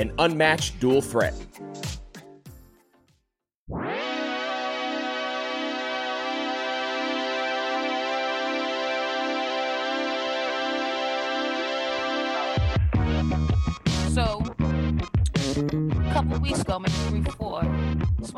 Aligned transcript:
an 0.00 0.12
unmatched 0.18 0.80
dual 0.80 1.02
threat. 1.02 1.34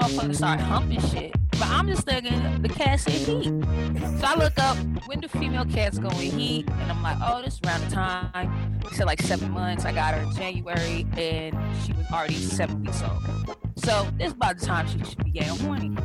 Motherfucker 0.02 0.34
started 0.34 0.62
humping 0.64 1.00
shit. 1.00 1.32
But 1.52 1.68
I'm 1.68 1.86
just 1.86 2.04
thinking 2.04 2.62
the 2.62 2.68
cat 2.68 3.00
said 3.00 3.12
heat. 3.12 3.44
So 3.44 4.26
I 4.26 4.34
look 4.36 4.58
up 4.58 4.76
when 5.06 5.20
do 5.20 5.28
female 5.28 5.64
cats 5.64 5.98
go 5.98 6.08
in 6.10 6.16
heat, 6.38 6.68
and 6.68 6.90
I'm 6.90 7.02
like, 7.02 7.18
oh, 7.22 7.42
this 7.42 7.54
is 7.54 7.60
around 7.64 7.82
the 7.82 7.90
time. 7.90 8.80
He 8.88 8.96
said 8.96 9.06
like 9.06 9.22
seven 9.22 9.50
months. 9.50 9.84
I 9.84 9.92
got 9.92 10.14
her 10.14 10.22
in 10.22 10.34
January, 10.34 11.06
and 11.16 11.56
she 11.84 11.92
was 11.92 12.06
already 12.10 12.34
seven 12.34 12.82
weeks 12.82 13.02
old. 13.02 13.56
So 13.76 14.08
this 14.18 14.28
is 14.28 14.32
about 14.32 14.58
the 14.58 14.66
time 14.66 14.88
she 14.88 15.04
should 15.04 15.22
be 15.24 15.30
getting 15.30 15.56
horny. 15.64 15.96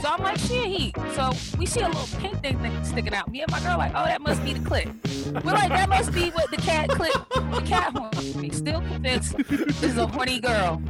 So 0.00 0.08
I'm 0.08 0.22
like, 0.22 0.38
she 0.38 0.56
in 0.58 0.70
heat. 0.70 0.96
So 1.14 1.32
we 1.58 1.66
see 1.66 1.80
a 1.80 1.88
little 1.88 2.18
pink 2.18 2.40
thing 2.42 2.58
thing 2.60 2.84
sticking 2.84 3.14
out. 3.14 3.30
Me 3.30 3.42
and 3.42 3.50
my 3.50 3.60
girl 3.60 3.78
like, 3.78 3.92
oh, 3.94 4.04
that 4.04 4.20
must 4.22 4.42
be 4.44 4.54
the 4.54 4.60
clit. 4.60 5.44
We're 5.44 5.52
like, 5.52 5.68
that 5.68 5.88
must 5.88 6.12
be 6.12 6.30
what 6.30 6.50
the 6.50 6.56
cat 6.56 6.88
clit, 6.90 7.12
the 7.54 7.62
cat 7.62 7.96
horn. 7.96 8.50
Still 8.52 8.80
convinced 8.80 9.36
this 9.48 9.82
is 9.82 9.98
a 9.98 10.06
horny 10.06 10.40
girl. 10.40 10.82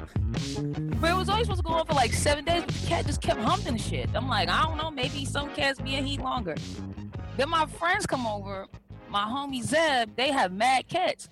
But 1.00 1.10
it 1.10 1.16
was 1.16 1.28
always 1.28 1.46
supposed 1.46 1.62
to 1.62 1.68
go 1.68 1.74
on 1.74 1.86
for 1.86 1.94
like 1.94 2.12
seven 2.12 2.44
days, 2.44 2.62
but 2.64 2.74
the 2.74 2.86
cat 2.86 3.06
just 3.06 3.20
kept 3.20 3.40
humping 3.40 3.76
shit. 3.76 4.08
I'm 4.14 4.28
like, 4.28 4.48
I 4.48 4.64
don't 4.64 4.76
know, 4.78 4.90
maybe 4.90 5.24
some 5.24 5.50
cats 5.54 5.80
be 5.80 5.94
in 5.94 6.04
heat 6.04 6.20
longer. 6.20 6.54
Then 7.36 7.50
my 7.50 7.66
friends 7.66 8.06
come 8.06 8.26
over, 8.26 8.66
my 9.08 9.24
homie 9.24 9.62
Zeb, 9.62 10.16
they 10.16 10.30
have 10.30 10.52
mad 10.52 10.88
cats. 10.88 11.28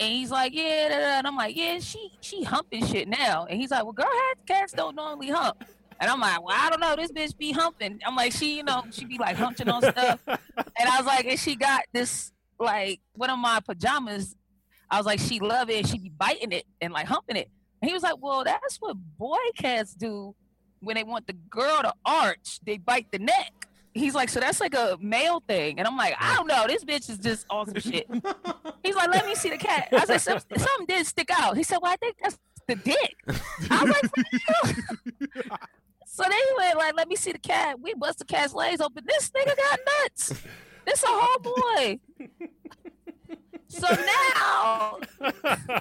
And 0.00 0.12
he's 0.12 0.30
like, 0.30 0.52
yeah, 0.54 0.88
da, 0.88 0.98
da. 0.98 1.18
and 1.18 1.26
I'm 1.26 1.36
like, 1.36 1.56
yeah, 1.56 1.78
she 1.78 2.10
she 2.20 2.42
humping 2.42 2.84
shit 2.84 3.06
now. 3.08 3.46
And 3.48 3.60
he's 3.60 3.70
like, 3.70 3.84
well, 3.84 3.92
girl, 3.92 4.06
cats 4.46 4.72
don't 4.72 4.96
normally 4.96 5.28
hump. 5.28 5.64
And 6.00 6.10
I'm 6.10 6.20
like, 6.20 6.42
well, 6.42 6.56
I 6.58 6.70
don't 6.70 6.80
know, 6.80 6.96
this 6.96 7.12
bitch 7.12 7.36
be 7.36 7.52
humping. 7.52 8.00
I'm 8.04 8.16
like, 8.16 8.32
she, 8.32 8.56
you 8.56 8.64
know, 8.64 8.82
she 8.90 9.04
be 9.04 9.18
like 9.18 9.36
humping 9.36 9.68
on 9.68 9.82
stuff. 9.82 10.20
And 10.76 10.88
I 10.88 10.96
was 10.98 11.06
like, 11.06 11.24
and 11.24 11.38
she 11.38 11.54
got 11.54 11.84
this 11.92 12.32
like 12.58 13.00
one 13.14 13.30
of 13.30 13.38
my 13.38 13.60
pajamas. 13.60 14.34
I 14.90 14.98
was 14.98 15.06
like, 15.06 15.20
she 15.20 15.38
love 15.38 15.70
it. 15.70 15.86
She 15.86 15.98
be 15.98 16.10
biting 16.10 16.52
it 16.52 16.64
and 16.80 16.92
like 16.92 17.06
humping 17.06 17.36
it. 17.36 17.48
And 17.84 17.90
he 17.90 17.92
was 17.92 18.02
like, 18.02 18.16
well, 18.18 18.44
that's 18.44 18.76
what 18.78 18.96
boy 19.18 19.36
cats 19.58 19.92
do 19.92 20.34
when 20.80 20.96
they 20.96 21.04
want 21.04 21.26
the 21.26 21.34
girl 21.34 21.82
to 21.82 21.92
arch. 22.06 22.58
They 22.64 22.78
bite 22.78 23.12
the 23.12 23.18
neck. 23.18 23.52
He's 23.92 24.14
like, 24.14 24.30
so 24.30 24.40
that's 24.40 24.58
like 24.58 24.74
a 24.74 24.96
male 25.02 25.42
thing. 25.46 25.78
And 25.78 25.86
I'm 25.86 25.94
like, 25.94 26.14
I 26.18 26.34
don't 26.34 26.46
know. 26.46 26.64
This 26.66 26.82
bitch 26.82 27.10
is 27.10 27.18
just 27.18 27.44
awesome 27.50 27.78
shit. 27.78 28.08
He's 28.82 28.94
like, 28.94 29.10
let 29.10 29.26
me 29.26 29.34
see 29.34 29.50
the 29.50 29.58
cat. 29.58 29.88
I 29.92 30.06
said, 30.06 30.16
"Some- 30.22 30.38
something 30.56 30.86
did 30.86 31.06
stick 31.06 31.28
out. 31.30 31.58
He 31.58 31.62
said, 31.62 31.76
well, 31.82 31.92
I 31.92 31.96
think 31.96 32.16
that's 32.22 32.38
the 32.66 32.76
dick. 32.76 33.16
I 33.70 33.84
was 33.84 33.92
like, 33.92 34.76
so 36.06 36.22
then 36.22 36.32
he 36.32 36.54
went 36.56 36.78
like, 36.78 36.96
let 36.96 37.06
me 37.06 37.16
see 37.16 37.32
the 37.32 37.38
cat. 37.38 37.78
We 37.78 37.92
bust 37.92 38.18
the 38.18 38.24
cat's 38.24 38.54
legs 38.54 38.80
open. 38.80 39.04
This 39.06 39.30
nigga 39.30 39.54
got 39.54 39.78
nuts. 40.04 40.32
This 40.86 41.02
a 41.02 41.06
whole 41.08 41.38
boy. 41.38 42.00
So 43.68 43.88
now, 43.90 44.98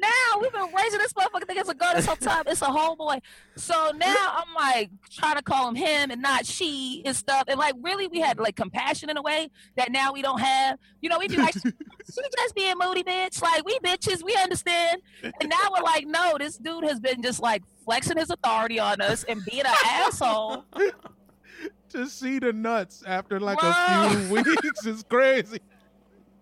now 0.00 0.40
we've 0.40 0.52
been 0.52 0.68
raising 0.74 0.98
this 0.98 1.12
motherfucker 1.12 1.46
think 1.46 1.60
it's 1.60 1.68
a 1.68 1.74
girl 1.74 1.92
this 1.94 2.06
whole 2.06 2.16
time. 2.16 2.44
It's 2.46 2.62
a 2.62 2.66
whole 2.66 2.96
boy. 2.96 3.20
So 3.56 3.92
now 3.96 4.16
I'm 4.18 4.54
like 4.54 4.90
trying 5.10 5.36
to 5.36 5.42
call 5.42 5.68
him 5.68 5.74
him 5.74 6.10
and 6.10 6.22
not 6.22 6.46
she 6.46 7.02
and 7.04 7.14
stuff. 7.14 7.44
And 7.48 7.58
like 7.58 7.74
really 7.80 8.06
we 8.06 8.20
had 8.20 8.38
like 8.38 8.56
compassion 8.56 9.10
in 9.10 9.16
a 9.16 9.22
way 9.22 9.50
that 9.76 9.90
now 9.92 10.12
we 10.12 10.22
don't 10.22 10.40
have. 10.40 10.78
You 11.00 11.08
know, 11.08 11.18
we 11.18 11.28
be 11.28 11.36
like, 11.36 11.54
she 11.54 12.22
just 12.36 12.54
being 12.54 12.74
moody 12.78 13.02
bitch. 13.02 13.42
Like 13.42 13.64
we 13.64 13.78
bitches, 13.80 14.22
we 14.24 14.34
understand. 14.36 15.02
And 15.22 15.48
now 15.48 15.70
we're 15.76 15.82
like, 15.82 16.06
no, 16.06 16.36
this 16.38 16.56
dude 16.56 16.84
has 16.84 17.00
been 17.00 17.22
just 17.22 17.40
like 17.40 17.62
flexing 17.84 18.18
his 18.18 18.30
authority 18.30 18.78
on 18.78 19.00
us 19.00 19.24
and 19.24 19.44
being 19.44 19.64
an 19.66 19.74
asshole. 19.84 20.64
to 21.90 22.08
see 22.08 22.38
the 22.38 22.52
nuts 22.52 23.02
after 23.06 23.40
like 23.40 23.60
Whoa. 23.60 24.08
a 24.08 24.26
few 24.26 24.34
weeks 24.62 24.86
is 24.86 25.02
crazy. 25.08 25.60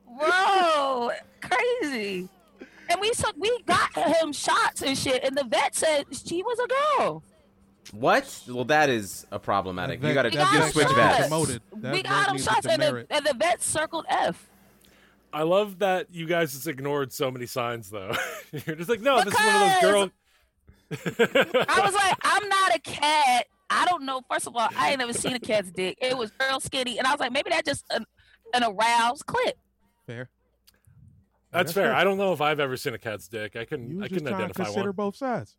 Whoa, 0.07 1.11
crazy. 1.41 2.29
And 2.91 3.01
we 3.01 3.11
took 3.11 3.37
we 3.37 3.63
got 3.67 3.93
him 3.95 4.33
shots 4.33 4.83
and 4.83 4.97
shit, 4.97 5.23
and 5.25 5.37
the 5.37 5.45
vet 5.45 5.75
said 5.75 6.07
she 6.13 6.43
was 6.43 6.59
a 6.59 6.99
girl. 7.03 7.23
What? 7.93 8.43
Well, 8.49 8.65
that 8.67 8.91
is 8.91 9.27
a 9.31 9.39
problematic. 9.39 10.01
That 10.01 10.09
You 10.09 10.15
got 10.15 10.23
to 10.23 10.29
We 10.29 10.35
got 10.37 10.53
you 10.65 10.71
switch 10.73 10.87
got 10.89 10.95
shots. 10.97 11.17
vets. 11.19 11.29
promoted. 11.29 11.63
That 11.77 11.93
we 11.93 12.03
got 12.03 12.31
him 12.31 12.39
shots, 12.39 12.67
and 12.67 12.83
the, 12.83 13.07
and 13.11 13.25
the 13.27 13.35
vet 13.35 13.63
circled 13.63 14.05
F. 14.09 14.47
I 15.33 15.43
love 15.43 15.79
that 15.81 16.07
you 16.11 16.27
guys 16.27 16.53
just 16.53 16.67
ignored 16.67 17.13
so 17.13 17.31
many 17.31 17.47
signs, 17.47 17.91
though. 17.91 18.13
You're 18.67 18.77
just 18.77 18.89
like, 18.89 19.01
no, 19.01 19.23
this 19.23 19.35
is 19.35 19.41
one 19.41 19.55
of 19.55 19.61
those 19.61 19.81
girls. 19.91 20.11
I 20.91 21.81
was 21.85 21.95
like, 21.95 22.17
I'm 22.23 22.49
not 22.49 22.75
a 22.77 22.79
cat. 22.81 23.47
I 23.71 23.85
don't 23.87 24.05
know. 24.05 24.23
First 24.31 24.47
of 24.47 24.57
all, 24.57 24.69
I 24.77 24.91
ain't 24.91 24.99
never 24.99 25.13
seen 25.13 25.35
a 25.35 25.41
cat's 25.41 25.71
dick. 25.71 25.99
It 26.01 26.17
was 26.17 26.33
real 26.41 26.61
skinny, 26.61 26.97
and 26.99 27.07
I 27.07 27.11
was 27.13 27.21
like, 27.21 27.33
maybe 27.33 27.51
that's 27.51 27.69
just 27.69 27.85
an, 27.91 28.07
an 28.55 28.65
aroused 28.65 29.27
clip. 29.27 29.59
Fair. 30.07 30.31
That's 31.51 31.73
fair. 31.73 31.95
I 31.95 32.05
don't 32.05 32.19
know 32.19 32.33
if 32.33 32.41
I've 32.41 32.61
ever 32.61 32.77
seen 32.77 32.95
a 32.95 32.99
cat's 32.99 33.27
dick. 33.29 33.57
I 33.57 33.61
You 33.61 33.67
couldn't. 33.67 33.97
was 33.97 34.05
I 34.05 34.09
just 34.09 34.13
couldn't 34.15 34.29
trying 34.29 34.39
to 34.39 34.45
identify 34.45 34.65
consider 34.65 34.89
one. 34.91 34.97
both 34.97 35.17
sides. 35.17 35.57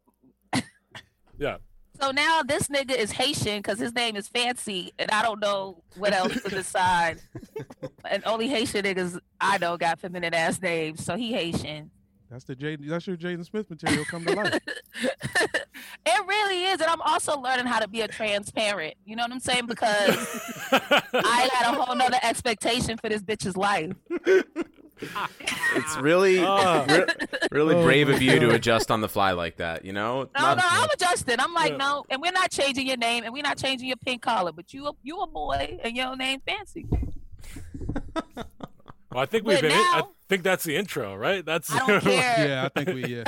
Yeah. 1.40 1.58
So 2.02 2.12
now 2.12 2.44
this 2.44 2.68
nigga 2.68 2.92
is 2.96 3.12
Haitian 3.12 3.60
because 3.60 3.80
his 3.80 3.94
name 3.94 4.16
is 4.18 4.28
Fancy, 4.28 4.92
and 5.00 5.10
I 5.10 5.22
don't 5.22 5.40
know 5.40 5.84
what 5.98 6.14
else 6.14 6.34
to 6.44 6.50
decide. 6.50 7.22
and 8.10 8.24
only 8.26 8.48
Haitian 8.50 8.84
niggas 8.84 9.20
I 9.40 9.58
know 9.58 9.78
got 9.78 10.00
feminine 10.00 10.34
ass 10.34 10.62
names, 10.62 11.04
so 11.04 11.16
he 11.16 11.32
Haitian. 11.34 11.92
That's 12.30 12.44
the 12.44 12.56
Jaden. 12.56 12.88
That's 12.88 13.08
your 13.08 13.18
Jaden 13.18 13.46
Smith 13.46 13.70
material 13.70 14.06
come 14.06 14.24
to 14.26 14.36
life. 14.36 14.60
it 15.02 16.28
really 16.28 16.66
is, 16.66 16.80
and 16.82 16.90
I'm 16.90 17.02
also 17.02 17.40
learning 17.40 17.66
how 17.66 17.80
to 17.80 17.88
be 17.88 18.02
a 18.02 18.08
transparent. 18.08 18.96
You 19.06 19.16
know 19.16 19.24
what 19.24 19.32
I'm 19.32 19.40
saying? 19.40 19.66
Because 19.66 20.70
I 20.72 21.50
had 21.54 21.74
a 21.74 21.82
whole 21.82 21.96
nother 21.96 22.20
expectation 22.22 22.98
for 22.98 23.10
this 23.10 23.24
bitch's 23.24 23.58
life. 23.58 23.94
It's 25.76 25.98
really, 25.98 26.40
Ah. 26.44 26.86
re- 26.90 27.06
really 27.52 27.76
Oh 27.76 27.84
brave 27.84 28.10
of 28.10 28.22
you 28.22 28.40
to 28.40 28.52
adjust 28.52 28.92
on 28.92 29.02
the 29.02 29.10
fly 29.10 29.32
like 29.32 29.58
that. 29.58 29.86
You 29.86 29.94
know, 29.94 30.24
No, 30.24 30.42
Not- 30.42 30.58
no, 30.58 30.64
I'm 30.66 30.90
adjusting. 30.94 31.40
I'm 31.40 31.54
like, 31.54 31.72
Yeah. 31.72 31.78
no, 31.78 32.06
and 32.10 32.22
we're 32.22 32.32
not 32.32 32.52
changing 32.52 32.88
your 32.88 32.98
name, 32.98 33.24
and 33.24 33.34
we're 33.34 33.44
not 33.44 33.58
changing 33.58 33.88
your 33.88 33.98
pink 33.98 34.22
collar, 34.22 34.52
but 34.52 34.74
you, 34.74 34.88
a, 34.88 34.92
you 35.04 35.20
a 35.20 35.28
boy, 35.28 35.80
and 35.84 35.96
your 35.96 36.16
name 36.16 36.42
Fancy. 36.46 36.86
Well, 39.12 39.24
I 39.24 39.26
think 39.26 39.44
we've 39.44 39.58
But 39.58 39.64
been. 39.64 39.72
in- 39.72 39.78
I 39.78 40.04
think 40.28 40.44
that's 40.44 40.64
the 40.64 40.76
intro, 40.76 41.16
right? 41.16 41.44
That's. 41.44 41.72
I 41.74 41.80
don't 41.88 42.02
care. 42.04 42.48
yeah, 42.48 42.66
I 42.66 42.70
think 42.70 42.90
we. 42.96 43.06
Yeah. 43.16 43.24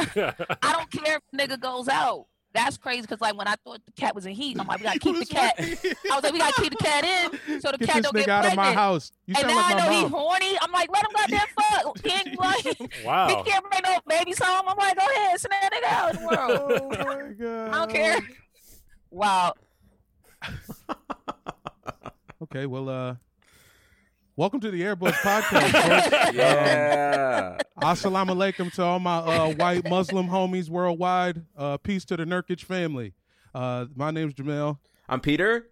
I 0.62 0.74
don't 0.74 0.92
care 0.92 1.18
if 1.18 1.24
nigga 1.36 1.60
goes 1.60 1.88
out. 1.88 2.28
That's 2.54 2.78
crazy 2.78 3.02
because 3.02 3.22
like 3.22 3.38
when 3.38 3.48
I 3.48 3.56
thought 3.64 3.82
the 3.86 3.92
cat 3.94 4.14
was 4.14 4.26
in 4.26 4.34
heat, 4.34 4.58
I'm 4.60 4.68
like, 4.68 4.80
we 4.80 4.84
gotta 4.84 5.00
keep 5.08 5.18
the 5.18 5.26
cat. 5.26 5.56
I 5.60 6.16
was 6.16 6.24
like, 6.24 6.34
we 6.34 6.40
gotta 6.40 6.62
keep 6.62 6.72
the 6.78 6.84
cat 6.84 7.04
in 7.04 7.62
so 7.62 7.72
the 7.72 7.78
Get 7.78 7.88
cat 7.90 7.96
this 7.98 8.04
don't 8.04 8.16
get 8.16 8.28
nigga 8.28 8.32
out 8.32 8.46
of 8.48 8.56
my 8.56 8.74
house. 8.74 9.12
You 9.26 9.36
and 9.38 9.48
now 9.48 9.56
like 9.56 9.76
I 9.76 9.80
know 9.80 9.88
my 9.88 9.94
he's 10.02 10.10
horny. 10.10 10.58
I'm 10.62 10.72
like, 10.72 10.90
let 10.92 11.04
him 11.04 11.12
goddamn 11.16 11.48
fuck. 11.56 11.98
He 12.04 12.12
ain't 12.12 12.40
like, 12.40 12.66
Wow. 13.06 13.28
he 13.28 13.50
can't 13.50 13.64
bring 13.70 13.82
no 13.84 14.00
babies 14.08 14.40
home. 14.42 14.66
I'm 14.68 14.78
like, 14.78 14.98
go 14.98 15.06
ahead, 15.06 15.40
send 15.40 15.52
that 15.52 15.72
nigga 15.72 15.92
out 15.92 16.16
in 16.16 16.22
the 16.22 16.28
world. 16.28 16.82
Oh 16.82 17.06
my 17.06 17.32
god. 17.34 17.70
I 17.70 17.78
don't 17.80 17.92
care. 17.92 18.20
Wow. 19.10 19.54
Okay, 22.44 22.66
well, 22.66 22.90
uh, 22.90 23.16
welcome 24.36 24.60
to 24.60 24.72
the 24.72 24.82
Airbuds 24.82 25.14
podcast, 25.14 25.72
folks. 25.72 26.34
Yeah. 26.36 27.58
Assalamu 27.82 28.30
alaikum 28.32 28.72
to 28.74 28.84
all 28.84 29.00
my 29.00 29.18
uh, 29.18 29.54
white 29.54 29.90
Muslim 29.90 30.28
homies 30.28 30.70
worldwide. 30.70 31.46
Uh, 31.58 31.78
peace 31.78 32.06
to 32.06 32.18
the 32.18 32.26
Nurkic 32.26 32.62
family. 32.62 33.14
Uh, 33.54 33.86
my 33.96 34.12
name's 34.12 34.34
Jamel. 34.34 34.78
I'm 35.10 35.20
Peter. 35.20 35.68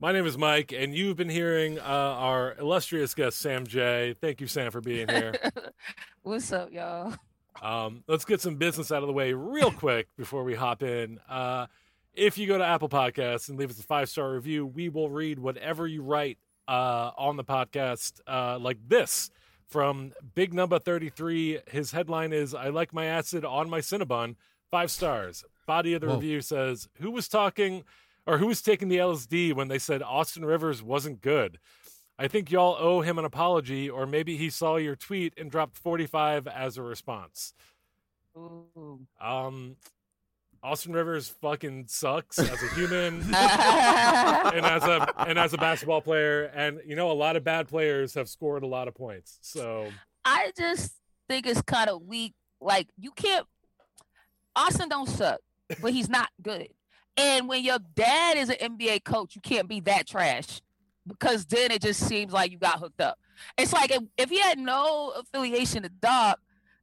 My 0.00 0.12
name 0.12 0.26
is 0.26 0.38
Mike, 0.38 0.72
and 0.72 0.94
you've 0.94 1.16
been 1.16 1.28
hearing 1.28 1.78
uh, 1.78 1.82
our 1.82 2.54
illustrious 2.58 3.14
guest, 3.14 3.38
Sam 3.38 3.66
J. 3.66 4.14
Thank 4.20 4.40
you, 4.40 4.46
Sam, 4.46 4.70
for 4.70 4.80
being 4.80 5.08
here. 5.08 5.34
What's 6.22 6.52
up, 6.52 6.70
y'all? 6.70 7.14
Um, 7.60 8.04
let's 8.06 8.24
get 8.24 8.40
some 8.40 8.56
business 8.56 8.92
out 8.92 9.02
of 9.02 9.08
the 9.08 9.12
way 9.12 9.32
real 9.32 9.72
quick 9.72 10.06
before 10.16 10.44
we 10.44 10.54
hop 10.54 10.84
in. 10.84 11.18
Uh, 11.28 11.66
if 12.14 12.38
you 12.38 12.46
go 12.46 12.58
to 12.58 12.64
Apple 12.64 12.88
Podcasts 12.88 13.48
and 13.48 13.58
leave 13.58 13.70
us 13.70 13.80
a 13.80 13.82
five 13.82 14.08
star 14.08 14.30
review, 14.32 14.66
we 14.66 14.88
will 14.88 15.08
read 15.10 15.38
whatever 15.38 15.86
you 15.86 16.02
write 16.02 16.38
uh, 16.68 17.10
on 17.16 17.36
the 17.36 17.44
podcast, 17.44 18.20
uh, 18.26 18.58
like 18.58 18.78
this 18.86 19.30
from 19.66 20.12
Big 20.34 20.54
Number 20.54 20.78
33. 20.78 21.60
His 21.68 21.90
headline 21.90 22.32
is 22.32 22.54
I 22.54 22.68
like 22.68 22.92
my 22.92 23.06
acid 23.06 23.44
on 23.44 23.68
my 23.68 23.80
Cinnabon. 23.80 24.36
Five 24.70 24.90
stars. 24.90 25.44
Body 25.66 25.94
of 25.94 26.02
the 26.02 26.08
Whoa. 26.08 26.14
review 26.14 26.40
says, 26.40 26.88
Who 27.00 27.10
was 27.10 27.26
talking 27.28 27.84
or 28.26 28.38
who 28.38 28.46
was 28.46 28.60
taking 28.60 28.88
the 28.88 28.98
LSD 28.98 29.54
when 29.54 29.68
they 29.68 29.78
said 29.78 30.02
Austin 30.02 30.44
Rivers 30.44 30.82
wasn't 30.82 31.22
good? 31.22 31.58
I 32.18 32.28
think 32.28 32.50
y'all 32.50 32.76
owe 32.78 33.00
him 33.00 33.18
an 33.18 33.24
apology, 33.24 33.88
or 33.88 34.04
maybe 34.04 34.36
he 34.36 34.50
saw 34.50 34.76
your 34.76 34.96
tweet 34.96 35.34
and 35.38 35.50
dropped 35.50 35.78
45 35.78 36.48
as 36.48 36.76
a 36.76 36.82
response. 36.82 37.54
Ooh. 38.36 39.06
Um, 39.20 39.76
Austin 40.62 40.92
Rivers 40.92 41.28
fucking 41.28 41.86
sucks 41.88 42.38
as 42.38 42.62
a 42.62 42.74
human 42.74 43.20
and 43.22 43.34
as 43.34 44.82
a 44.82 45.14
and 45.18 45.38
as 45.38 45.52
a 45.52 45.58
basketball 45.58 46.00
player, 46.00 46.44
and 46.54 46.80
you 46.86 46.96
know 46.96 47.10
a 47.10 47.12
lot 47.12 47.36
of 47.36 47.44
bad 47.44 47.68
players 47.68 48.14
have 48.14 48.28
scored 48.28 48.62
a 48.62 48.66
lot 48.66 48.88
of 48.88 48.94
points. 48.94 49.38
So 49.42 49.88
I 50.24 50.52
just 50.56 50.94
think 51.28 51.46
it's 51.46 51.62
kind 51.62 51.88
of 51.88 52.02
weak. 52.02 52.34
Like 52.60 52.88
you 52.98 53.12
can't. 53.12 53.46
Austin 54.56 54.88
don't 54.88 55.08
suck, 55.08 55.40
but 55.80 55.92
he's 55.92 56.08
not 56.08 56.28
good. 56.42 56.68
And 57.16 57.48
when 57.48 57.62
your 57.62 57.78
dad 57.94 58.36
is 58.36 58.48
an 58.48 58.76
NBA 58.76 59.04
coach, 59.04 59.34
you 59.34 59.40
can't 59.40 59.68
be 59.68 59.80
that 59.80 60.06
trash 60.06 60.60
because 61.06 61.46
then 61.46 61.70
it 61.70 61.82
just 61.82 62.06
seems 62.06 62.32
like 62.32 62.52
you 62.52 62.58
got 62.58 62.78
hooked 62.78 63.00
up. 63.00 63.18
It's 63.56 63.72
like 63.72 63.90
if, 63.90 64.02
if 64.16 64.30
he 64.30 64.40
had 64.40 64.58
no 64.58 65.12
affiliation 65.16 65.82
to 65.84 65.88
Doc, 65.88 66.40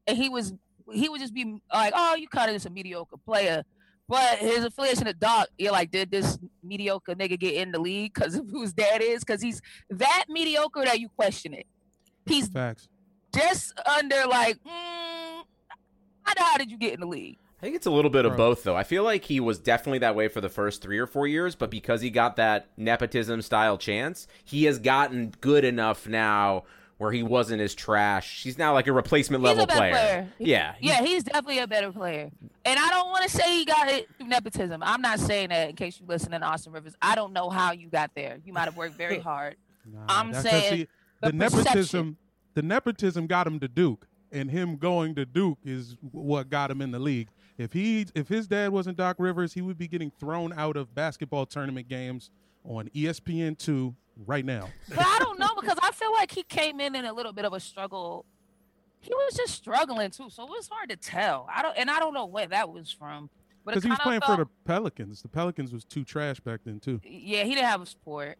and 0.07 0.17
he 0.17 0.29
was 0.29 0.53
he 0.91 1.09
would 1.09 1.21
just 1.21 1.33
be 1.33 1.61
like, 1.73 1.93
oh, 1.95 2.15
you 2.15 2.27
kind 2.27 2.49
of 2.49 2.55
just 2.55 2.65
a 2.65 2.69
mediocre 2.69 3.17
player. 3.17 3.63
But 4.07 4.37
his 4.37 4.63
affiliation 4.63 5.05
to 5.05 5.13
Doc, 5.13 5.47
you're 5.57 5.71
like, 5.71 5.89
did 5.89 6.11
this 6.11 6.37
mediocre 6.63 7.15
nigga 7.15 7.39
get 7.39 7.55
in 7.55 7.71
the 7.71 7.79
league 7.79 8.13
because 8.13 8.35
of 8.35 8.47
whose 8.49 8.71
dad 8.71 9.01
is? 9.01 9.23
Because 9.23 9.41
he's 9.41 9.61
that 9.89 10.25
mediocre 10.29 10.85
that 10.85 10.99
you 10.99 11.09
question 11.09 11.53
it. 11.53 11.65
He's 12.27 12.47
Facts. 12.47 12.87
just 13.33 13.73
under 13.97 14.27
like, 14.27 14.57
mm, 14.57 15.43
how, 16.23 16.33
how 16.37 16.57
did 16.57 16.69
you 16.69 16.77
get 16.77 16.93
in 16.93 16.99
the 16.99 17.07
league? 17.07 17.37
I 17.57 17.61
think 17.61 17.77
it's 17.77 17.87
a 17.87 17.91
little 17.91 18.11
bit 18.11 18.25
of 18.25 18.37
both, 18.37 18.63
though. 18.63 18.75
I 18.75 18.83
feel 18.83 19.03
like 19.03 19.25
he 19.25 19.39
was 19.39 19.57
definitely 19.57 19.99
that 19.99 20.13
way 20.13 20.27
for 20.27 20.39
the 20.39 20.49
first 20.49 20.83
three 20.83 20.99
or 20.99 21.07
four 21.07 21.25
years, 21.25 21.55
but 21.55 21.71
because 21.71 22.01
he 22.01 22.11
got 22.11 22.35
that 22.35 22.67
nepotism 22.77 23.41
style 23.41 23.77
chance, 23.77 24.27
he 24.43 24.65
has 24.65 24.77
gotten 24.77 25.33
good 25.41 25.63
enough 25.63 26.07
now 26.07 26.65
where 26.97 27.11
he 27.11 27.23
wasn't 27.23 27.61
as 27.61 27.75
trash. 27.75 28.43
He's 28.43 28.57
now 28.57 28.73
like 28.73 28.87
a 28.87 28.93
replacement 28.93 29.41
He's 29.41 29.49
level 29.49 29.63
a 29.65 29.67
better 29.67 29.79
player. 29.79 29.91
player. 29.91 30.27
Yeah. 30.39 30.75
Yeah, 30.79 31.01
he's 31.01 31.23
definitely 31.23 31.59
a 31.59 31.67
better 31.67 31.91
player. 31.91 32.29
And 32.63 32.79
I 32.79 32.89
don't 32.89 33.09
want 33.09 33.23
to 33.23 33.29
say 33.29 33.57
he 33.57 33.65
got 33.65 33.89
it 33.89 34.07
through 34.17 34.27
nepotism. 34.27 34.81
I'm 34.83 35.01
not 35.01 35.19
saying 35.19 35.49
that 35.49 35.69
in 35.69 35.75
case 35.75 35.99
you 35.99 36.05
listen 36.07 36.31
to 36.31 36.41
Austin 36.41 36.71
Rivers. 36.71 36.95
I 37.01 37.15
don't 37.15 37.33
know 37.33 37.49
how 37.49 37.73
you 37.73 37.89
got 37.89 38.11
there. 38.15 38.37
You 38.45 38.53
might 38.53 38.63
have 38.65 38.77
worked 38.77 38.95
very 38.95 39.19
hard. 39.31 39.57
Nah, 39.91 39.99
I'm 40.07 40.33
saying 40.33 40.77
he- 40.77 40.87
the 41.21 41.27
the 41.27 41.33
nepotism, 41.33 42.17
the 42.53 42.61
nepotism 42.61 43.27
got 43.27 43.45
him 43.47 43.59
to 43.59 43.67
Duke, 43.67 44.07
and 44.31 44.49
him 44.51 44.77
going 44.77 45.15
to 45.15 45.25
Duke 45.25 45.59
is 45.63 45.95
what 46.11 46.49
got 46.49 46.69
him 46.71 46.81
in 46.81 46.91
the 46.91 46.99
league. 46.99 47.29
If 47.57 47.71
he, 47.73 48.05
if 48.15 48.27
his 48.27 48.47
dad 48.47 48.71
wasn't 48.73 48.97
Doc 48.97 49.15
Rivers, 49.19 49.53
he 49.53 49.61
would 49.61 49.77
be 49.77 49.87
getting 49.87 50.11
thrown 50.19 50.51
out 50.53 50.75
of 50.75 50.93
basketball 50.93 51.45
tournament 51.45 51.87
games 51.87 52.29
on 52.67 52.89
E 52.93 53.03
ESPN 53.05 53.57
two 53.57 53.95
right 54.25 54.45
now. 54.45 54.69
But 54.89 54.99
I 55.05 55.19
don't 55.19 55.39
know 55.39 55.49
because 55.59 55.77
I 55.81 55.91
feel 55.91 56.11
like 56.11 56.31
he 56.31 56.43
came 56.43 56.79
in 56.79 56.95
in 56.95 57.05
a 57.05 57.13
little 57.13 57.33
bit 57.33 57.45
of 57.45 57.53
a 57.53 57.59
struggle. 57.59 58.25
He 59.01 59.13
was 59.13 59.35
just 59.35 59.53
struggling 59.53 60.09
too, 60.11 60.29
so 60.29 60.43
it 60.43 60.49
was 60.49 60.67
hard 60.71 60.89
to 60.89 60.95
tell. 60.95 61.47
I 61.53 61.61
don't, 61.61 61.77
and 61.77 61.89
I 61.91 61.99
don't 61.99 62.13
know 62.13 62.25
where 62.25 62.47
that 62.47 62.69
was 62.71 62.91
from. 62.91 63.29
But 63.63 63.71
Because 63.75 63.83
he 63.83 63.89
was 63.89 63.99
playing 63.99 64.21
felt- 64.21 64.37
for 64.39 64.45
the 64.45 64.49
Pelicans. 64.65 65.21
The 65.21 65.27
Pelicans 65.27 65.73
was 65.73 65.83
too 65.85 66.03
trash 66.03 66.39
back 66.39 66.61
then 66.65 66.79
too. 66.79 67.01
Yeah, 67.03 67.43
he 67.43 67.55
didn't 67.55 67.65
have 67.67 67.81
a 67.81 67.85
sport. 67.85 68.37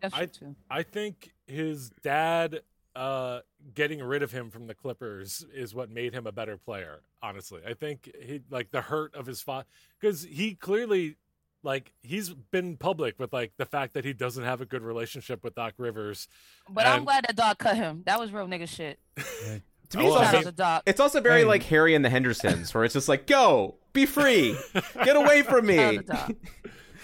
That's 0.00 0.14
I- 0.14 0.26
true 0.26 0.48
too. 0.48 0.56
I 0.70 0.82
think 0.82 1.32
his 1.46 1.90
dad 2.02 2.60
uh, 2.94 3.40
getting 3.74 4.02
rid 4.02 4.22
of 4.22 4.32
him 4.32 4.50
from 4.50 4.66
the 4.66 4.74
Clippers 4.74 5.44
is 5.54 5.74
what 5.74 5.90
made 5.90 6.14
him 6.14 6.26
a 6.26 6.32
better 6.32 6.56
player. 6.56 7.00
Honestly, 7.22 7.60
I 7.66 7.74
think 7.74 8.10
he 8.22 8.40
like 8.50 8.70
the 8.70 8.80
hurt 8.80 9.14
of 9.14 9.26
his 9.26 9.42
father 9.42 9.66
because 10.00 10.22
he 10.24 10.54
clearly 10.54 11.16
like 11.66 11.92
he's 12.02 12.30
been 12.30 12.76
public 12.78 13.18
with 13.18 13.32
like 13.34 13.52
the 13.58 13.66
fact 13.66 13.92
that 13.94 14.04
he 14.06 14.12
doesn't 14.14 14.44
have 14.44 14.60
a 14.62 14.64
good 14.66 14.82
relationship 14.82 15.44
with 15.44 15.54
Doc 15.54 15.74
Rivers. 15.76 16.28
But 16.70 16.86
I'm 16.86 17.04
glad 17.04 17.26
that 17.26 17.36
Doc 17.36 17.58
cut 17.58 17.76
him. 17.76 18.02
That 18.06 18.18
was 18.18 18.32
real 18.32 18.46
nigga 18.46 18.68
shit. 18.68 18.98
To 19.90 19.98
me, 19.98 20.06
Oh, 20.08 20.20
it's 20.20 20.34
also, 20.34 20.50
Doc. 20.50 20.82
it's 20.84 20.98
also 20.98 21.20
very 21.20 21.42
Hey. 21.42 21.46
like 21.46 21.62
Harry 21.62 21.94
and 21.94 22.04
the 22.04 22.08
Hendersons, 22.10 22.74
where 22.74 22.82
it's 22.82 22.94
just 22.94 23.08
like, 23.08 23.24
go, 23.28 23.76
be 23.92 24.04
free, 24.04 24.56
get 25.04 25.14
away 25.14 25.42
from 25.42 25.68
Shout 25.68 25.78
out 25.78 25.90
me. 25.92 25.96
to 25.98 26.02
Doc. 26.02 26.30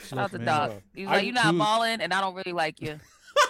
Shout 0.08 0.18
out 0.18 0.30
to 0.32 0.38
man. 0.40 0.46
Doc. 0.46 0.72
He 0.92 1.02
was 1.06 1.12
I- 1.12 1.14
like, 1.18 1.24
"You're 1.26 1.34
not 1.34 1.50
dude. 1.52 1.58
balling, 1.60 2.00
and 2.00 2.12
I 2.12 2.20
don't 2.20 2.34
really 2.34 2.50
like 2.52 2.80
you." 2.80 2.98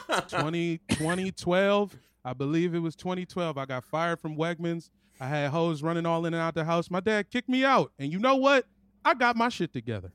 20, 0.29 0.79
2012, 0.91 1.97
I 2.27 2.33
believe 2.35 2.75
it 2.75 2.81
was 2.81 2.95
2012. 2.97 3.57
I 3.57 3.65
got 3.65 3.85
fired 3.85 4.21
from 4.21 4.37
Wegmans. 4.37 4.91
I 5.19 5.27
had 5.29 5.51
hoes 5.51 5.83
running 5.83 6.05
all 6.05 6.27
in 6.27 6.35
and 6.35 6.43
out 6.43 6.55
the 6.55 6.65
house. 6.65 6.91
My 6.91 7.01
dad 7.01 7.31
kicked 7.31 7.49
me 7.49 7.65
out. 7.65 7.91
And 7.99 8.13
you 8.13 8.19
know 8.19 8.37
what? 8.37 8.67
I 9.05 9.15
got 9.15 9.37
my 9.37 9.49
shit 9.49 9.73
together. 9.73 10.13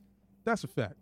That's 0.48 0.64
a 0.64 0.68
fact. 0.68 0.96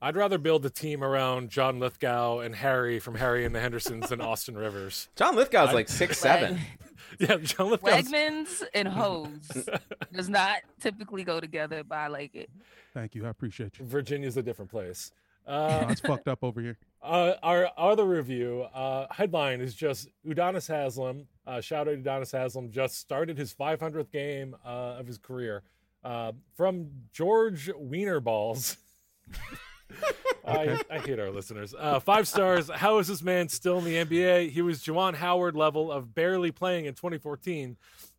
I'd 0.00 0.14
rather 0.16 0.38
build 0.38 0.64
a 0.64 0.70
team 0.70 1.02
around 1.02 1.50
John 1.50 1.80
Lithgow 1.80 2.38
and 2.38 2.54
Harry 2.54 3.00
from 3.00 3.16
Harry 3.16 3.44
and 3.44 3.52
the 3.52 3.60
Hendersons 3.60 4.08
than 4.08 4.20
Austin 4.30 4.56
Rivers. 4.56 5.08
John 5.16 5.34
Lithgow's 5.34 5.70
I- 5.70 5.72
like 5.72 5.88
six 6.00 6.18
seven. 6.18 6.60
Yeah, 7.18 7.38
John 7.38 7.70
Lithgow's 7.70 8.04
Wegmans 8.08 8.62
and 8.72 8.86
hoes 8.86 9.68
does 10.12 10.28
not 10.28 10.58
typically 10.80 11.24
go 11.24 11.40
together, 11.40 11.82
but 11.82 11.96
I 11.98 12.06
like 12.06 12.36
it. 12.36 12.50
Thank 12.94 13.16
you. 13.16 13.26
I 13.26 13.30
appreciate 13.30 13.80
you. 13.80 13.84
Virginia's 13.84 14.36
a 14.36 14.42
different 14.44 14.70
place. 14.70 15.10
No, 15.46 15.52
Uh, 15.54 15.86
it's 15.90 16.00
fucked 16.00 16.28
up 16.28 16.38
over 16.44 16.60
here. 16.60 16.78
Uh, 17.02 17.34
our 17.42 17.68
other 17.76 18.04
review 18.04 18.62
uh, 18.72 19.06
headline 19.10 19.60
is 19.60 19.74
just 19.74 20.08
Udonis 20.24 20.68
Haslem. 20.68 21.26
Uh, 21.48 21.60
shout 21.60 21.88
out 21.88 21.92
to 21.92 21.96
Udonis 21.96 22.30
Haslem 22.30 22.70
just 22.70 22.98
started 22.98 23.36
his 23.36 23.52
500th 23.52 24.12
game 24.12 24.54
uh, 24.64 24.68
of 25.00 25.06
his 25.08 25.18
career 25.18 25.62
uh, 26.04 26.32
from 26.56 26.88
George 27.12 27.70
Wiener 27.76 28.20
Balls. 28.20 28.76
I, 30.46 30.80
I 30.90 30.98
hate 30.98 31.18
our 31.20 31.30
listeners. 31.30 31.74
Uh, 31.78 32.00
five 32.00 32.26
stars. 32.26 32.68
How 32.68 32.98
is 32.98 33.06
this 33.08 33.22
man 33.22 33.48
still 33.48 33.78
in 33.78 33.84
the 33.84 34.04
NBA? 34.04 34.50
He 34.50 34.62
was 34.62 34.82
Juwan 34.82 35.14
Howard 35.14 35.54
level 35.54 35.92
of 35.92 36.14
barely 36.14 36.50
playing 36.50 36.86
in 36.86 36.94
2014, 36.94 37.76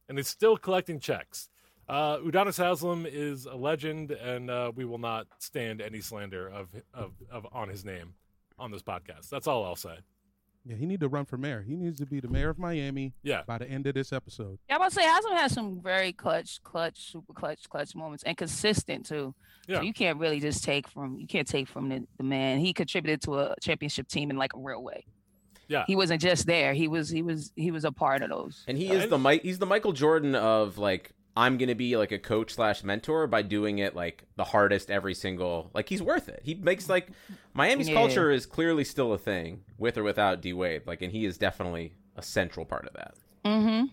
and 0.07 0.19
is 0.19 0.27
still 0.27 0.55
collecting 0.57 0.99
checks. 0.99 1.49
Uh, 1.89 2.17
Udonis 2.19 2.57
Haslem 2.57 3.05
is 3.05 3.45
a 3.45 3.55
legend, 3.55 4.11
and 4.11 4.49
uh, 4.49 4.71
we 4.73 4.85
will 4.85 4.99
not 4.99 5.27
stand 5.39 5.81
any 5.81 5.99
slander 5.99 6.47
of, 6.47 6.69
of 6.93 7.11
of 7.29 7.45
on 7.51 7.67
his 7.67 7.83
name 7.83 8.13
on 8.57 8.71
this 8.71 8.81
podcast. 8.81 9.29
That's 9.29 9.47
all 9.47 9.65
I'll 9.65 9.75
say. 9.75 9.97
Yeah, 10.65 10.75
he 10.77 10.85
need 10.85 11.01
to 11.01 11.09
run 11.09 11.25
for 11.25 11.37
mayor. 11.37 11.61
He 11.61 11.75
needs 11.75 11.99
to 11.99 12.05
be 12.05 12.21
the 12.21 12.29
mayor 12.29 12.49
of 12.49 12.57
Miami 12.57 13.11
Yeah, 13.21 13.41
by 13.45 13.57
the 13.57 13.69
end 13.69 13.85
of 13.85 13.95
this 13.95 14.13
episode. 14.13 14.59
Yeah, 14.69 14.75
I'm 14.75 14.81
about 14.81 14.89
to 14.91 14.95
say 14.95 15.03
Haslem 15.03 15.35
has 15.35 15.51
some 15.53 15.81
very 15.81 16.13
clutch, 16.13 16.63
clutch, 16.63 17.11
super 17.11 17.33
clutch, 17.33 17.67
clutch 17.69 17.93
moments, 17.95 18.23
and 18.23 18.37
consistent 18.37 19.05
too. 19.05 19.35
Yeah. 19.67 19.77
So 19.77 19.81
you 19.83 19.91
can't 19.93 20.19
really 20.19 20.39
just 20.39 20.63
take 20.63 20.87
from 20.87 21.19
you 21.19 21.27
can't 21.27 21.47
take 21.47 21.67
from 21.67 21.89
the, 21.89 22.05
the 22.17 22.23
man. 22.23 22.59
He 22.59 22.71
contributed 22.73 23.21
to 23.23 23.39
a 23.39 23.55
championship 23.61 24.07
team 24.07 24.29
in 24.29 24.37
like 24.37 24.53
a 24.55 24.59
real 24.59 24.81
way. 24.81 25.05
Yeah. 25.67 25.85
he 25.87 25.95
wasn't 25.95 26.21
just 26.21 26.45
there. 26.45 26.73
He 26.73 26.87
was 26.87 27.09
he 27.09 27.21
was 27.21 27.51
he 27.55 27.71
was 27.71 27.83
a 27.83 27.91
part 27.91 28.21
of 28.21 28.29
those. 28.29 28.63
And 28.67 28.77
he 28.77 28.87
Yeah, 28.87 28.93
is 28.93 29.03
and- 29.03 29.11
the 29.11 29.17
Mike. 29.17 29.41
He's 29.43 29.59
the 29.59 29.65
Michael 29.65 29.91
Jordan 29.93 30.33
of 30.35 30.77
like 30.77 31.11
I'm 31.35 31.57
gonna 31.57 31.73
be 31.75 31.97
like 31.97 32.11
a 32.11 32.19
coach 32.19 32.53
slash 32.53 32.83
mentor 32.83 33.25
by 33.27 33.41
doing 33.41 33.79
it 33.79 33.95
like 33.95 34.23
the 34.35 34.43
hardest 34.43 34.91
every 34.91 35.15
single. 35.15 35.71
Like 35.73 35.89
he's 35.89 36.01
worth 36.01 36.29
it. 36.29 36.41
He 36.43 36.53
makes 36.55 36.87
like 36.89 37.07
Miami's 37.53 37.89
Yeah. 37.89 37.95
culture 37.95 38.29
is 38.29 38.45
clearly 38.45 38.83
still 38.83 39.13
a 39.13 39.17
thing 39.17 39.63
with 39.77 39.97
or 39.97 40.03
without 40.03 40.41
D 40.41 40.53
Wade. 40.53 40.83
Like, 40.85 41.01
and 41.01 41.11
he 41.11 41.25
is 41.25 41.37
definitely 41.37 41.93
a 42.15 42.21
central 42.21 42.65
part 42.65 42.85
of 42.85 42.93
that. 42.93 43.15
Mm-hmm. 43.45 43.85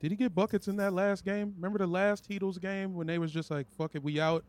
Did 0.00 0.10
he 0.10 0.16
get 0.16 0.34
buckets 0.34 0.66
in 0.68 0.76
that 0.76 0.92
last 0.92 1.24
game? 1.24 1.52
Remember 1.56 1.78
the 1.78 1.86
last 1.86 2.28
Heatles 2.28 2.60
game 2.60 2.94
when 2.94 3.06
they 3.06 3.18
was 3.18 3.30
just 3.30 3.50
like, 3.50 3.66
fuck 3.76 3.94
it, 3.94 4.02
we 4.02 4.18
out? 4.18 4.44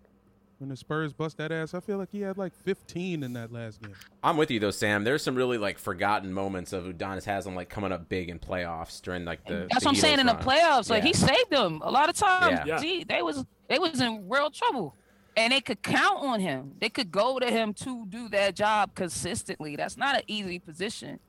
When 0.64 0.70
the 0.70 0.78
Spurs 0.78 1.12
bust 1.12 1.36
that 1.40 1.52
ass. 1.52 1.74
I 1.74 1.82
feel 1.82 1.98
like 1.98 2.08
he 2.10 2.22
had 2.22 2.38
like 2.38 2.54
15 2.56 3.22
in 3.22 3.34
that 3.34 3.52
last 3.52 3.82
game. 3.82 3.94
I'm 4.24 4.38
with 4.38 4.50
you 4.50 4.62
though, 4.62 4.72
Sam. 4.72 5.04
There's 5.04 5.22
some 5.22 5.36
really 5.36 5.58
like 5.58 5.78
forgotten 5.78 6.32
moments 6.32 6.72
of 6.72 6.86
Udonis 6.86 7.26
Haslem 7.26 7.54
like 7.54 7.68
coming 7.68 7.92
up 7.92 8.08
big 8.08 8.30
in 8.30 8.40
playoffs 8.40 9.02
during 9.02 9.26
like 9.26 9.46
the. 9.46 9.68
That's 9.70 9.84
the 9.84 9.90
what 9.90 9.96
I'm 9.96 9.96
saying 9.96 10.20
in 10.20 10.26
the 10.26 10.36
Helos 10.36 10.42
playoffs. 10.42 10.90
Like 10.90 11.04
Yeah. 11.04 11.08
he 11.08 11.14
saved 11.14 11.50
them 11.50 11.82
a 11.84 11.92
lot 11.92 12.08
of 12.08 12.16
times. 12.16 12.62
Yeah. 12.66 12.78
Yeah. 12.78 12.80
Gee, 12.80 13.04
they 13.04 13.22
was 13.22 13.44
they 13.68 13.78
was 13.78 14.00
in 14.00 14.30
real 14.30 14.50
trouble, 14.52 14.96
and 15.36 15.52
they 15.52 15.60
could 15.60 15.82
count 15.82 16.20
on 16.22 16.40
him. 16.40 16.76
They 16.80 16.88
could 16.88 17.12
go 17.12 17.40
to 17.40 17.52
him 17.52 17.74
to 17.74 18.06
do 18.06 18.30
that 18.30 18.56
job 18.56 18.96
consistently. 18.96 19.76
That's 19.76 19.98
not 19.98 20.16
an 20.16 20.22
easy 20.28 20.60
position 20.60 21.20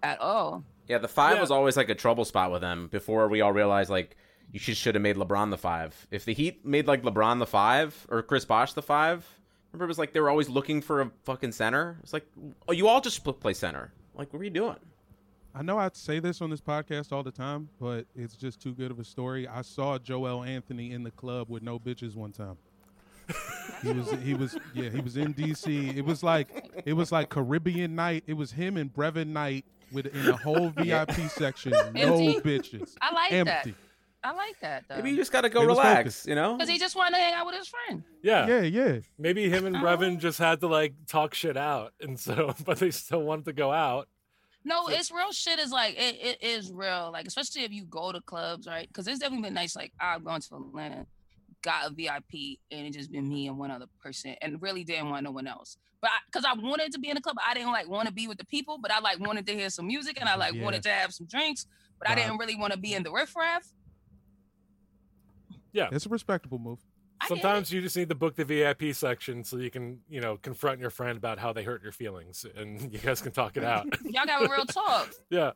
at 0.00 0.20
all. 0.20 0.62
Yeah, 0.86 0.98
the 0.98 1.08
five 1.08 1.34
Yeah. 1.34 1.40
was 1.40 1.50
always 1.50 1.76
like 1.76 1.88
a 1.88 1.96
trouble 1.96 2.24
spot 2.24 2.52
with 2.52 2.60
them 2.60 2.86
before 2.86 3.26
we 3.26 3.40
all 3.40 3.52
realized 3.52 3.90
like 3.90 4.16
you 4.52 4.58
should 4.58 4.76
should 4.76 4.94
have 4.94 5.02
made 5.02 5.16
LeBron 5.16 5.50
the 5.50 5.58
five. 5.58 6.06
If 6.10 6.24
the 6.24 6.34
Heat 6.34 6.64
made 6.64 6.86
like 6.86 7.02
LeBron 7.02 7.38
the 7.38 7.46
five 7.46 8.06
or 8.10 8.22
Chris 8.22 8.44
Bosh 8.44 8.72
the 8.72 8.82
five, 8.82 9.26
remember 9.72 9.84
it 9.84 9.88
was 9.88 9.98
like 9.98 10.12
they 10.12 10.20
were 10.20 10.30
always 10.30 10.48
looking 10.48 10.80
for 10.82 11.02
a 11.02 11.10
fucking 11.24 11.52
center. 11.52 11.98
It's 12.02 12.12
like, 12.12 12.26
oh, 12.68 12.72
you 12.72 12.88
all 12.88 13.00
just 13.00 13.16
split 13.16 13.40
play 13.40 13.54
center. 13.54 13.92
Like, 14.14 14.32
what 14.32 14.40
are 14.40 14.44
you 14.44 14.50
doing? 14.50 14.76
I 15.54 15.62
know 15.62 15.78
I 15.78 15.90
say 15.92 16.20
this 16.20 16.40
on 16.40 16.50
this 16.50 16.60
podcast 16.60 17.12
all 17.12 17.22
the 17.22 17.32
time, 17.32 17.68
but 17.80 18.06
it's 18.14 18.36
just 18.36 18.60
too 18.60 18.72
good 18.72 18.90
of 18.90 19.00
a 19.00 19.04
story. 19.04 19.48
I 19.48 19.62
saw 19.62 19.98
Joel 19.98 20.44
Anthony 20.44 20.92
in 20.92 21.02
the 21.02 21.10
club 21.10 21.48
with 21.50 21.62
no 21.62 21.78
bitches 21.78 22.14
one 22.14 22.32
time. 22.32 22.56
he 23.82 23.92
was 23.92 24.10
he 24.24 24.34
was 24.34 24.58
yeah 24.74 24.90
he 24.90 25.00
was 25.00 25.16
in 25.16 25.32
DC. 25.34 25.96
It 25.96 26.04
was 26.04 26.22
like 26.22 26.82
it 26.84 26.92
was 26.92 27.12
like 27.12 27.28
Caribbean 27.28 27.94
night. 27.94 28.24
It 28.26 28.34
was 28.34 28.52
him 28.52 28.76
and 28.76 28.92
Brevin 28.92 29.28
Knight 29.28 29.64
with 29.92 30.06
in 30.06 30.24
the 30.24 30.36
whole 30.36 30.70
VIP 30.76 31.30
section, 31.30 31.72
no 31.94 32.40
bitches, 32.40 32.94
I 33.00 33.12
like 33.12 33.44
that. 33.44 33.68
Empty. 34.24 34.38
I 34.38 34.46
like 34.46 34.60
that 34.60 34.84
though. 34.88 34.96
Maybe 34.96 35.10
you 35.10 35.16
just 35.16 35.32
got 35.32 35.42
to 35.42 35.48
go 35.48 35.60
They 35.60 35.66
was 35.66 35.78
relax, 35.78 35.98
focused. 35.98 36.26
you 36.28 36.34
know? 36.34 36.54
because 36.56 36.68
he 36.68 36.78
just 36.78 36.96
wanted 36.96 37.16
to 37.16 37.22
hang 37.22 37.34
out 37.34 37.46
with 37.46 37.54
his 37.56 37.68
friend. 37.68 38.02
Yeah. 38.22 38.46
Yeah, 38.46 38.60
yeah. 38.62 38.98
Maybe 39.18 39.48
him 39.48 39.66
and. 39.66 39.76
Brevin 39.76 40.18
just 40.18 40.38
had 40.38 40.60
to 40.60 40.66
like 40.68 40.94
talk 41.06 41.34
shit 41.34 41.56
out, 41.56 41.92
and 42.00 42.18
so 42.18 42.54
but 42.64 42.78
they 42.78 42.90
still 42.90 43.22
wanted 43.22 43.44
to 43.46 43.52
go 43.52 43.72
out. 43.72 44.08
No, 44.62 44.88
it's 44.88 45.10
real 45.10 45.32
shit. 45.32 45.58
Is 45.58 45.72
like 45.72 45.94
it, 45.98 46.18
it 46.20 46.42
is 46.42 46.70
real. 46.70 47.10
Like 47.12 47.26
especially 47.26 47.62
if 47.64 47.72
you 47.72 47.84
go 47.84 48.12
to 48.12 48.20
clubs, 48.20 48.66
right? 48.66 48.86
Because 48.88 49.06
it's 49.08 49.18
definitely 49.18 49.44
been 49.48 49.54
nice. 49.54 49.74
Like 49.74 49.92
I've 49.98 50.22
gone 50.22 50.40
to 50.42 50.54
Atlanta, 50.56 51.06
got 51.62 51.90
a 51.90 51.94
VIP, 51.94 52.58
and 52.70 52.86
it 52.86 52.92
just 52.92 53.10
been 53.10 53.26
me 53.28 53.46
and 53.48 53.58
one 53.58 53.70
other 53.70 53.86
person, 54.02 54.36
and 54.42 54.60
really 54.60 54.84
didn't 54.84 55.08
want 55.08 55.24
no 55.24 55.30
one 55.30 55.46
else. 55.46 55.78
But 56.02 56.10
because 56.26 56.44
I, 56.46 56.54
wanted 56.54 56.92
to 56.92 56.98
be 56.98 57.08
in 57.10 57.14
the 57.14 57.20
club, 57.20 57.36
I 57.46 57.52
didn't 57.54 57.72
like 57.72 57.88
want 57.88 58.06
to 58.08 58.12
be 58.14 58.26
with 58.28 58.38
the 58.38 58.44
people, 58.46 58.78
but 58.80 58.90
I 58.90 59.00
like 59.00 59.18
wanted 59.20 59.46
to 59.46 59.54
hear 59.54 59.68
some 59.70 59.86
music, 59.86 60.18
and 60.20 60.28
I 60.28 60.36
like 60.36 60.54
Yeah. 60.54 60.64
wanted 60.64 60.82
to 60.84 60.90
have 60.90 61.12
some 61.14 61.26
drinks, 61.26 61.66
but 61.98 62.08
I 62.08 62.12
Vibe. 62.12 62.16
didn't 62.16 62.38
really 62.38 62.56
want 62.56 62.72
to 62.74 62.78
be 62.78 62.94
in 62.94 63.02
the 63.02 63.10
riffraff. 63.12 63.66
Yeah, 65.72 65.88
it's 65.92 66.06
a 66.06 66.08
respectable 66.08 66.58
move. 66.58 66.78
I 67.20 67.28
get 67.28 67.38
it. 67.38 67.42
Sometimes 67.42 67.72
you 67.72 67.80
just 67.82 67.96
need 67.96 68.08
to 68.08 68.14
book 68.14 68.36
the 68.36 68.44
VIP 68.44 68.94
section 68.94 69.44
so 69.44 69.58
you 69.58 69.70
can, 69.70 70.00
you 70.08 70.20
know, 70.20 70.38
confront 70.38 70.80
your 70.80 70.90
friend 70.90 71.18
about 71.18 71.38
how 71.38 71.52
they 71.52 71.62
hurt 71.62 71.82
your 71.82 71.92
feelings, 71.92 72.46
and 72.56 72.80
you 72.92 72.98
guys 72.98 73.20
can 73.20 73.32
talk 73.32 73.56
it 73.56 73.64
out. 73.64 73.86
y'all 74.04 74.26
got 74.26 74.44
a 74.44 74.48
real 74.48 74.64
talk. 74.64 75.10
yeah. 75.30 75.52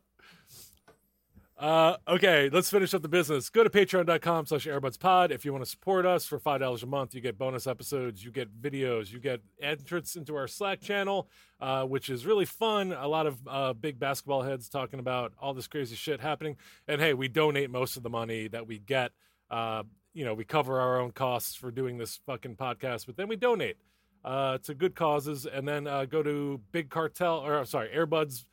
Uh, 1.56 1.96
okay, 2.08 2.50
let's 2.52 2.68
finish 2.68 2.92
up 2.94 3.02
the 3.02 3.08
business. 3.08 3.48
Go 3.48 3.62
to 3.62 3.70
patreon.com 3.70 4.46
slash 4.46 4.66
airbudspod. 4.66 5.30
If 5.30 5.44
you 5.44 5.52
want 5.52 5.64
to 5.64 5.70
support 5.70 6.04
us 6.04 6.26
for 6.26 6.40
$5 6.40 6.82
a 6.82 6.86
month, 6.86 7.14
you 7.14 7.20
get 7.20 7.38
bonus 7.38 7.68
episodes, 7.68 8.24
you 8.24 8.32
get 8.32 8.60
videos, 8.60 9.12
you 9.12 9.20
get 9.20 9.40
entrance 9.62 10.16
into 10.16 10.34
our 10.34 10.48
Slack 10.48 10.80
channel, 10.80 11.28
uh, 11.60 11.84
which 11.84 12.10
is 12.10 12.26
really 12.26 12.44
fun. 12.44 12.92
A 12.92 13.06
lot 13.06 13.26
of 13.26 13.38
uh, 13.46 13.72
big 13.72 14.00
basketball 14.00 14.42
heads 14.42 14.68
talking 14.68 14.98
about 14.98 15.32
all 15.40 15.54
this 15.54 15.68
crazy 15.68 15.94
shit 15.94 16.20
happening. 16.20 16.56
And 16.88 17.00
hey, 17.00 17.14
we 17.14 17.28
donate 17.28 17.70
most 17.70 17.96
of 17.96 18.02
the 18.02 18.10
money 18.10 18.48
that 18.48 18.66
we 18.66 18.80
get. 18.80 19.12
Uh, 19.48 19.84
you 20.14 20.24
know, 20.24 20.32
we 20.32 20.44
cover 20.44 20.80
our 20.80 21.00
own 21.00 21.10
costs 21.12 21.54
for 21.54 21.70
doing 21.70 21.98
this 21.98 22.20
fucking 22.26 22.56
podcast, 22.56 23.04
but 23.06 23.16
then 23.16 23.28
we 23.28 23.36
donate 23.36 23.76
uh, 24.24 24.58
to 24.58 24.72
good 24.74 24.94
causes. 24.94 25.44
And 25.44 25.66
then 25.68 25.86
uh, 25.86 26.04
go 26.06 26.22
to 26.22 26.60
Big 26.72 26.88
Cartel, 26.88 27.38
or 27.38 27.64
sorry, 27.66 27.90
Airbuds 27.94 28.44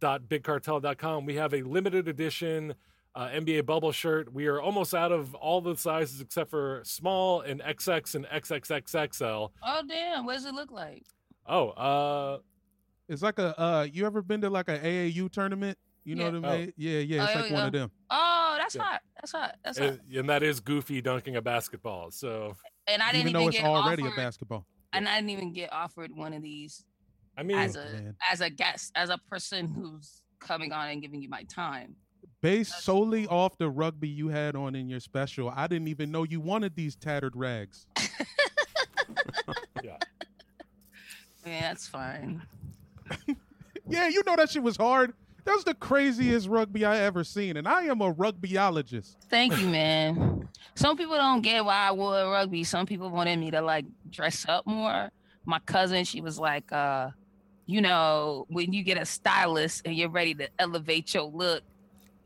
bigcartel.com. 0.00 1.26
We 1.26 1.34
have 1.36 1.52
a 1.54 1.62
limited 1.62 2.08
edition 2.08 2.74
uh, 3.14 3.28
NBA 3.28 3.66
bubble 3.66 3.92
shirt. 3.92 4.32
We 4.32 4.46
are 4.46 4.60
almost 4.60 4.94
out 4.94 5.12
of 5.12 5.34
all 5.34 5.60
the 5.60 5.76
sizes 5.76 6.20
except 6.20 6.48
for 6.50 6.80
small 6.84 7.40
and 7.40 7.60
XX 7.60 8.14
and 8.14 8.24
XXXXL. 8.26 9.50
Oh 9.62 9.82
damn, 9.88 10.24
what 10.26 10.34
does 10.34 10.46
it 10.46 10.54
look 10.54 10.70
like? 10.70 11.04
Oh, 11.46 11.68
uh, 11.70 12.38
It's 13.08 13.22
like 13.22 13.38
a 13.40 13.60
uh 13.60 13.82
you 13.92 14.06
ever 14.06 14.22
been 14.22 14.40
to 14.42 14.50
like 14.50 14.68
an 14.68 14.80
AAU 14.80 15.30
tournament? 15.30 15.76
You 16.04 16.14
know 16.14 16.26
Yeah. 16.30 16.38
what 16.38 16.44
I 16.44 16.54
Oh. 16.54 16.58
mean? 16.58 16.72
Yeah, 16.76 16.98
yeah, 17.00 17.24
it's 17.24 17.32
Oh, 17.36 17.40
like 17.40 17.50
yeah. 17.50 17.56
one 17.56 17.66
of 17.66 17.72
them. 17.72 17.90
Oh, 18.10 18.29
that's 18.72 18.76
Yeah. 18.76 18.82
hot. 18.92 19.00
That's 19.16 19.32
hot. 19.32 19.56
That's 19.64 19.78
hot. 19.78 19.88
and, 19.88 20.00
and 20.16 20.28
that 20.30 20.42
is 20.42 20.60
Goofy 20.60 21.00
dunking 21.00 21.36
a 21.36 21.42
basketball. 21.42 22.10
So, 22.10 22.56
And 22.86 23.02
I 23.02 23.12
didn't 23.12 23.28
Even 23.28 23.32
though 23.42 23.48
it's 23.48 23.56
get 23.58 23.66
already 23.66 24.02
offered, 24.02 24.12
a 24.12 24.16
basketball. 24.16 24.66
and 24.92 25.08
I 25.08 25.16
didn't 25.16 25.30
even 25.30 25.52
get 25.52 25.72
offered 25.72 26.10
one 26.14 26.32
of 26.32 26.42
these 26.42 26.84
I 27.36 27.42
mean, 27.42 27.58
as 27.58 27.76
Oh, 27.76 27.80
a 27.80 27.84
man. 27.92 28.16
as 28.30 28.40
a 28.40 28.50
guest, 28.50 28.92
as 28.94 29.08
a 29.10 29.18
person 29.18 29.68
who's 29.68 30.22
coming 30.40 30.72
on 30.72 30.88
and 30.88 31.00
giving 31.02 31.22
you 31.22 31.28
my 31.28 31.42
time. 31.44 31.96
Based 32.42 32.82
solely 32.82 33.26
off 33.26 33.56
the 33.58 33.68
rugby 33.68 34.08
you 34.08 34.28
had 34.28 34.56
on 34.56 34.74
in 34.74 34.88
your 34.88 35.00
special, 35.00 35.50
I 35.54 35.66
didn't 35.66 35.88
even 35.88 36.10
know 36.10 36.24
you 36.24 36.40
wanted 36.40 36.74
these 36.74 36.96
tattered 36.96 37.36
rags. 37.36 37.86
yeah. 39.82 39.96
Yeah, 41.46 41.60
that's 41.60 41.86
fine. 41.88 42.42
Yeah, 43.88 44.06
you 44.06 44.22
know 44.24 44.36
that 44.36 44.50
shit 44.50 44.62
was 44.62 44.76
hard. 44.76 45.14
That 45.50 45.56
was 45.56 45.64
the 45.64 45.74
craziest 45.74 46.46
rugby 46.46 46.84
I 46.84 46.98
ever 46.98 47.24
seen, 47.24 47.56
and 47.56 47.66
I 47.66 47.82
am 47.86 48.00
a 48.02 48.14
rugbyologist. 48.14 49.16
Thank 49.28 49.58
you, 49.58 49.66
man. 49.66 50.48
Some 50.76 50.96
people 50.96 51.16
don't 51.16 51.42
get 51.42 51.64
why 51.64 51.88
I 51.88 51.90
wore 51.90 52.12
rugby. 52.30 52.62
Some 52.62 52.86
people 52.86 53.10
wanted 53.10 53.36
me 53.40 53.50
to 53.50 53.60
like 53.60 53.84
dress 54.08 54.46
up 54.48 54.64
more. 54.64 55.10
My 55.44 55.58
cousin, 55.66 56.04
she 56.04 56.20
was 56.20 56.38
like, 56.38 56.70
uh, 56.70 57.10
you 57.66 57.80
know, 57.80 58.46
when 58.48 58.72
you 58.72 58.84
get 58.84 58.96
a 58.96 59.04
stylist 59.04 59.82
and 59.84 59.96
you're 59.96 60.08
ready 60.08 60.34
to 60.34 60.48
elevate 60.60 61.14
your 61.14 61.24
look. 61.24 61.64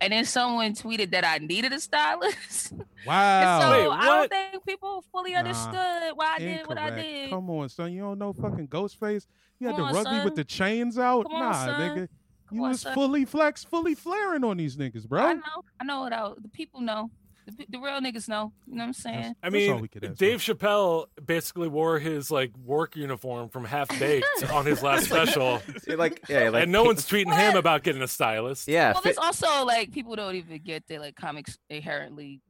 And 0.03 0.13
then 0.13 0.27
someone 0.27 0.75
tweeted 0.75 1.13
that 1.13 1.25
I 1.25 1.39
needed 1.39 1.73
a 1.73 1.81
stylist. 1.81 2.73
and 2.73 2.85
Wow. 3.07 3.61
so 3.63 3.71
Wait, 3.91 3.97
I 4.01 4.05
don't 4.05 4.31
think 4.31 4.67
people 4.67 5.03
fully 5.11 5.33
Nah, 5.33 5.39
understood 5.39 6.13
why 6.15 6.35
I 6.35 6.39
did 6.41 6.67
what 6.67 6.77
I 6.77 6.91
did. 6.91 7.31
Come 7.31 7.49
on, 7.49 7.71
son. 7.71 7.91
You 7.91 8.03
don't 8.03 8.19
know 8.19 8.35
fucking 8.35 8.69
Ghostface? 8.69 9.25
You 9.59 9.69
had 9.69 9.77
Come 9.77 9.83
the 9.85 9.89
on, 9.89 9.95
rugby 9.95 10.11
son. 10.11 10.25
with 10.27 10.35
the 10.35 10.45
chains 10.45 10.99
out? 10.99 11.23
Come 11.23 11.37
on, 11.37 11.41
nah, 11.41 11.53
son. 11.65 11.81
nigga. 11.81 12.09
Come 12.55 12.65
You 12.65 12.69
was 12.71 12.81
son. 12.83 12.95
fully 12.95 13.25
flex, 13.25 13.65
fully 13.65 13.95
flaring 13.95 14.45
on 14.45 14.57
these 14.57 14.77
niggas, 14.77 15.09
bro. 15.09 15.23
I 15.23 15.33
know. 15.35 15.65
I 15.81 15.85
know 15.85 16.07
it 16.07 16.13
out. 16.13 16.43
The 16.43 16.49
people 16.49 16.81
know. 16.81 17.11
The, 17.47 17.67
the 17.69 17.79
real 17.79 18.01
niggas 18.01 18.27
know. 18.27 18.53
You 18.67 18.77
know 18.77 18.85
what 18.85 18.87
I'm 18.87 18.93
saying? 18.95 19.17
That's- 19.17 19.37
I 19.43 19.51
that's 19.51 19.69
all 19.69 19.75
mean, 19.75 19.81
we 19.83 19.89
could 19.89 20.05
ask 20.05 20.17
Dave 20.17 20.39
Chappelle 20.41 21.07
basically 21.27 21.69
wore 21.69 21.99
his 21.99 22.31
like 22.31 22.57
work 22.57 22.97
uniform 22.97 23.51
from 23.51 23.67
Half 23.67 23.89
Baked 24.01 24.51
on 24.51 24.65
his 24.65 24.83
last 24.83 25.05
special, 25.05 25.61
You're 25.87 25.99
like, 25.99 26.23
yeah, 26.29 26.49
like, 26.49 26.63
and 26.63 26.73
no 26.73 26.85
one's 26.89 27.07
tweeting 27.07 27.37
him 27.37 27.57
about 27.57 27.83
getting 27.83 28.01
a 28.01 28.09
stylist. 28.09 28.67
yeah, 28.67 28.93
well, 28.93 29.03
fit- 29.03 29.17
there's 29.17 29.19
also 29.19 29.67
like 29.67 29.93
people 29.93 30.17
don't 30.17 30.37
even 30.37 30.59
get 30.63 30.87
that 30.89 31.01
like 31.01 31.17
comics 31.17 31.59
inherently, 31.69 32.41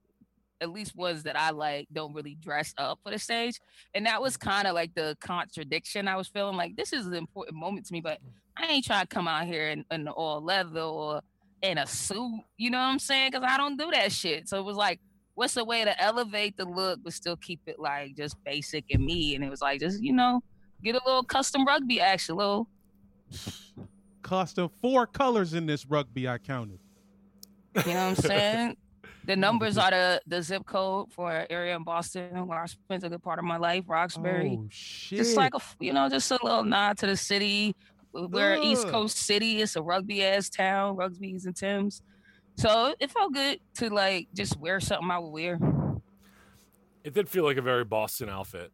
at 0.60 0.70
least 0.70 0.94
ones 0.94 1.24
that 1.24 1.36
I 1.36 1.50
like, 1.50 1.88
don't 1.92 2.14
really 2.14 2.36
dress 2.36 2.72
up 2.78 3.00
for 3.02 3.10
the 3.10 3.18
stage, 3.18 3.58
and 3.94 4.06
that 4.06 4.22
was 4.22 4.36
kind 4.36 4.68
of 4.68 4.74
like 4.74 4.94
the 4.94 5.16
contradiction 5.20 6.06
I 6.06 6.14
was 6.14 6.28
feeling. 6.28 6.56
Like 6.56 6.76
this 6.76 6.92
is 6.92 7.06
an 7.08 7.14
important 7.14 7.56
moment 7.58 7.86
to 7.86 7.92
me, 7.92 8.00
but 8.00 8.20
I 8.56 8.66
ain't 8.66 8.84
trying 8.84 9.02
to 9.02 9.06
come 9.06 9.28
out 9.28 9.46
here 9.46 9.68
in, 9.68 9.84
in 9.90 10.08
all 10.08 10.42
leather 10.42 10.80
or 10.80 11.20
in 11.62 11.78
a 11.78 11.86
suit. 11.86 12.40
You 12.56 12.70
know 12.70 12.78
what 12.78 12.84
I'm 12.84 12.98
saying? 12.98 13.30
Because 13.32 13.46
I 13.48 13.56
don't 13.56 13.76
do 13.76 13.90
that 13.92 14.12
shit. 14.12 14.48
So 14.48 14.58
it 14.58 14.64
was 14.64 14.76
like. 14.76 15.00
What's 15.36 15.56
a 15.56 15.64
way 15.64 15.84
to 15.84 16.00
elevate 16.00 16.56
the 16.56 16.64
look 16.64 17.00
but 17.02 17.12
still 17.12 17.36
keep 17.36 17.60
it 17.66 17.80
like 17.80 18.14
just 18.14 18.36
basic 18.44 18.84
and 18.92 19.04
me? 19.04 19.34
And 19.34 19.42
it 19.42 19.50
was 19.50 19.60
like 19.60 19.80
just 19.80 20.00
you 20.00 20.12
know, 20.12 20.40
get 20.80 20.94
a 20.94 21.00
little 21.04 21.24
custom 21.24 21.64
rugby 21.64 22.00
action, 22.00 22.36
little 22.36 22.68
Custom 24.24 24.70
four 24.80 25.06
colors 25.06 25.54
in 25.54 25.66
this 25.66 25.86
rugby 25.86 26.26
I 26.26 26.38
counted. 26.38 26.78
You 27.76 27.92
know 27.92 27.92
what 27.92 27.98
I'm 27.98 28.14
saying? 28.16 28.76
the 29.26 29.36
numbers 29.36 29.76
are 29.76 29.90
the, 29.90 30.22
the 30.26 30.42
zip 30.42 30.64
code 30.64 31.12
for 31.12 31.30
an 31.30 31.46
area 31.50 31.76
in 31.76 31.84
Boston 31.84 32.46
where 32.46 32.60
I 32.60 32.66
spent 32.66 33.04
a 33.04 33.10
good 33.10 33.22
part 33.22 33.38
of 33.38 33.44
my 33.44 33.58
life, 33.58 33.84
Roxbury. 33.86 34.58
Oh 34.58 34.66
shit. 34.70 35.18
just 35.18 35.36
like 35.36 35.54
a, 35.54 35.60
you 35.78 35.92
know, 35.92 36.08
just 36.08 36.30
a 36.30 36.38
little 36.42 36.64
nod 36.64 36.96
to 36.98 37.06
the 37.06 37.16
city. 37.16 37.76
We're 38.14 38.56
East 38.62 38.86
mm. 38.86 38.90
Coast 38.90 39.18
City. 39.18 39.60
It's 39.60 39.76
a 39.76 39.82
rugby 39.82 40.24
ass 40.24 40.48
town, 40.48 40.96
Rugsby's 40.96 41.46
and 41.46 41.56
Tim's. 41.56 42.02
So 42.56 42.94
it 43.00 43.10
felt 43.10 43.32
good 43.32 43.58
to 43.76 43.90
like 43.90 44.28
just 44.34 44.58
wear 44.58 44.80
something 44.80 45.10
I 45.10 45.18
would 45.18 45.30
wear. 45.30 45.58
It 47.02 47.12
did 47.12 47.28
feel 47.28 47.44
like 47.44 47.56
a 47.56 47.62
very 47.62 47.84
Boston 47.84 48.28
outfit. 48.28 48.72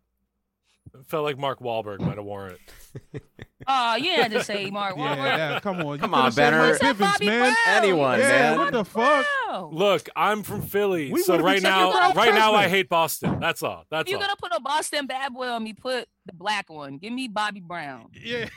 It 0.94 1.06
felt 1.06 1.24
like 1.24 1.38
Mark 1.38 1.60
Wahlberg 1.60 2.00
might 2.00 2.16
have 2.16 2.24
worn 2.24 2.52
it. 2.52 3.22
Oh, 3.66 3.94
you 3.94 4.10
had 4.12 4.30
to 4.32 4.42
say 4.42 4.70
Mark 4.70 4.96
yeah, 4.96 5.16
Wahlberg. 5.16 5.36
yeah, 5.36 5.60
come 5.60 5.80
on. 5.80 5.92
You 5.94 5.98
Come 5.98 6.14
on, 6.14 6.32
said 6.32 6.50
Benner. 6.50 6.62
Mike 6.62 6.70
What's 6.70 6.82
up, 6.82 6.96
Bivins, 6.96 7.12
Bobby 7.12 7.26
man. 7.26 7.56
Anyone, 7.68 8.18
Yeah, 8.18 8.26
man. 8.26 8.58
what 8.58 8.72
the 8.72 8.84
fuck? 8.84 9.26
Look, 9.70 10.08
I'm 10.16 10.42
from 10.42 10.62
Philly, 10.62 11.12
We 11.12 11.22
so 11.22 11.38
right 11.38 11.62
now, 11.62 11.92
out 11.92 12.16
right 12.16 12.34
now, 12.34 12.54
I 12.54 12.68
hate 12.68 12.88
Boston. 12.88 13.38
That's 13.38 13.62
all. 13.62 13.82
If 13.82 13.88
That's 13.90 14.10
you're 14.10 14.18
all. 14.18 14.24
gonna 14.26 14.36
put 14.36 14.52
a 14.56 14.60
Boston 14.60 15.06
bad 15.06 15.34
boy 15.34 15.46
on 15.48 15.62
me, 15.62 15.74
put 15.74 16.08
the 16.30 16.36
black 16.36 16.70
one. 16.70 16.98
Give 16.98 17.12
me 17.12 17.28
Bobby 17.28 17.60
Brown. 17.60 18.08
Yeah. 18.22 18.48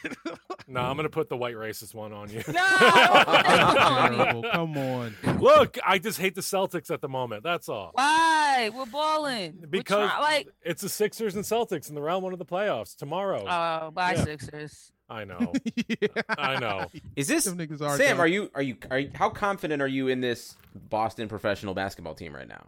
No, 0.67 0.81
I'm 0.81 0.95
gonna 0.95 1.09
put 1.09 1.29
the 1.29 1.37
white 1.37 1.55
racist 1.55 1.93
one 1.93 2.13
on 2.13 2.29
you. 2.29 2.41
No, 2.47 2.53
don't 2.53 3.25
put 3.25 3.43
that 3.43 3.77
on 3.77 4.11
me. 4.11 4.17
Terrible. 4.17 4.43
Come 4.51 4.77
on. 4.77 5.15
Look, 5.39 5.77
I 5.85 5.97
just 5.99 6.19
hate 6.19 6.35
the 6.35 6.41
Celtics 6.41 6.89
at 6.91 7.01
the 7.01 7.09
moment. 7.09 7.43
That's 7.43 7.67
all. 7.69 7.91
Why? 7.93 8.69
We're 8.73 8.85
balling. 8.85 9.57
We're 9.61 9.67
Because 9.67 10.09
like, 10.19 10.47
it's 10.63 10.81
the 10.81 10.89
Sixers 10.89 11.35
and 11.35 11.43
Celtics 11.43 11.89
in 11.89 11.95
the 11.95 12.01
round 12.01 12.23
one 12.23 12.33
of 12.33 12.39
the 12.39 12.45
playoffs 12.45 12.95
tomorrow. 12.95 13.43
oh, 13.47 13.91
bye 13.91 14.13
Yeah. 14.13 14.23
Sixers. 14.23 14.91
I 15.09 15.25
know. 15.25 15.51
yeah. 15.87 16.07
I 16.29 16.59
know. 16.59 16.87
Is 17.15 17.27
this 17.27 17.43
Them 17.43 17.59
are 17.59 17.97
Sam? 17.97 17.97
done. 17.97 18.19
Are 18.19 18.27
you 18.27 18.49
are 18.55 18.61
you 18.61 18.77
are 18.89 18.99
you, 18.99 19.11
how 19.13 19.29
confident 19.29 19.81
are 19.81 19.87
you 19.87 20.07
in 20.07 20.21
this 20.21 20.55
Boston 20.89 21.27
professional 21.27 21.73
basketball 21.73 22.15
team 22.15 22.33
right 22.33 22.47
now? 22.47 22.63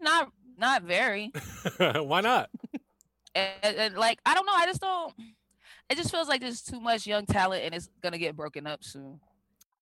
Not, 0.00 0.30
not 0.56 0.82
very. 0.82 1.32
Why 1.78 2.20
not? 2.20 2.50
and, 3.34 3.50
and- 3.62 3.76
and, 3.76 3.96
like 3.96 4.18
I 4.24 4.34
don't 4.34 4.46
know. 4.46 4.54
I 4.54 4.66
just 4.66 4.80
don't. 4.80 5.12
It 5.88 5.96
just 5.96 6.10
feels 6.10 6.28
like 6.28 6.40
there's 6.40 6.62
too 6.62 6.80
much 6.80 7.06
young 7.06 7.26
talent, 7.26 7.64
and 7.64 7.74
it's 7.74 7.88
gonna 8.02 8.18
get 8.18 8.36
broken 8.36 8.66
up 8.66 8.82
soon. 8.82 9.20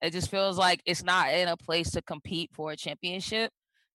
It 0.03 0.13
just 0.13 0.31
feels 0.31 0.59
like 0.59 0.83
it's 0.85 1.03
not 1.03 1.33
in 1.33 1.49
a 1.49 1.57
place 1.57 1.91
to 1.93 2.03
compete 2.03 2.51
for 2.53 2.73
a 2.73 2.77
championship, 2.77 3.51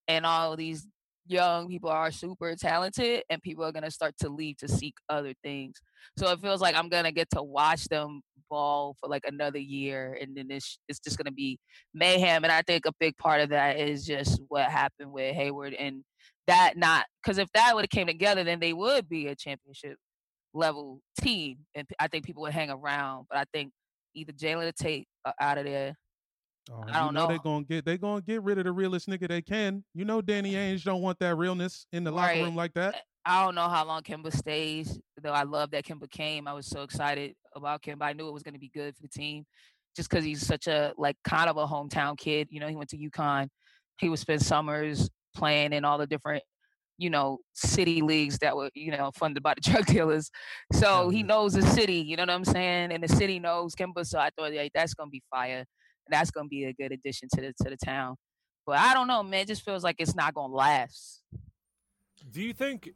and 0.07 0.25
all 0.25 0.55
these 0.55 0.87
young 1.27 1.67
people 1.67 1.91
are 1.91 2.11
super 2.11 2.55
talented, 2.55 3.23
and 3.29 3.41
people 3.43 3.63
are 3.63 3.71
gonna 3.71 3.91
start 3.91 4.15
to 4.21 4.29
leave 4.29 4.57
to 4.57 4.67
seek 4.67 4.95
other 5.07 5.33
things. 5.43 5.79
So 6.17 6.31
it 6.31 6.41
feels 6.41 6.61
like 6.61 6.75
I'm 6.75 6.89
gonna 6.89 7.11
get 7.11 7.29
to 7.31 7.43
watch 7.43 7.85
them 7.89 8.21
ball 8.49 8.95
for 8.99 9.07
like 9.09 9.23
another 9.25 9.59
year, 9.59 10.17
and 10.19 10.35
then 10.35 10.47
it's 10.49 10.79
it's 10.87 10.99
just 10.99 11.17
gonna 11.17 11.31
be 11.31 11.59
mayhem. 11.93 12.43
And 12.43 12.51
I 12.51 12.61
think 12.61 12.85
a 12.85 12.93
big 12.99 13.17
part 13.17 13.41
of 13.41 13.49
that 13.49 13.79
is 13.79 14.05
just 14.05 14.41
what 14.47 14.69
happened 14.69 15.11
with 15.11 15.35
Hayward 15.35 15.73
and 15.73 16.03
that 16.47 16.77
not 16.77 17.05
because 17.23 17.37
if 17.37 17.51
that 17.53 17.75
would 17.75 17.83
have 17.83 17.89
came 17.89 18.07
together, 18.07 18.43
then 18.43 18.59
they 18.59 18.73
would 18.73 19.07
be 19.07 19.27
a 19.27 19.35
championship 19.35 19.97
level 20.53 21.01
team, 21.21 21.59
and 21.75 21.87
I 21.99 22.07
think 22.07 22.25
people 22.25 22.41
would 22.43 22.53
hang 22.53 22.71
around. 22.71 23.27
But 23.29 23.39
I 23.39 23.45
think 23.53 23.71
either 24.15 24.33
Jaylen 24.33 24.67
or 24.67 24.71
Tate 24.71 25.07
out 25.39 25.57
of 25.57 25.65
there. 25.65 25.95
Oh, 26.71 26.83
I 26.87 26.99
don't 26.99 27.13
know, 27.15 27.27
know. 27.27 27.39
gonna 27.39 27.63
get 27.63 27.85
they 27.85 27.97
gonna 27.97 28.21
get 28.21 28.43
rid 28.43 28.57
of 28.59 28.65
the 28.65 28.71
realest 28.71 29.07
nigga 29.07 29.27
they 29.27 29.41
can. 29.41 29.83
You 29.95 30.05
know 30.05 30.21
Danny 30.21 30.55
eh. 30.55 30.73
Ainge 30.73 30.83
don't 30.83 31.01
want 31.01 31.17
that 31.19 31.35
realness 31.35 31.87
in 31.91 32.03
the 32.03 32.11
locker 32.11 32.33
Right. 32.33 32.43
room 32.43 32.55
like 32.55 32.73
that. 32.75 32.95
I 33.29 33.45
don't 33.45 33.53
know 33.53 33.69
how 33.69 33.85
long 33.85 34.01
Kemba 34.01 34.35
stays, 34.35 34.99
though. 35.21 35.31
I 35.31 35.43
love 35.43 35.69
that 35.69 35.85
Kemba 35.85 36.09
came. 36.09 36.47
I 36.47 36.53
was 36.53 36.65
so 36.65 36.81
excited 36.81 37.35
about 37.55 37.83
Kemba. 37.83 38.01
I 38.01 38.13
knew 38.13 38.27
it 38.27 38.33
was 38.33 38.41
going 38.41 38.55
to 38.55 38.59
be 38.59 38.71
good 38.73 38.95
for 38.95 39.03
the 39.03 39.07
team, 39.07 39.45
just 39.95 40.09
because 40.09 40.25
he's 40.25 40.43
such 40.43 40.65
a 40.65 40.93
like 40.97 41.15
kind 41.23 41.47
of 41.47 41.57
a 41.57 41.67
hometown 41.67 42.17
kid. 42.17 42.47
You 42.49 42.59
know, 42.59 42.67
he 42.67 42.75
went 42.75 42.89
to 42.89 42.97
UConn. 42.97 43.49
He 43.99 44.09
would 44.09 44.17
spend 44.17 44.41
summers 44.41 45.11
playing 45.35 45.73
in 45.73 45.85
all 45.85 45.99
the 45.99 46.07
different, 46.07 46.41
you 46.97 47.11
know, 47.11 47.37
city 47.53 48.01
leagues 48.01 48.39
that 48.39 48.57
were 48.57 48.71
you 48.73 48.89
know 48.89 49.11
funded 49.13 49.43
by 49.43 49.53
the 49.53 49.61
drug 49.69 49.85
dealers. 49.85 50.31
So 50.73 51.09
he 51.09 51.21
knows 51.21 51.53
the 51.53 51.61
city. 51.61 51.97
You 51.97 52.17
know 52.17 52.23
what 52.23 52.31
I'm 52.31 52.45
saying? 52.45 52.91
And 52.91 53.03
the 53.03 53.09
city 53.09 53.37
knows 53.37 53.75
Kemba. 53.75 54.07
So 54.07 54.17
I 54.17 54.31
thought, 54.35 54.53
yeah, 54.53 54.67
that's 54.73 54.95
going 54.95 55.09
to 55.09 55.11
be 55.11 55.21
fire. 55.29 55.65
That's 56.09 56.31
going 56.31 56.47
to 56.47 56.49
be 56.49 56.63
a 56.63 56.73
good 56.73 56.91
addition 56.91 57.29
to 57.35 57.41
the 57.41 57.53
to 57.61 57.69
the 57.69 57.77
town. 57.77 58.15
But 58.65 58.79
I 58.79 58.95
don't 58.95 59.05
know, 59.07 59.21
man. 59.21 59.41
It 59.41 59.49
just 59.49 59.63
feels 59.63 59.83
like 59.83 59.97
it's 59.99 60.15
not 60.15 60.33
going 60.33 60.49
to 60.49 60.55
last. 60.55 61.21
Do 62.31 62.41
you 62.41 62.53
think 62.53 62.89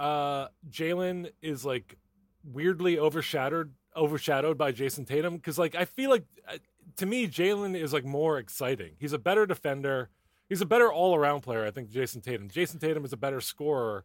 uh 0.00 0.48
Jaylen 0.70 1.30
is 1.42 1.64
like 1.64 1.96
weirdly 2.42 2.98
overshadowed 2.98 3.74
overshadowed 3.94 4.56
by 4.56 4.72
Jayson 4.72 5.06
Tatum? 5.06 5.36
Because 5.36 5.58
like 5.58 5.74
I 5.74 5.84
feel 5.84 6.10
like 6.10 6.24
uh, 6.48 6.56
to 6.96 7.06
me 7.06 7.28
Jaylen 7.28 7.76
is 7.76 7.92
like 7.92 8.04
more 8.04 8.38
exciting. 8.38 8.92
He's 8.98 9.12
a 9.12 9.18
better 9.18 9.46
defender. 9.46 10.08
He's 10.48 10.60
a 10.60 10.66
better 10.66 10.90
all 10.92 11.14
around 11.14 11.42
player. 11.42 11.64
I 11.64 11.70
think 11.70 11.90
Jayson 11.90 12.22
Tatum. 12.22 12.48
Jayson 12.48 12.80
Tatum 12.80 13.04
is 13.04 13.12
a 13.12 13.16
better 13.16 13.40
scorer, 13.40 14.04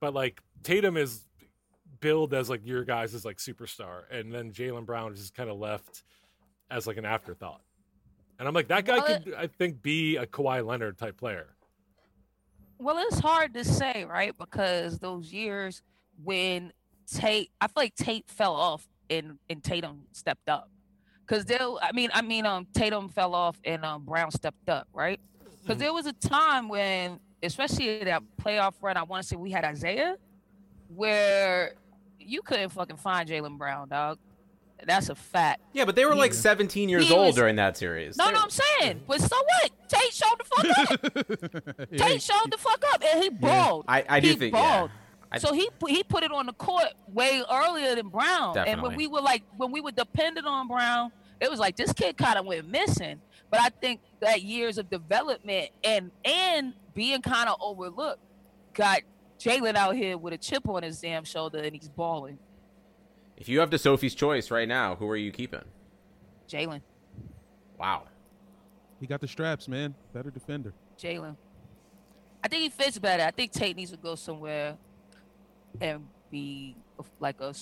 but 0.00 0.12
like 0.12 0.42
Tatum 0.62 0.96
is 0.96 1.26
billed 2.00 2.34
as 2.34 2.50
like 2.50 2.66
your 2.66 2.84
guys 2.84 3.14
is 3.14 3.24
like 3.24 3.38
superstar, 3.38 4.02
and 4.10 4.32
then 4.32 4.52
Jaylen 4.52 4.84
Brown 4.84 5.12
is 5.12 5.20
just 5.20 5.34
kind 5.34 5.48
of 5.48 5.58
left 5.58 6.02
as 6.70 6.86
like 6.86 6.96
an 6.96 7.04
afterthought. 7.04 7.62
And 8.38 8.46
I'm 8.46 8.54
like 8.54 8.68
that 8.68 8.84
guy 8.84 8.98
Well, 8.98 9.20
could 9.20 9.34
I 9.34 9.46
think 9.46 9.80
be 9.80 10.16
a 10.16 10.26
Kawhi 10.26 10.66
Leonard 10.66 10.98
type 10.98 11.16
player. 11.16 11.55
Well, 12.78 12.98
it's 13.08 13.18
hard 13.18 13.54
to 13.54 13.64
say, 13.64 14.04
right? 14.04 14.36
Because 14.38 14.98
those 14.98 15.32
years 15.32 15.82
when 16.22 16.72
Tate, 17.06 17.50
I 17.60 17.66
feel 17.68 17.74
like 17.76 17.94
Tate 17.94 18.28
fell 18.28 18.54
off 18.54 18.86
and 19.08 19.38
and 19.48 19.62
Tatum 19.62 20.02
stepped 20.12 20.48
up. 20.48 20.68
Because 21.26 21.44
there, 21.44 21.60
I 21.82 21.90
mean, 21.92 22.10
I 22.14 22.22
mean, 22.22 22.46
um, 22.46 22.66
Tatum 22.72 23.08
fell 23.08 23.34
off 23.34 23.58
and 23.64 23.84
um, 23.84 24.04
Brown 24.04 24.30
stepped 24.30 24.68
up, 24.68 24.86
right? 24.92 25.20
Because 25.62 25.76
Mhm. 25.76 25.80
there 25.80 25.92
was 25.92 26.06
a 26.06 26.12
time 26.12 26.68
when, 26.68 27.18
especially 27.42 28.04
that 28.04 28.22
playoff 28.40 28.74
run, 28.80 28.96
I 28.96 29.02
want 29.02 29.22
to 29.22 29.28
say 29.28 29.36
we 29.36 29.50
had 29.50 29.64
Isaiah, 29.64 30.16
where 30.88 31.74
you 32.20 32.42
couldn't 32.42 32.68
fucking 32.70 32.96
find 32.98 33.28
Jaylen 33.28 33.58
Brown, 33.58 33.88
dog. 33.88 34.18
That's 34.84 35.08
a 35.08 35.14
fact. 35.14 35.62
Yeah, 35.72 35.84
but 35.84 35.96
they 35.96 36.04
were 36.04 36.14
like 36.14 36.32
Yeah. 36.32 36.38
17 36.38 36.88
years 36.88 37.08
He 37.08 37.14
old 37.14 37.28
was- 37.28 37.34
during 37.36 37.56
that 37.56 37.76
series. 37.76 38.16
No, 38.16 38.30
no, 38.30 38.40
I'm 38.42 38.50
saying, 38.50 39.02
but 39.08 39.20
so 39.20 39.36
what? 39.36 39.70
Tate 39.88 40.12
showed 40.12 40.38
the 40.38 40.44
fuck 40.44 41.76
up. 41.78 41.88
Tate 41.96 42.22
showed 42.22 42.50
the 42.52 42.58
fuck 42.58 42.84
up, 42.92 43.02
and 43.04 43.22
he 43.22 43.30
balled. 43.30 43.84
I, 43.88 44.04
I 44.08 44.20
do 44.20 44.28
he 44.28 44.34
think 44.36 44.52
balled. 44.52 44.90
yeah. 44.90 44.96
I- 45.32 45.38
so 45.38 45.52
he 45.52 45.68
pu- 45.80 45.86
he 45.86 46.04
put 46.04 46.22
it 46.22 46.30
on 46.30 46.46
the 46.46 46.52
court 46.52 46.86
way 47.12 47.42
earlier 47.50 47.94
than 47.96 48.08
Brown. 48.08 48.56
And 48.56 48.64
Definitely. 48.66 48.88
when 48.88 48.96
we 48.96 49.06
were 49.08 49.20
like 49.20 49.42
when 49.56 49.72
we 49.72 49.80
were 49.80 49.90
dependent 49.90 50.46
on 50.46 50.68
Brown, 50.68 51.10
it 51.40 51.50
was 51.50 51.58
like 51.58 51.76
this 51.76 51.92
kid 51.92 52.16
kind 52.16 52.38
of 52.38 52.46
went 52.46 52.68
missing. 52.68 53.20
But 53.50 53.60
I 53.60 53.70
think 53.70 54.00
that 54.20 54.42
years 54.42 54.78
of 54.78 54.88
development 54.88 55.70
and 55.82 56.10
and 56.24 56.74
being 56.94 57.22
kind 57.22 57.48
of 57.48 57.56
overlooked 57.60 58.20
got 58.72 59.00
Jaylen 59.40 59.74
out 59.74 59.96
here 59.96 60.16
with 60.16 60.32
a 60.32 60.38
chip 60.38 60.68
on 60.68 60.82
his 60.84 61.00
damn 61.00 61.24
shoulder 61.24 61.58
and 61.58 61.74
he's 61.74 61.88
balling. 61.88 62.38
If 63.36 63.48
you 63.48 63.60
have 63.60 63.70
the 63.70 63.78
Sophie's 63.78 64.14
choice 64.14 64.50
right 64.50 64.66
now, 64.68 64.94
who 64.96 65.08
are 65.08 65.16
you 65.16 65.30
keeping? 65.30 65.62
Jaylen, 66.48 66.80
Wow. 67.78 68.04
He 69.00 69.06
got 69.06 69.20
the 69.20 69.28
straps, 69.28 69.68
man. 69.68 69.94
Better 70.14 70.30
defender. 70.30 70.72
Jaylen. 70.98 71.36
I 72.42 72.48
think 72.48 72.62
he 72.62 72.68
fits 72.70 72.98
better. 72.98 73.22
I 73.24 73.30
think 73.30 73.52
Tate 73.52 73.76
needs 73.76 73.90
to 73.90 73.98
go 73.98 74.14
somewhere 74.14 74.78
and 75.82 76.06
be 76.30 76.74
a- 76.98 77.04
like 77.20 77.40
a 77.42 77.52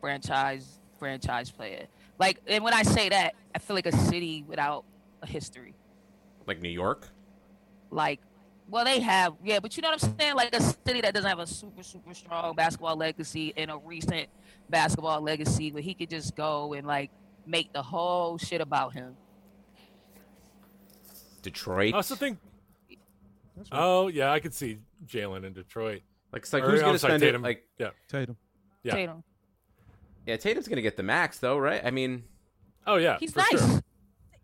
franchise 0.00 0.78
franchise 0.98 1.50
player. 1.50 1.86
Like, 2.18 2.40
and 2.46 2.62
when 2.62 2.74
I 2.74 2.82
say 2.82 3.08
that, 3.08 3.34
I 3.54 3.58
feel 3.58 3.74
like 3.76 3.86
a 3.86 3.96
city 3.96 4.44
without 4.46 4.84
a 5.22 5.26
history. 5.26 5.74
Like 6.46 6.60
New 6.60 6.68
York? 6.68 7.08
Like, 7.90 8.20
well, 8.68 8.84
they 8.84 9.00
have, 9.00 9.34
yeah, 9.42 9.60
but 9.60 9.76
you 9.76 9.82
know 9.82 9.90
what 9.90 10.04
I'm 10.04 10.18
saying? 10.18 10.34
Like 10.34 10.54
a 10.54 10.60
city 10.60 11.00
that 11.00 11.14
doesn't 11.14 11.28
have 11.28 11.38
a 11.38 11.46
super 11.46 11.82
super 11.82 12.12
strong 12.12 12.54
basketball 12.54 12.96
legacy 12.96 13.54
and 13.56 13.70
a 13.70 13.78
recent 13.78 14.28
basketball 14.78 15.20
legacy 15.20 15.70
where 15.70 15.82
he 15.82 15.94
could 15.94 16.10
just 16.10 16.34
go 16.34 16.72
and 16.72 16.84
like 16.84 17.10
make 17.46 17.72
the 17.72 17.80
whole 17.82 18.38
shit 18.38 18.60
about 18.60 18.92
him. 18.92 19.14
Detroit? 21.42 21.94
I 21.94 21.96
also 21.96 22.14
think. 22.16 22.38
Right. 22.88 22.98
Oh 23.70 24.08
yeah, 24.08 24.32
I 24.32 24.40
could 24.40 24.52
see 24.54 24.78
Jaylen 25.06 25.44
in 25.44 25.52
Detroit. 25.52 26.02
like, 26.32 26.42
it's 26.42 26.52
like 26.52 26.64
Or, 26.64 26.70
who's 26.72 26.80
going 26.80 26.94
to 26.94 26.98
spend 26.98 27.20
Tatum. 27.22 27.44
it? 27.44 27.48
Like, 27.48 27.64
Yeah. 27.78 27.90
Tatum. 28.08 28.36
Yeah. 28.82 28.94
Tatum. 28.94 29.22
yeah, 30.26 30.36
Tatum's 30.36 30.66
going 30.66 30.76
to 30.76 30.82
get 30.82 30.96
the 30.96 31.02
max, 31.04 31.38
though, 31.38 31.56
right? 31.58 31.80
I 31.84 31.90
mean, 31.90 32.24
Oh 32.86 32.96
yeah, 32.96 33.16
He's 33.20 33.34
nice. 33.36 33.48
sure. 33.50 33.80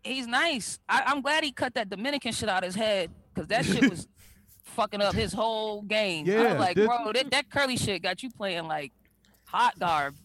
He's 0.03 0.25
nice. 0.27 0.79
I, 0.89 1.03
I'm 1.05 1.21
glad 1.21 1.43
he 1.43 1.51
cut 1.51 1.75
that 1.75 1.89
Dominican 1.89 2.31
shit 2.31 2.49
out 2.49 2.63
of 2.63 2.67
his 2.67 2.75
head 2.75 3.11
because 3.33 3.47
that 3.49 3.65
shit 3.65 3.87
was 3.89 4.07
fucking 4.63 5.01
up 5.01 5.13
his 5.13 5.31
whole 5.33 5.81
game. 5.83 6.25
I 6.27 6.31
Yeah, 6.31 6.43
was 6.53 6.59
like, 6.59 6.75
did- 6.75 6.87
bro, 6.87 7.11
that, 7.13 7.29
that 7.31 7.49
curly 7.49 7.75
shit 7.77 8.01
got 8.01 8.23
you 8.23 8.29
playing 8.31 8.67
like 8.67 8.93
hot 9.51 9.77
garb. 9.79 10.15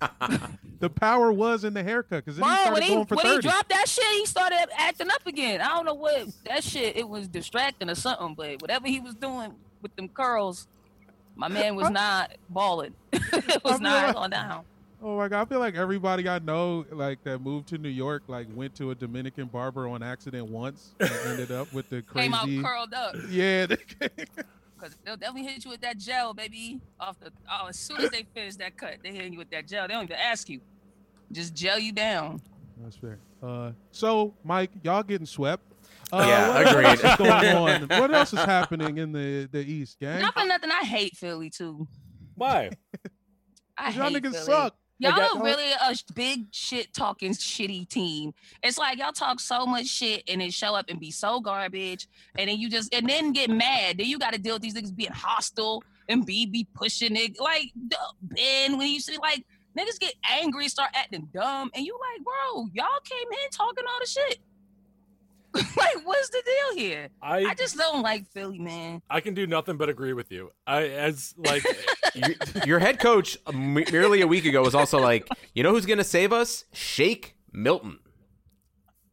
The 0.80 0.88
power 0.88 1.32
was 1.32 1.64
in 1.64 1.74
the 1.74 1.82
haircut 1.82 2.24
because 2.24 2.36
he 2.36 2.42
Bro, 2.42 2.54
started 2.54 2.72
when 2.72 2.82
he 2.82 2.94
going 2.94 3.06
for 3.06 3.16
when 3.16 3.26
he 3.26 3.38
dropped 3.40 3.68
that 3.70 3.88
shit, 3.88 4.04
he 4.12 4.26
started 4.26 4.68
acting 4.78 5.10
up 5.10 5.26
again. 5.26 5.60
I 5.60 5.68
don't 5.70 5.84
know 5.84 5.94
what 5.94 6.28
that 6.46 6.62
shit. 6.62 6.96
It 6.96 7.08
was 7.08 7.26
distracting 7.26 7.90
or 7.90 7.96
something, 7.96 8.34
but 8.34 8.62
whatever 8.62 8.86
he 8.86 9.00
was 9.00 9.14
doing 9.16 9.56
with 9.82 9.94
them 9.96 10.08
curls, 10.08 10.68
my 11.34 11.48
man 11.48 11.74
was 11.74 11.90
not 11.90 12.30
balling. 12.48 12.94
it 13.12 13.64
was 13.64 13.80
not 13.80 14.06
like- 14.06 14.14
going 14.14 14.30
down. 14.30 14.64
Oh 15.02 15.16
my 15.16 15.28
god, 15.28 15.42
I 15.42 15.44
feel 15.48 15.60
like 15.60 15.76
everybody 15.76 16.28
I 16.28 16.40
know 16.40 16.84
like 16.90 17.22
that 17.22 17.40
moved 17.40 17.68
to 17.68 17.78
New 17.78 17.88
York 17.88 18.24
like 18.26 18.48
went 18.52 18.74
to 18.76 18.90
a 18.90 18.96
Dominican 18.96 19.46
barber 19.46 19.86
on 19.88 20.02
accident 20.02 20.48
once 20.48 20.92
and 20.98 21.10
ended 21.26 21.52
up 21.52 21.72
with 21.72 21.88
the 21.88 22.02
Came 22.02 22.34
out 22.34 22.44
crazy 22.44 22.62
curled 22.62 22.94
up. 22.94 23.14
Yeah, 23.30 23.66
Cause 24.78 24.96
they'll 25.04 25.16
definitely 25.16 25.50
hit 25.50 25.64
you 25.64 25.70
with 25.70 25.80
that 25.80 25.98
gel, 25.98 26.32
baby. 26.34 26.80
Off 27.00 27.18
the 27.20 27.30
oh, 27.50 27.66
as 27.68 27.78
soon 27.78 27.98
as 28.00 28.10
they 28.10 28.24
finish 28.34 28.56
that 28.56 28.76
cut, 28.76 28.96
they 29.02 29.12
hit 29.12 29.32
you 29.32 29.38
with 29.38 29.50
that 29.50 29.66
gel. 29.66 29.88
They 29.88 29.94
don't 29.94 30.04
even 30.04 30.16
ask 30.16 30.48
you, 30.48 30.60
just 31.32 31.54
gel 31.54 31.78
you 31.78 31.92
down. 31.92 32.40
that's 32.80 32.96
fair. 32.96 33.18
Uh, 33.42 33.72
so 33.90 34.34
Mike, 34.44 34.70
y'all 34.82 35.02
getting 35.02 35.26
swept? 35.26 35.62
Uh, 36.12 36.24
Yeah, 36.26 36.48
what 36.54 36.68
agreed. 36.68 36.86
Else 36.86 37.04
is 37.04 37.16
going 37.16 37.56
on? 37.90 38.00
What 38.00 38.14
else 38.14 38.32
is 38.32 38.38
happening 38.40 38.98
in 38.98 39.12
the 39.12 39.48
the 39.50 39.58
East, 39.60 39.98
gang? 40.00 40.20
Not 40.22 40.34
for 40.34 40.44
nothing. 40.46 40.70
I 40.70 40.84
hate 40.84 41.16
Philly 41.16 41.50
too. 41.50 41.86
Why? 42.34 42.70
I 43.76 43.90
Y'all 43.90 44.08
hate 44.08 44.22
niggas 44.22 44.32
Philly. 44.32 44.44
suck. 44.44 44.76
Y'all 45.00 45.12
Like, 45.12 45.34
are 45.36 45.42
really 45.42 45.70
a 45.72 45.94
big 46.14 46.46
shit 46.52 46.92
talking 46.92 47.32
shitty 47.32 47.88
team. 47.88 48.34
It's 48.62 48.78
like 48.78 48.98
y'all 48.98 49.12
talk 49.12 49.38
so 49.38 49.64
much 49.64 49.86
shit 49.86 50.24
and 50.28 50.40
then 50.40 50.50
show 50.50 50.74
up 50.74 50.86
and 50.88 50.98
be 50.98 51.12
so 51.12 51.40
garbage, 51.40 52.08
and 52.36 52.50
then 52.50 52.58
you 52.58 52.68
just 52.68 52.92
and 52.92 53.08
then 53.08 53.32
get 53.32 53.48
mad. 53.48 53.98
Then 53.98 54.06
you 54.06 54.18
got 54.18 54.32
to 54.32 54.38
deal 54.38 54.54
with 54.54 54.62
these 54.62 54.74
niggas 54.74 54.94
being 54.94 55.12
hostile 55.12 55.84
and 56.08 56.26
B 56.26 56.46
be 56.46 56.66
pushing 56.74 57.14
it 57.16 57.38
like 57.38 57.70
Ben 58.22 58.76
when 58.76 58.88
you 58.88 58.98
see 58.98 59.18
like 59.18 59.44
niggas 59.78 60.00
get 60.00 60.14
angry, 60.28 60.68
start 60.68 60.90
acting 60.94 61.28
dumb, 61.32 61.70
and 61.74 61.86
you 61.86 61.96
like, 62.14 62.24
bro, 62.24 62.66
y'all 62.72 62.86
came 63.04 63.28
in 63.30 63.50
talking 63.52 63.84
all 63.86 64.00
the 64.00 64.06
shit. 64.06 64.38
like, 65.54 66.04
what's 66.04 66.28
the 66.30 66.42
deal 66.44 66.84
here? 66.84 67.08
I 67.22 67.44
I 67.46 67.54
just 67.54 67.76
don't 67.76 68.02
like 68.02 68.26
Philly, 68.28 68.58
man. 68.58 69.02
I 69.08 69.20
can 69.20 69.34
do 69.34 69.46
nothing 69.46 69.76
but 69.76 69.88
agree 69.88 70.12
with 70.12 70.30
you. 70.30 70.50
I 70.66 70.88
as 70.88 71.34
like 71.36 71.64
your, 72.14 72.34
your 72.66 72.78
head 72.78 72.98
coach 73.00 73.38
uh, 73.46 73.52
merely 73.52 74.20
a 74.20 74.26
week 74.26 74.44
ago 74.44 74.62
was 74.62 74.74
also 74.74 74.98
like, 74.98 75.26
you 75.54 75.62
know 75.62 75.70
who's 75.72 75.86
going 75.86 75.98
to 75.98 76.04
save 76.04 76.32
us? 76.32 76.64
Shake 76.72 77.34
Milton. 77.52 77.98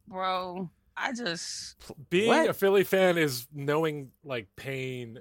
Bro, 0.08 0.70
I 0.96 1.12
just 1.12 1.76
being 2.10 2.28
What? 2.28 2.48
a 2.50 2.54
Philly 2.54 2.84
fan 2.84 3.18
is 3.18 3.46
knowing 3.52 4.10
like 4.24 4.48
pain. 4.56 5.18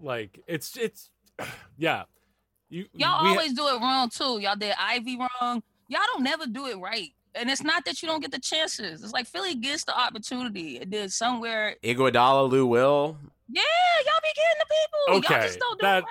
Like 0.00 0.40
it's 0.46 0.76
it's 0.76 1.10
yeah. 1.76 2.04
You 2.70 2.86
y'all 2.94 3.24
we- 3.24 3.30
always 3.30 3.52
do 3.52 3.66
it 3.68 3.80
wrong 3.80 4.08
too. 4.08 4.38
Y'all 4.40 4.56
did 4.56 4.74
Ivy 4.78 5.18
wrong. 5.18 5.62
Y'all 5.88 6.00
don't 6.14 6.22
never 6.24 6.46
do 6.46 6.66
it 6.66 6.76
right. 6.78 7.10
And 7.34 7.50
it's 7.50 7.62
not 7.64 7.84
that 7.84 8.02
you 8.02 8.08
don't 8.08 8.20
get 8.20 8.30
the 8.30 8.38
chances. 8.38 9.02
It's 9.02 9.12
like 9.12 9.26
Philly 9.26 9.54
gets 9.54 9.84
the 9.84 9.98
opportunity. 9.98 10.78
It 10.78 10.90
did 10.90 11.12
somewhere, 11.12 11.76
Iguodala, 11.82 12.48
Lou 12.50 12.66
Will. 12.66 13.16
yeah, 13.48 13.62
y'all 14.04 14.12
be 14.22 14.28
getting 14.34 14.58
the 14.60 14.66
people. 14.70 14.98
Y'all 15.08 15.18
okay. 15.38 15.46
just 15.46 15.58
don't 15.58 15.80
do 15.80 15.84
That 15.86 16.04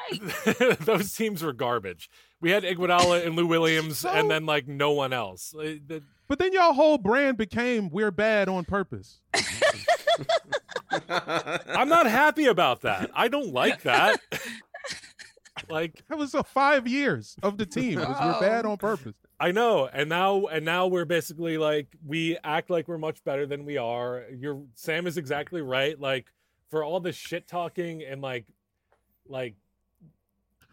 it 0.50 0.70
right. 0.70 0.80
those 0.86 1.14
teams 1.14 1.42
were 1.44 1.54
garbage. 1.54 2.10
We 2.42 2.52
had 2.52 2.64
Iguodala 2.64 3.26
and 3.26 3.36
Lou 3.36 3.46
Williams, 3.48 3.98
So- 4.04 4.10
and 4.10 4.30
then 4.30 4.46
like 4.46 4.68
no 4.68 4.92
one 4.92 5.14
else. 5.14 5.56
But 6.28 6.40
then 6.40 6.52
y'all 6.54 6.74
whole 6.74 6.98
brand 6.98 7.38
became 7.38 7.90
we're 7.90 8.12
bad 8.12 8.50
on 8.50 8.66
purpose. 8.66 9.20
I'm 11.10 11.90
not 11.90 12.06
happy 12.06 12.46
about 12.46 12.82
that. 12.82 13.12
I 13.14 13.28
don't 13.28 13.54
like 13.54 13.82
that. 13.84 14.20
Like 15.70 16.04
That 16.08 16.18
was 16.18 16.34
a 16.34 16.44
five 16.44 16.88
years 16.88 17.36
of 17.44 17.58
the 17.58 17.66
team. 17.66 18.00
It 18.00 18.08
we're 18.08 18.40
bad 18.40 18.66
oh. 18.66 18.72
on 18.72 18.78
purpose. 18.78 19.14
I 19.40 19.52
know, 19.52 19.88
and 19.92 20.08
now 20.10 20.46
and 20.46 20.64
now 20.64 20.88
we're 20.88 21.06
basically 21.06 21.58
like 21.58 21.88
we 22.06 22.38
act 22.44 22.70
like 22.70 22.88
we're 22.88 22.98
much 22.98 23.24
better 23.24 23.46
than 23.46 23.66
we 23.66 23.78
are. 23.78 24.24
Your 24.32 24.64
Sam 24.76 25.08
is 25.08 25.18
exactly 25.18 25.62
right. 25.62 26.00
Like 26.00 26.28
for 26.70 26.84
all 26.84 27.00
the 27.00 27.12
shit 27.12 27.48
talking 27.48 28.04
and 28.04 28.22
like 28.22 28.46
like 29.28 29.56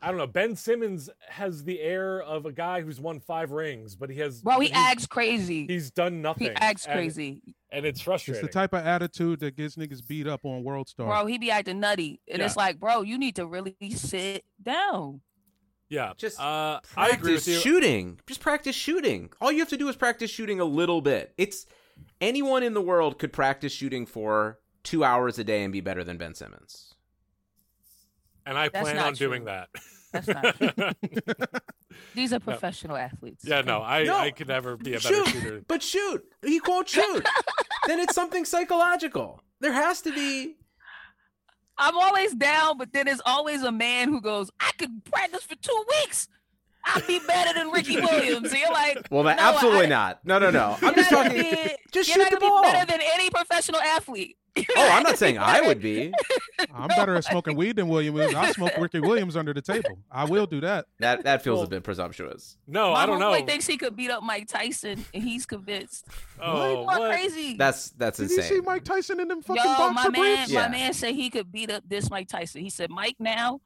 I 0.03 0.09
don't 0.09 0.17
know. 0.17 0.27
Ben 0.27 0.57
Simmons 0.57 1.11
has 1.29 1.65
the 1.65 1.81
air 1.81 2.23
of 2.23 2.47
a 2.47 2.53
guy 2.53 2.81
who's 2.81 2.99
won 3.01 3.21
five 3.21 3.51
rings, 3.51 3.97
but 3.97 4.09
he 4.11 4.19
has. 4.21 4.41
Well, 4.43 4.61
he 4.61 4.69
he's, 4.69 4.77
acts 4.77 5.07
crazy. 5.07 5.67
He's 5.67 5.91
done 5.91 6.23
nothing. 6.23 6.49
He 6.49 6.53
acts 6.57 6.87
and- 6.87 6.95
crazy. 6.95 7.43
and 7.71 7.85
it's 7.85 8.01
frustrating. 8.01 8.43
It's 8.45 8.53
the 8.55 8.59
type 8.59 8.73
of 8.73 8.85
attitude 8.87 9.41
that 9.41 9.57
gets 9.57 9.77
niggas 9.77 10.07
beat 10.07 10.27
up 10.27 10.45
on 10.45 10.65
World 10.65 10.89
Star. 10.89 11.07
Bro, 11.07 11.27
he 11.27 11.37
be 11.39 11.51
acting 11.51 11.81
nutty. 11.81 12.21
And 12.31 12.41
it's 12.41 12.57
like, 12.57 12.81
bro, 12.81 13.03
you 13.03 13.19
need 13.19 13.37
to 13.37 13.47
really 13.47 13.77
sit 13.95 14.45
down. 14.63 15.21
yeah, 15.91 16.13
Just 16.17 16.41
uh, 16.41 16.81
I 16.97 17.09
agree 17.09 17.33
Practice 17.33 17.47
with 17.47 17.49
you. 17.49 17.61
shooting. 17.61 18.21
Just 18.27 18.41
practice 18.41 18.75
shooting. 18.77 19.31
All 19.41 19.53
you 19.53 19.59
have 19.59 19.69
to 19.69 19.77
do 19.77 19.89
is 19.89 19.97
practice 19.97 20.31
shooting 20.31 20.61
a 20.61 20.65
little 20.65 21.01
bit. 21.03 21.35
It's 21.37 21.67
anyone 22.21 22.63
in 22.63 22.73
the 22.75 22.81
world 22.81 23.19
could 23.19 23.33
practice 23.33 23.73
shooting 23.73 24.07
for 24.07 24.59
two 24.83 25.05
hours 25.05 25.39
a 25.39 25.45
day 25.45 25.63
and 25.63 25.73
be 25.73 25.81
better 25.83 26.03
than 26.05 26.17
Ben 26.17 26.35
Simmons. 26.35 26.95
And 28.51 28.59
I 28.59 28.69
That's 28.69 28.83
plan 28.85 28.97
not 28.97 29.07
on 29.07 29.15
doing 29.15 29.45
that. 29.47 29.69
That's 30.13 30.27
not 30.29 30.57
true. 30.57 31.31
These 32.15 32.33
are 32.33 32.41
professional 32.41 32.97
athletes. 32.97 33.45
yeah, 33.47 33.61
no, 33.63 33.81
I 33.83 34.05
No. 34.05 34.17
I 34.19 34.31
could 34.33 34.49
never 34.49 34.77
be 34.77 34.91
a 34.95 35.01
better 35.01 35.15
shoot, 35.15 35.29
shooter. 35.29 35.63
but 35.69 35.83
shoot. 35.83 36.23
He 36.45 36.61
won't 36.67 36.89
shoot. 36.89 37.25
then 37.87 38.01
it's 38.01 38.15
something 38.15 38.45
psychological. 38.45 39.43
There 39.61 39.73
has 39.73 40.01
to 40.03 40.13
be. 40.13 40.57
I'm 41.79 41.97
always 41.97 42.35
down, 42.35 42.77
but 42.77 42.93
then 42.93 43.07
there's 43.07 43.23
always 43.25 43.63
a 43.63 43.73
man 43.73 44.09
who 44.09 44.21
goes, 44.21 44.51
I 44.61 44.71
could 44.79 45.03
practice 45.05 45.45
for 45.45 45.55
two 45.57 45.85
weeks. 46.01 46.29
I'd 46.85 47.07
be 47.07 47.21
better 47.27 47.59
than 47.59 47.71
Ricky 47.71 48.01
Williams. 48.01 48.51
And 48.51 48.61
you're 48.61 48.73
like, 48.73 49.07
Well, 49.11 49.23
that 49.25 49.37
No, 49.39 49.45
absolutely 49.45 49.87
I- 49.87 49.89
not. 49.89 50.21
No, 50.25 50.39
no, 50.39 50.51
no. 50.51 50.77
I'm 50.83 50.95
just 50.95 51.11
talking. 51.11 51.33
be- 51.41 51.77
Just 51.93 52.11
shoot 52.11 52.25
the 52.25 52.37
gonna 52.37 52.41
ball. 52.41 52.63
better 52.63 52.85
than 52.91 53.01
any 53.15 53.31
professional 53.31 53.81
athlete. 53.81 54.37
Oh, 54.59 54.89
I'm 54.93 55.03
not 55.05 55.17
saying 55.17 55.39
I 55.39 55.61
would 55.61 55.81
be. 55.81 56.13
I'm 56.75 56.89
better 56.89 57.15
at 57.15 57.25
smoking 57.25 57.57
weed 57.57 57.77
than 57.77 57.89
William 57.89 58.17
is. 58.19 58.35
I 58.35 58.51
smoke 58.53 58.73
Ricky 58.79 59.01
Williams 59.01 59.37
under 59.37 59.55
the 59.55 59.63
table. 59.63 59.99
I 60.11 60.25
will 60.25 60.47
do 60.47 60.61
that. 60.63 60.87
That 60.99 61.23
that 61.25 61.43
feels 61.43 61.59
Well, 61.59 61.67
a 61.67 61.71
bit 61.71 61.85
presumptuous. 61.85 62.57
No, 62.67 62.93
My 62.93 63.01
I 63.03 63.07
don't 63.07 63.21
know. 63.21 63.31
homeboy 63.33 63.47
thinks 63.47 63.67
he 63.67 63.77
could 63.77 63.95
beat 63.97 64.11
up 64.11 64.23
Mike 64.23 64.49
Tyson, 64.49 65.05
and 65.15 65.23
he's 65.23 65.47
convinced. 65.47 66.07
oh, 66.41 66.53
People 66.69 66.91
are 66.91 66.99
what? 67.01 67.11
crazy. 67.11 67.57
That's 67.57 67.91
that's 67.91 68.19
Did 68.19 68.31
you 68.31 68.43
see. 68.43 68.61
Mike 68.61 68.85
Tyson 68.85 69.21
in 69.21 69.29
them 69.29 69.41
fucking 69.43 69.63
Yo, 69.63 69.69
boxer 69.77 69.95
my 69.95 70.09
man, 70.19 70.37
briefs? 70.37 70.51
Yeah. 70.51 70.63
my 70.63 70.69
man 70.69 70.93
said 70.95 71.15
he 71.15 71.31
could 71.31 71.51
beat 71.53 71.71
up 71.71 71.85
this 71.89 72.11
Mike 72.11 72.29
Tyson. 72.29 72.63
He 72.63 72.71
said 72.71 72.91
Mike 72.91 73.17
now, 73.19 73.61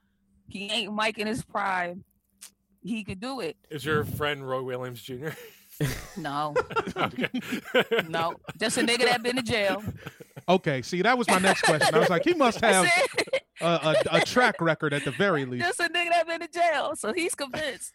he 0.49 0.71
ain't 0.71 0.93
Mike 0.93 1.19
in 1.19 1.27
his 1.27 1.43
prime. 1.45 2.05
He 2.83 3.03
could 3.05 3.21
do 3.21 3.41
it. 3.41 3.57
Is 3.71 3.85
your 3.87 4.05
friend 4.05 4.47
Roy 4.47 4.63
Williams 4.63 5.01
Jr.? 5.03 5.29
No, 6.17 6.55
okay. 6.97 7.29
no, 8.09 8.35
just 8.59 8.79
a 8.79 8.83
nigga 8.83 9.05
that 9.07 9.23
been 9.23 9.37
to 9.37 9.43
jail. 9.43 9.83
Okay, 10.49 10.83
see, 10.83 11.03
that 11.03 11.19
was 11.19 11.29
my 11.29 11.39
next 11.39 11.63
question. 11.63 11.95
I 11.95 11.99
was 11.99 12.09
like, 12.11 12.25
he 12.25 12.35
must 12.35 12.61
have 12.61 12.87
a, 13.61 13.65
a, 13.67 13.95
a 14.13 14.21
track 14.21 14.61
record 14.61 14.93
at 14.93 15.05
the 15.05 15.11
very 15.13 15.45
least. 15.45 15.65
just 15.65 15.81
a 15.81 15.85
nigga 15.89 16.11
that 16.11 16.27
been 16.27 16.41
to 16.41 16.49
jail, 16.49 16.95
so 16.97 17.13
he's 17.13 17.35
convinced. 17.35 17.93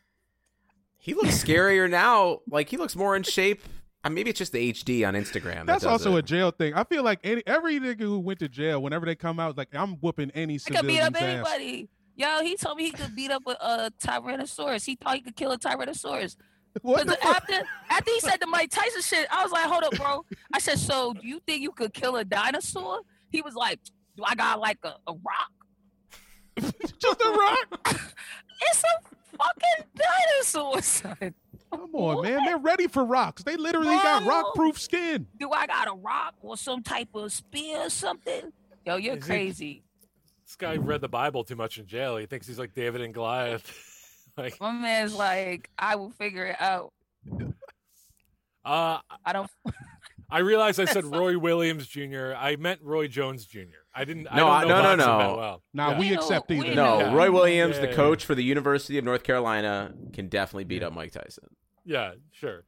He 0.97 1.13
looks 1.13 1.41
scarier 1.41 1.89
now. 1.89 2.39
Like 2.49 2.69
he 2.69 2.77
looks 2.77 2.95
more 2.95 3.15
in 3.15 3.23
shape. 3.23 3.61
Uh, 4.03 4.09
maybe 4.09 4.29
it's 4.29 4.39
just 4.39 4.51
the 4.51 4.71
HD 4.73 5.07
on 5.07 5.13
Instagram. 5.13 5.59
that 5.59 5.65
That's 5.67 5.83
does 5.83 5.91
also 5.91 6.15
it. 6.15 6.19
a 6.19 6.21
jail 6.23 6.51
thing. 6.51 6.73
I 6.73 6.83
feel 6.83 7.03
like 7.03 7.19
any 7.23 7.43
every 7.47 7.79
nigga 7.79 8.01
who 8.01 8.19
went 8.19 8.39
to 8.39 8.49
jail, 8.49 8.81
whenever 8.81 9.05
they 9.05 9.15
come 9.15 9.39
out, 9.39 9.57
like 9.57 9.73
I'm 9.73 9.95
whooping 9.95 10.31
any 10.31 10.53
He 10.53 10.59
could 10.59 10.73
beat 10.85 10.99
civilian's 11.01 11.07
up 11.07 11.15
ass. 11.15 11.21
anybody. 11.23 11.89
Yo, 12.15 12.41
he 12.43 12.55
told 12.57 12.77
me 12.77 12.83
he 12.83 12.91
could 12.91 13.15
beat 13.15 13.31
up 13.31 13.43
a, 13.47 13.51
a 13.51 13.91
Tyrannosaurus. 14.01 14.85
He 14.85 14.95
thought 14.95 15.15
he 15.15 15.21
could 15.21 15.37
kill 15.37 15.51
a 15.53 15.57
Tyrannosaurus. 15.57 16.35
What 16.81 17.05
the 17.07 17.11
Because 17.13 17.23
fuck? 17.23 17.35
after 17.49 17.67
after 17.89 18.11
he 18.11 18.19
said 18.19 18.37
the 18.39 18.47
Mike 18.47 18.69
Tyson 18.69 19.01
shit, 19.01 19.27
I 19.31 19.43
was 19.43 19.51
like, 19.51 19.65
hold 19.65 19.83
up, 19.83 19.91
bro. 19.97 20.23
I 20.53 20.59
said, 20.59 20.77
so 20.79 21.13
do 21.13 21.27
you 21.27 21.39
think 21.45 21.61
you 21.61 21.71
could 21.71 21.93
kill 21.93 22.15
a 22.17 22.23
dinosaur? 22.23 22.99
He 23.31 23.41
was 23.41 23.55
like, 23.55 23.79
do 24.15 24.23
I 24.25 24.35
got 24.35 24.59
like 24.59 24.77
a, 24.83 24.95
a 25.07 25.13
rock? 25.13 25.51
Just 26.99 27.21
a 27.21 27.29
rock? 27.29 27.89
It's 28.61 28.83
a 28.83 29.37
fucking 29.37 29.85
dinosaur, 29.95 30.81
son. 30.81 31.33
Come 31.71 31.95
on, 31.95 32.23
man. 32.23 32.43
They're 32.43 32.57
ready 32.57 32.87
for 32.87 33.05
rocks. 33.05 33.41
They 33.41 33.55
literally 33.55 33.95
got 33.95 34.25
rock 34.25 34.53
proof 34.53 34.77
skin. 34.77 35.27
Do 35.39 35.51
I 35.51 35.65
got 35.65 35.87
a 35.87 35.93
rock 35.93 36.33
or 36.41 36.57
some 36.57 36.83
type 36.83 37.07
of 37.13 37.31
spear 37.31 37.85
or 37.85 37.89
something? 37.89 38.51
Yo, 38.85 38.97
you're 38.97 39.15
Is 39.15 39.23
he- 39.25 39.29
crazy. 39.29 39.83
This 40.45 40.57
guy 40.57 40.75
read 40.75 40.99
the 40.99 41.07
Bible 41.07 41.45
too 41.45 41.55
much 41.55 41.77
in 41.77 41.85
jail. 41.87 42.17
He 42.17 42.25
thinks 42.25 42.47
he's 42.47 42.59
like 42.59 42.73
David 42.73 42.99
and 42.99 43.13
Goliath. 43.13 43.88
Like, 44.39 44.59
My 44.59 44.71
man's 44.71 45.13
like, 45.15 45.69
I 45.77 45.95
will 45.95 46.09
figure 46.11 46.45
it 46.45 46.59
out. 46.59 46.91
uh, 48.65 48.99
I 49.25 49.33
don't. 49.33 49.49
I 50.31 50.39
realized 50.39 50.79
I 50.79 50.85
said 50.93 51.05
Roy 51.05 51.37
Williams 51.39 51.87
Jr. 51.87 52.33
I 52.37 52.55
meant 52.57 52.81
Roy 52.83 53.07
Jones 53.07 53.45
Jr. 53.45 53.81
I 53.95 54.05
didn't. 54.05 54.27
I 54.29 54.35
No, 54.37 54.43
don't 54.45 54.51
I- 54.51 54.61
know 54.63 54.67
no, 54.67 54.81
no, 54.81 54.95
no. 54.95 55.17
that 55.17 55.37
well. 55.37 55.63
Nah, 55.73 55.91
Yeah. 55.91 55.99
we 55.99 56.05
You 56.09 56.15
know, 56.15 56.21
accept 56.21 56.49
we 56.49 56.57
either. 56.59 56.75
No, 56.75 56.99
Yeah. 56.99 57.13
Roy 57.13 57.31
Williams, 57.31 57.75
Yeah, 57.75 57.81
the 57.81 57.87
yeah, 57.89 57.95
coach 57.95 58.25
for 58.25 58.35
the 58.35 58.43
University 58.43 58.97
of 58.97 59.05
North 59.05 59.23
Carolina, 59.23 59.93
can 60.13 60.27
definitely 60.27 60.65
beat 60.65 60.83
up 60.83 60.93
Mike 60.93 61.11
Tyson. 61.13 61.45
Yeah, 61.83 62.13
sure. 62.31 62.63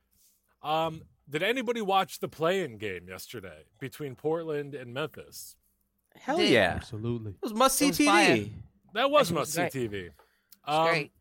Um, 0.64 1.04
did 1.30 1.44
anybody 1.44 1.82
watch 1.82 2.20
the 2.20 2.28
play-in 2.28 2.78
game 2.78 3.08
yesterday 3.08 3.66
between 3.80 4.16
Portland 4.16 4.74
and 4.74 4.94
Memphis? 4.94 5.56
Hell 6.20 6.38
Did- 6.38 6.50
yeah. 6.50 6.74
Absolutely. 6.76 7.32
It 7.34 7.38
was 7.44 7.54
must 7.54 7.78
see 7.78 7.90
It 7.90 7.96
fire. 7.96 8.38
TV. 8.38 8.52
That 8.96 9.12
was 9.12 9.30
It 9.30 9.36
must 9.36 9.54
see. 9.54 9.62
TV. 9.62 10.10
Um, 10.66 10.88
great. 10.88 11.12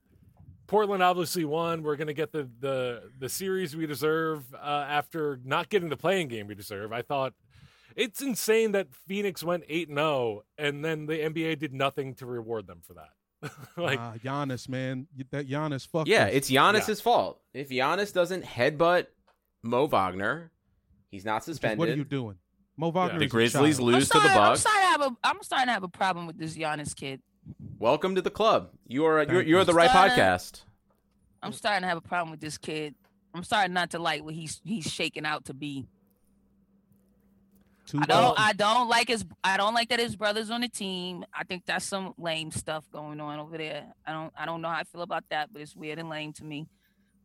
Portland 0.71 1.03
obviously 1.03 1.45
won. 1.45 1.83
We're 1.83 1.97
gonna 1.97 2.13
get 2.15 2.31
the 2.31 2.49
the 2.61 3.11
the 3.19 3.29
series 3.29 3.75
we 3.75 3.87
deserve 3.87 4.45
uh, 4.55 4.87
after 4.89 5.41
not 5.45 5.69
getting 5.69 5.89
the 5.89 5.97
playing 5.97 6.29
game 6.29 6.47
we 6.47 6.55
deserve. 6.55 6.93
I 6.93 7.03
thought 7.03 7.35
it's 7.97 8.23
insane 8.23 8.71
that 8.73 8.87
Phoenix 9.09 9.43
went 9.43 9.65
eight 9.69 9.89
and 9.89 9.99
zero, 9.99 10.45
and 10.57 10.85
then 10.85 11.07
the 11.07 11.15
NBA 11.15 11.59
did 11.59 11.75
nothing 11.75 12.15
to 12.15 12.27
reward 12.27 12.69
them 12.69 12.83
for 12.87 12.95
that. 12.95 13.51
like, 13.77 13.99
Ah, 13.99 14.15
Giannis, 14.25 14.69
man. 14.69 15.09
That 15.33 15.49
Giannis 15.49 15.89
fucked 15.89 16.09
Yeah, 16.09 16.27
us. 16.27 16.31
it's 16.35 16.51
Giannis's 16.51 17.01
fault. 17.01 17.41
If 17.53 17.69
Giannis 17.71 18.13
doesn't 18.13 18.45
headbutt 18.45 19.07
Mo 19.65 19.87
Wagner, 19.87 20.53
he's 21.11 21.25
not 21.25 21.37
Which 21.37 21.41
is, 21.41 21.45
suspended. 21.57 21.79
What 21.81 21.89
are 21.89 21.97
you 21.97 22.05
doing? 22.05 22.37
Mo 22.77 22.91
Wagner 22.91 23.19
the 23.19 23.27
Grizzlies 23.27 23.81
lose 23.81 24.09
I'm 24.15 24.21
to 24.21 24.29
the 24.29 24.33
starting- 24.33 24.41
I'm 24.53 24.57
starting, 24.57 24.83
to 24.83 24.87
have 24.87 25.01
a, 25.01 25.17
I'm 25.25 25.43
starting 25.43 25.67
to 25.67 25.73
have 25.73 25.83
a 25.83 25.89
problem 25.89 26.29
with 26.29 26.39
this 26.39 26.57
Giannis 26.57 26.95
kid. 26.95 27.23
Welcome 27.79 28.14
to 28.16 28.22
the 28.22 28.31
club. 28.31 28.70
You 28.87 29.07
are 29.07 29.18
Thank 29.20 29.31
you're, 29.33 29.42
you. 29.42 29.48
you're 29.50 29.64
the 29.64 29.74
right 29.74 29.90
Starting- 29.90 30.16
podcast. 30.16 30.62
I'm 31.42 31.53
starting 31.53 31.83
to 31.83 31.88
have 31.88 31.96
a 31.98 32.03
problem 32.03 32.31
with 32.31 32.40
this 32.40 32.59
kid. 32.59 32.94
I'm 33.35 33.44
starting 33.44 33.72
not 33.72 33.90
to 33.92 33.98
like 33.98 34.22
what 34.24 34.35
he's 34.35 34.61
he's 34.64 34.90
shaking 34.90 35.24
out 35.24 35.46
to 35.46 35.55
be. 35.55 35.87
Two 37.87 37.98
I 38.00 38.05
don't 38.07 38.38
I 38.40 38.53
don't 38.53 38.88
like 38.88 39.09
his 39.09 39.24
I 39.42 39.57
don't 39.57 39.72
like 39.72 39.88
that 39.88 39.98
his 40.00 40.16
brother's 40.16 40.50
on 40.50 40.61
the 40.61 40.68
team. 40.68 41.24
I 41.33 41.44
think 41.44 41.64
that's 41.64 41.85
some 41.87 42.12
lame 42.18 42.50
stuff 42.50 42.85
going 42.92 43.20
on 43.20 43.38
over 43.38 43.57
there. 43.57 43.85
I 44.07 44.12
don't 44.12 44.33
I 44.37 44.44
don't 44.46 44.61
know 44.61 44.68
how 44.68 44.76
I 44.81 44.85
feel 44.85 45.03
about 45.03 45.24
that, 45.31 45.50
but 45.53 45.62
it's 45.62 45.74
weird 45.74 45.98
and 45.98 46.09
lame 46.11 46.33
to 46.35 46.44
me. 46.44 46.68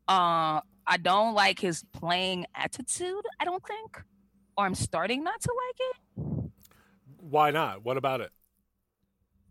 Uh 0.08 0.62
I 0.88 0.97
don't 1.01 1.34
like 1.34 1.60
his 1.60 1.84
playing 1.91 2.45
attitude, 2.56 3.23
I 3.39 3.45
don't 3.45 3.65
think. 3.65 4.01
Or 4.58 4.65
I'm 4.65 4.75
starting 4.75 5.23
not 5.23 5.41
to 5.41 5.51
like 5.67 5.80
it. 5.80 6.51
why 7.19 7.51
not? 7.51 7.84
What 7.84 7.97
about 7.97 8.21
it? 8.21 8.32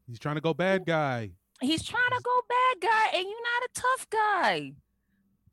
He's 0.06 0.18
trying 0.18 0.34
to 0.34 0.40
go 0.40 0.54
bad 0.54 0.84
guy. 0.86 1.30
He's 1.60 1.82
trying 1.82 2.10
to 2.10 2.20
go 2.22 2.40
bad 2.48 2.80
guy, 2.82 3.18
and 3.18 3.22
you're 3.22 3.30
not 3.30 3.62
a 3.64 3.68
tough 3.74 4.10
guy. 4.10 4.72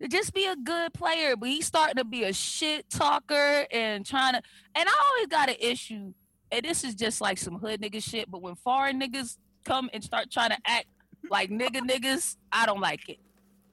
Just 0.10 0.34
be 0.34 0.46
a 0.46 0.56
good 0.56 0.94
player, 0.94 1.36
but 1.36 1.48
he's 1.48 1.68
starting 1.68 1.98
to 1.98 2.04
be 2.04 2.24
a 2.24 2.34
shit 2.34 2.90
talker 2.90 3.66
and 3.72 4.06
trying 4.06 4.34
to. 4.34 4.42
And 4.76 4.90
I 4.90 4.94
always 5.08 5.28
got 5.28 5.50
an 5.50 5.56
issue, 5.60 6.14
and 6.52 6.66
this 6.66 6.84
is 6.84 6.96
just 6.96 7.22
like 7.22 7.38
some 7.38 7.60
hood 7.60 7.82
nigga 7.82 8.04
shit. 8.04 8.30
But 8.30 8.42
when 8.42 8.56
foreign 8.56 9.00
niggas 9.00 9.38
come 9.64 9.90
and 9.94 10.04
start 10.04 10.32
trying 10.32 10.50
to 10.50 10.58
act 10.66 10.88
like 11.30 11.50
nigga 11.50 11.88
niggas, 11.88 12.36
I 12.52 12.66
don't 12.66 12.82
like 12.82 13.08
it. 13.10 13.20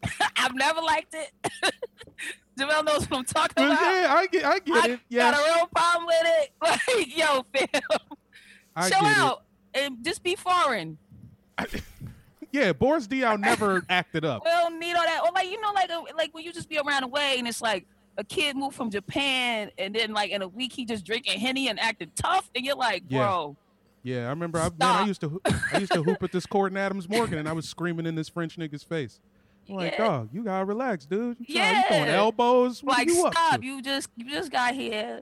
I've 0.37 0.55
never 0.55 0.81
liked 0.81 1.14
it. 1.14 1.33
Jamel 2.59 2.85
knows 2.85 3.09
what 3.09 3.19
I'm 3.19 3.25
talking 3.25 3.64
about. 3.64 3.81
yeah, 3.81 4.14
I 4.14 4.27
get, 4.27 4.45
I 4.45 4.59
get 4.59 4.85
I 4.85 4.88
it. 4.91 5.01
Yeah, 5.09 5.31
got 5.31 5.41
a 5.41 5.55
real 5.55 5.67
problem 5.67 6.07
with 6.07 6.23
it. 6.25 6.51
Like, 6.61 7.17
yo, 7.17 7.45
fam, 7.55 7.83
I 8.77 8.91
chill 8.91 9.01
get 9.01 9.17
out 9.17 9.43
and 9.75 10.05
just 10.05 10.23
be 10.23 10.35
foreign. 10.37 10.99
Yeah, 12.51 12.73
Boris 12.73 13.07
Diaw 13.07 13.39
never 13.39 13.83
acted 13.91 14.25
up. 14.25 14.43
We 14.43 14.51
don't 14.51 14.81
need 14.81 14.95
all 14.95 15.05
that. 15.05 15.21
Or 15.23 15.31
like 15.33 15.51
you 15.51 15.61
know, 15.61 15.71
like 15.75 15.91
a, 15.91 16.03
like 16.17 16.33
when 16.33 16.45
you 16.45 16.53
just 16.53 16.69
be 16.71 16.79
around 16.79 17.03
the 17.03 17.09
way 17.09 17.35
and 17.39 17.47
it's 17.47 17.61
like 17.61 17.87
a 18.17 18.25
kid 18.25 18.57
moved 18.57 18.75
from 18.75 18.91
Japan 18.91 19.71
and 19.77 19.95
then 19.95 20.15
like 20.15 20.31
in 20.31 20.41
a 20.41 20.49
week 20.49 20.73
he 20.73 20.87
just 20.87 21.05
drinking 21.05 21.39
henny 21.39 21.69
and 21.69 21.79
acting 21.79 22.11
tough, 22.17 22.51
and 22.57 22.65
you're 22.65 22.75
like, 22.75 23.07
bro, 23.07 23.55
Yeah, 24.03 24.27
I 24.27 24.31
remember. 24.31 24.59
I, 24.61 24.71
man, 24.71 24.73
I 24.81 25.05
used 25.05 25.21
to, 25.21 25.39
I 25.45 25.79
used 25.79 25.93
to 25.93 26.03
hoop 26.03 26.23
at 26.23 26.33
this 26.33 26.47
court 26.47 26.73
in 26.73 26.79
Adams 26.79 27.07
Morgan, 27.07 27.39
and 27.39 27.47
I 27.47 27.53
was 27.53 27.69
screaming 27.69 28.07
in 28.07 28.15
this 28.15 28.31
French 28.31 28.57
nigga's 28.57 28.83
face. 28.83 29.21
I'm 29.69 29.75
like, 29.75 29.93
Yeah. 29.99 30.07
dog, 30.07 30.29
you 30.33 30.43
gotta 30.43 30.65
relax, 30.65 31.05
dude. 31.05 31.37
You, 31.41 31.55
trying, 31.57 31.77
you 31.77 31.83
throwing 31.87 32.09
elbows. 32.09 32.83
What 32.83 32.97
like 32.97 33.09
you 33.09 33.27
up 33.27 33.35
stop. 33.35 33.61
to? 33.61 33.67
You 33.67 33.83
just 33.83 34.09
you 34.17 34.31
just 34.31 34.51
got 34.51 34.73
here. 34.75 35.21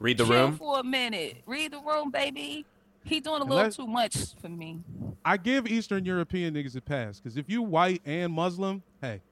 Read 0.00 0.18
the 0.18 0.24
Chill 0.24 0.34
room. 0.34 0.56
for 0.56 0.80
a 0.80 0.84
minute. 0.84 1.36
Read 1.46 1.72
the 1.72 1.78
room, 1.80 2.10
baby. 2.10 2.64
He 3.04 3.20
doing 3.20 3.40
a 3.40 3.44
little 3.44 3.58
Unless- 3.58 3.76
too 3.76 3.86
much 3.86 4.34
for 4.40 4.48
me. 4.48 4.82
I 5.24 5.36
give 5.36 5.66
Eastern 5.66 6.04
European 6.04 6.54
niggas 6.54 6.76
a 6.76 6.80
pass 6.80 7.18
because 7.20 7.36
if 7.36 7.48
you 7.48 7.62
white 7.62 8.02
and 8.04 8.32
Muslim, 8.32 8.82
hey, 9.00 9.22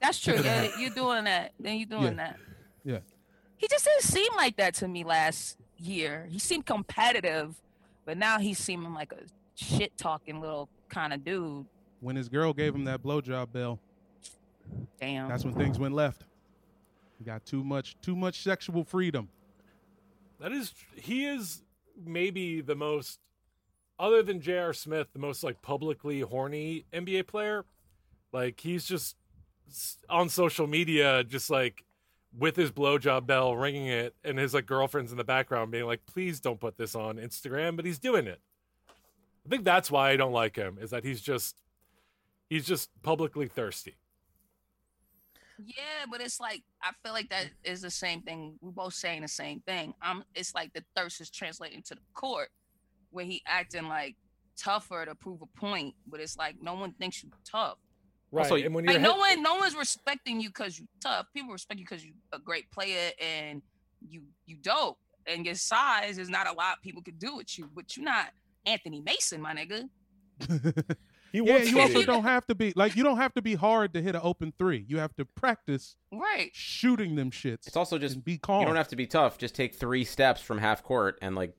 That's 0.00 0.18
true. 0.20 0.40
Yeah, 0.42 0.68
you're 0.78 0.90
doing 0.90 1.24
that. 1.24 1.52
Then 1.60 1.76
you're 1.76 1.86
doing 1.86 2.02
Yeah. 2.04 2.10
that. 2.14 2.36
yeah, 2.84 2.98
He 3.58 3.68
just 3.68 3.84
didn't 3.84 4.02
seem 4.02 4.32
like 4.36 4.56
that 4.56 4.74
to 4.76 4.88
me 4.88 5.04
last 5.04 5.58
year. 5.78 6.26
He 6.30 6.38
seemed 6.38 6.64
competitive, 6.66 7.54
but 8.06 8.16
now 8.16 8.38
he's 8.38 8.58
seeming 8.58 8.94
like 8.94 9.12
a 9.12 9.24
shit 9.54 9.96
talking 9.98 10.40
little 10.40 10.68
kind 10.88 11.12
of 11.12 11.22
dude. 11.24 11.66
when 12.00 12.16
his 12.16 12.28
girl 12.30 12.52
gave 12.54 12.74
him 12.74 12.84
that 12.84 13.02
blowjob 13.02 13.52
bill, 13.52 13.78
Damn. 14.98 15.28
that's 15.28 15.44
when 15.44 15.54
things 15.54 15.78
went 15.78 15.94
left. 15.94 16.24
He 17.18 17.24
got 17.24 17.44
too 17.44 17.62
much, 17.62 17.96
too 18.00 18.16
much 18.16 18.42
sexual 18.42 18.84
freedom. 18.84 19.28
That 20.38 20.52
is, 20.52 20.72
he 20.96 21.26
is 21.26 21.62
maybe 22.04 22.60
the 22.60 22.74
most, 22.74 23.20
other 23.98 24.22
than 24.22 24.40
J.R. 24.40 24.72
Smith, 24.72 25.08
the 25.12 25.18
most 25.18 25.42
like 25.44 25.62
publicly 25.62 26.20
horny 26.20 26.84
NBA 26.92 27.26
player. 27.26 27.64
Like 28.32 28.60
he's 28.60 28.84
just 28.84 29.16
on 30.08 30.28
social 30.28 30.66
media, 30.66 31.24
just 31.24 31.50
like 31.50 31.84
with 32.36 32.56
his 32.56 32.70
blowjob 32.70 33.26
bell 33.26 33.56
ringing 33.56 33.86
it, 33.86 34.14
and 34.24 34.38
his 34.38 34.54
like 34.54 34.66
girlfriends 34.66 35.10
in 35.10 35.18
the 35.18 35.24
background 35.24 35.70
being 35.70 35.86
like, 35.86 36.06
"Please 36.06 36.40
don't 36.40 36.60
put 36.60 36.76
this 36.76 36.94
on 36.94 37.16
Instagram," 37.16 37.76
but 37.76 37.84
he's 37.84 37.98
doing 37.98 38.26
it. 38.26 38.40
I 39.44 39.48
think 39.48 39.64
that's 39.64 39.90
why 39.90 40.10
I 40.10 40.16
don't 40.16 40.32
like 40.32 40.56
him. 40.56 40.78
Is 40.80 40.90
that 40.90 41.04
he's 41.04 41.20
just, 41.20 41.56
he's 42.48 42.66
just 42.66 42.90
publicly 43.02 43.48
thirsty. 43.48 43.96
Yeah, 45.64 46.06
but 46.10 46.20
it's 46.20 46.40
like 46.40 46.62
I 46.82 46.90
feel 47.02 47.12
like 47.12 47.28
that 47.30 47.46
is 47.64 47.82
the 47.82 47.90
same 47.90 48.22
thing. 48.22 48.56
We're 48.60 48.70
both 48.70 48.94
saying 48.94 49.22
the 49.22 49.28
same 49.28 49.60
thing. 49.60 49.94
Um, 50.02 50.24
it's 50.34 50.54
like 50.54 50.72
the 50.72 50.84
thirst 50.96 51.20
is 51.20 51.30
translating 51.30 51.82
to 51.82 51.94
the 51.94 52.00
court, 52.14 52.48
where 53.10 53.24
he 53.24 53.42
acting 53.46 53.88
like 53.88 54.16
tougher 54.56 55.04
to 55.06 55.14
prove 55.14 55.40
a 55.42 55.46
point, 55.58 55.94
but 56.06 56.20
it's 56.20 56.36
like 56.36 56.56
no 56.62 56.74
one 56.74 56.92
thinks 56.92 57.22
you 57.22 57.30
tough. 57.50 57.78
Right. 58.32 58.42
Also, 58.44 58.54
and 58.56 58.74
when 58.74 58.84
you're 58.84 58.94
Like 58.94 59.02
no 59.02 59.12
head- 59.22 59.36
one, 59.36 59.42
no 59.42 59.54
one's 59.56 59.74
respecting 59.76 60.40
you 60.40 60.48
because 60.50 60.78
you 60.78 60.86
tough. 61.00 61.26
People 61.34 61.52
respect 61.52 61.80
you 61.80 61.86
because 61.88 62.04
you 62.04 62.12
a 62.32 62.38
great 62.38 62.70
player 62.70 63.10
and 63.20 63.62
you 64.08 64.22
you 64.46 64.56
dope. 64.56 64.98
And 65.26 65.44
your 65.44 65.54
size 65.54 66.16
is 66.18 66.28
not 66.30 66.46
a 66.48 66.52
lot 66.52 66.80
people 66.82 67.02
could 67.02 67.18
do 67.18 67.36
with 67.36 67.58
you, 67.58 67.68
but 67.74 67.96
you're 67.96 68.04
not 68.04 68.30
Anthony 68.64 69.00
Mason, 69.00 69.40
my 69.42 69.54
nigga. 69.54 69.88
he 71.32 71.38
yeah, 71.38 71.58
you 71.58 71.80
also 71.80 72.02
don't 72.02 72.24
have 72.24 72.46
to 72.46 72.54
be 72.54 72.72
like 72.76 72.96
you 72.96 73.04
don't 73.04 73.16
have 73.18 73.32
to 73.34 73.42
be 73.42 73.54
hard 73.54 73.94
to 73.94 74.02
hit 74.02 74.14
an 74.14 74.20
open 74.24 74.52
three. 74.58 74.84
You 74.88 74.98
have 74.98 75.14
to 75.16 75.24
practice 75.24 75.96
Right. 76.12 76.50
shooting 76.52 77.14
them 77.14 77.30
shits. 77.30 77.66
It's 77.66 77.76
also 77.76 77.98
just 77.98 78.24
be 78.24 78.38
calm. 78.38 78.60
you 78.60 78.66
don't 78.66 78.76
have 78.76 78.88
to 78.88 78.96
be 78.96 79.06
tough. 79.06 79.38
Just 79.38 79.54
take 79.54 79.74
three 79.74 80.04
steps 80.04 80.40
from 80.40 80.58
half 80.58 80.82
court 80.82 81.18
and 81.22 81.34
like 81.36 81.54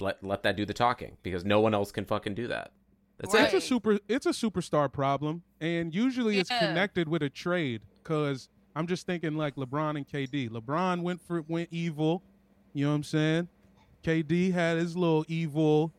let 0.00 0.22
let 0.24 0.42
that 0.42 0.56
do 0.56 0.64
the 0.64 0.74
talking 0.74 1.16
because 1.22 1.44
no 1.44 1.60
one 1.60 1.74
else 1.74 1.92
can 1.92 2.04
fucking 2.04 2.34
do 2.34 2.48
that. 2.48 2.72
That's 3.18 3.34
Right. 3.34 3.44
It's 3.44 3.54
a 3.54 3.60
super. 3.60 3.98
It's 4.08 4.26
a 4.26 4.30
superstar 4.30 4.92
problem, 4.92 5.42
and 5.60 5.94
usually 5.94 6.38
it's 6.38 6.48
connected 6.50 7.08
with 7.08 7.22
a 7.22 7.30
trade. 7.30 7.82
Cause 8.02 8.48
I'm 8.74 8.86
just 8.86 9.06
thinking 9.06 9.36
like 9.36 9.54
LeBron 9.54 9.96
and 9.96 10.08
KD. 10.08 10.48
LeBron 10.50 11.02
went 11.02 11.20
for 11.22 11.42
went 11.46 11.68
evil. 11.70 12.22
You 12.72 12.86
know 12.86 12.90
what 12.90 12.96
I'm 12.96 13.02
saying? 13.04 13.48
KD 14.02 14.52
had 14.52 14.78
his 14.78 14.96
little 14.96 15.24
evil 15.28 15.92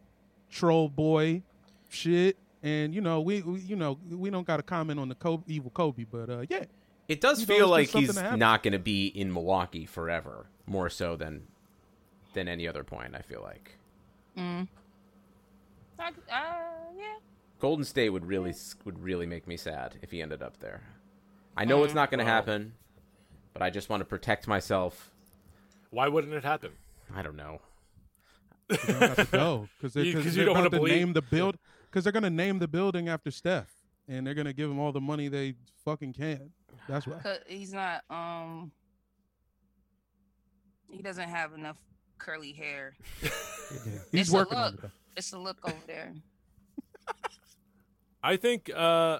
troll 0.50 0.90
boy 0.90 1.44
shit, 1.90 2.36
and 2.63 2.95
you 2.95 3.02
know 3.02 3.21
we, 3.21 3.41
we 3.43 3.60
you 3.60 3.76
know 3.76 3.99
we 4.10 4.30
don't 4.32 4.47
got 4.47 4.58
to 4.58 4.63
comment 4.63 4.99
on 4.99 5.10
the 5.10 5.15
Kobe, 5.15 5.43
evil 5.47 5.69
Kobe, 5.71 6.06
but 6.10 6.30
uh 6.30 6.45
yeah, 6.49 6.63
It 7.08 7.21
does 7.21 7.41
You 7.41 7.45
feel 7.45 7.73
it's 7.76 7.93
like 7.93 8.02
he's 8.02 8.15
not 8.21 8.63
going 8.63 8.71
to 8.73 8.80
be 8.80 9.08
in 9.08 9.32
Milwaukee 9.34 9.86
forever, 9.86 10.47
more 10.65 10.89
so 10.89 11.15
than 11.15 11.43
than 12.34 12.47
any 12.47 12.67
other 12.67 12.84
point. 12.84 13.13
I 13.15 13.21
feel 13.21 13.41
like 13.41 13.78
Mm. 14.38 14.67
Uh, 15.99 16.12
yeah. 16.97 17.15
Golden 17.60 17.86
State 17.86 18.10
would 18.10 18.26
really 18.26 18.54
would 18.84 19.02
really 19.04 19.26
make 19.26 19.47
me 19.47 19.58
sad 19.58 19.95
if 20.02 20.12
he 20.12 20.21
ended 20.21 20.41
up 20.41 20.58
there. 20.60 20.82
I 21.56 21.65
know 21.65 21.84
it's 21.84 21.93
not 21.93 22.10
going 22.10 22.19
to 22.19 22.26
Wow. 22.26 22.32
happen, 22.32 22.73
but 23.54 23.62
I 23.62 23.69
just 23.69 23.89
want 23.89 24.02
to 24.02 24.06
protect 24.06 24.47
myself. 24.47 25.12
Why 25.91 26.08
wouldn't 26.08 26.34
it 26.34 26.43
happen? 26.43 26.71
I 27.15 27.21
don't 27.21 27.36
know. 27.36 27.62
you 28.69 28.78
don't 28.88 28.99
have 29.02 29.15
to 29.17 29.26
go 29.38 29.69
because 29.78 29.93
they're, 29.93 30.04
You- 30.04 30.13
'cause 30.13 30.23
cause 30.23 30.36
you 30.36 30.38
they're 30.39 30.45
don't 30.47 30.56
wanna 30.56 30.67
about 30.67 30.78
to 30.78 30.82
believe- 30.84 30.97
name 30.99 31.13
the 31.13 31.21
build 31.21 31.58
because 31.93 32.03
they're 32.03 32.12
gonna 32.13 32.29
name 32.29 32.58
the 32.58 32.67
building 32.67 33.08
after 33.08 33.29
Steph, 33.29 33.71
and 34.08 34.25
they're 34.25 34.34
gonna 34.34 34.51
give 34.51 34.67
him 34.69 34.79
all 34.79 34.91
the 34.91 34.99
money 34.99 35.27
they 35.27 35.53
fucking 35.86 36.12
can. 36.13 36.49
That's 36.89 37.06
why 37.06 37.38
he's 37.47 37.71
not 37.71 38.01
um 38.10 38.71
he 40.89 41.03
doesn't 41.03 41.29
have 41.29 41.53
enough 41.53 41.77
curly 42.17 42.51
hair. 42.51 42.95
Yeah. 43.88 43.91
He's 44.12 44.27
It's 44.27 44.32
working 44.32 44.58
on 44.60 44.71
look. 44.73 44.84
it. 44.84 44.91
It's 45.17 45.34
a 45.34 45.39
look 45.39 45.58
over 45.63 45.75
there. 45.88 46.13
I 48.23 48.36
think 48.36 48.69
uh, 48.75 49.19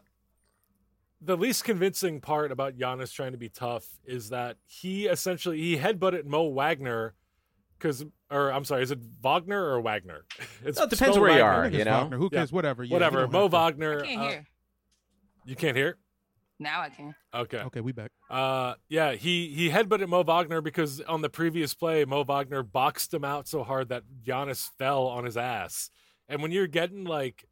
the 1.20 1.36
least 1.36 1.64
convincing 1.64 2.22
part 2.22 2.52
about 2.52 2.78
Giannis 2.78 3.12
trying 3.12 3.32
to 3.32 3.38
be 3.40 3.50
tough 3.50 3.88
is 4.06 4.30
that 4.30 4.58
he 4.68 5.08
essentially 5.08 5.60
he 5.60 5.78
headbutted 5.78 6.26
Mo 6.26 6.50
Wagner 6.50 7.16
because, 7.80 8.06
or 8.34 8.52
I'm 8.52 8.66
sorry, 8.66 8.84
is 8.84 8.92
it 8.92 9.00
Wagner 9.22 9.64
or 9.64 9.82
Wagner? 9.82 10.26
It's 10.66 10.78
Well, 10.78 10.88
it 10.88 10.90
depends 10.90 11.18
Mo 11.18 11.22
where 11.22 11.38
you 11.38 11.44
are. 11.44 11.68
You 11.70 11.84
know? 11.86 12.02
Wagner. 12.02 12.18
Who 12.18 12.30
Yeah. 12.32 12.40
cares? 12.40 12.52
Whatever. 12.52 12.84
Yeah, 12.84 12.88
you 12.90 12.94
Whatever. 12.94 13.22
don't 13.22 13.32
Mo 13.32 13.48
Wagner. 13.48 14.02
I 14.02 14.06
can't 14.06 14.22
uh, 14.22 14.28
hear. 14.30 14.46
You 15.46 15.56
can't 15.56 15.78
hear? 15.78 15.98
Now 16.60 16.82
I 16.82 16.90
can. 16.90 17.16
Okay. 17.34 17.58
Okay, 17.58 17.82
we 17.82 17.92
back. 17.92 18.12
Uh, 18.30 18.76
yeah, 18.88 19.14
he 19.14 19.50
he 19.50 19.70
headbutted 19.70 20.08
Mo 20.08 20.24
Wagner 20.24 20.62
because 20.62 21.02
on 21.02 21.22
the 21.22 21.30
previous 21.30 21.74
play, 21.74 22.06
Mo 22.06 22.24
Wagner 22.24 22.64
boxed 22.64 23.14
him 23.14 23.26
out 23.26 23.48
so 23.48 23.64
hard 23.64 23.90
that 23.90 24.04
Giannis 24.26 24.70
fell 24.78 25.08
on 25.08 25.26
his 25.26 25.36
ass. 25.36 25.90
And 26.30 26.42
when 26.42 26.52
you're 26.52 26.68
getting 26.68 27.04
like 27.04 27.46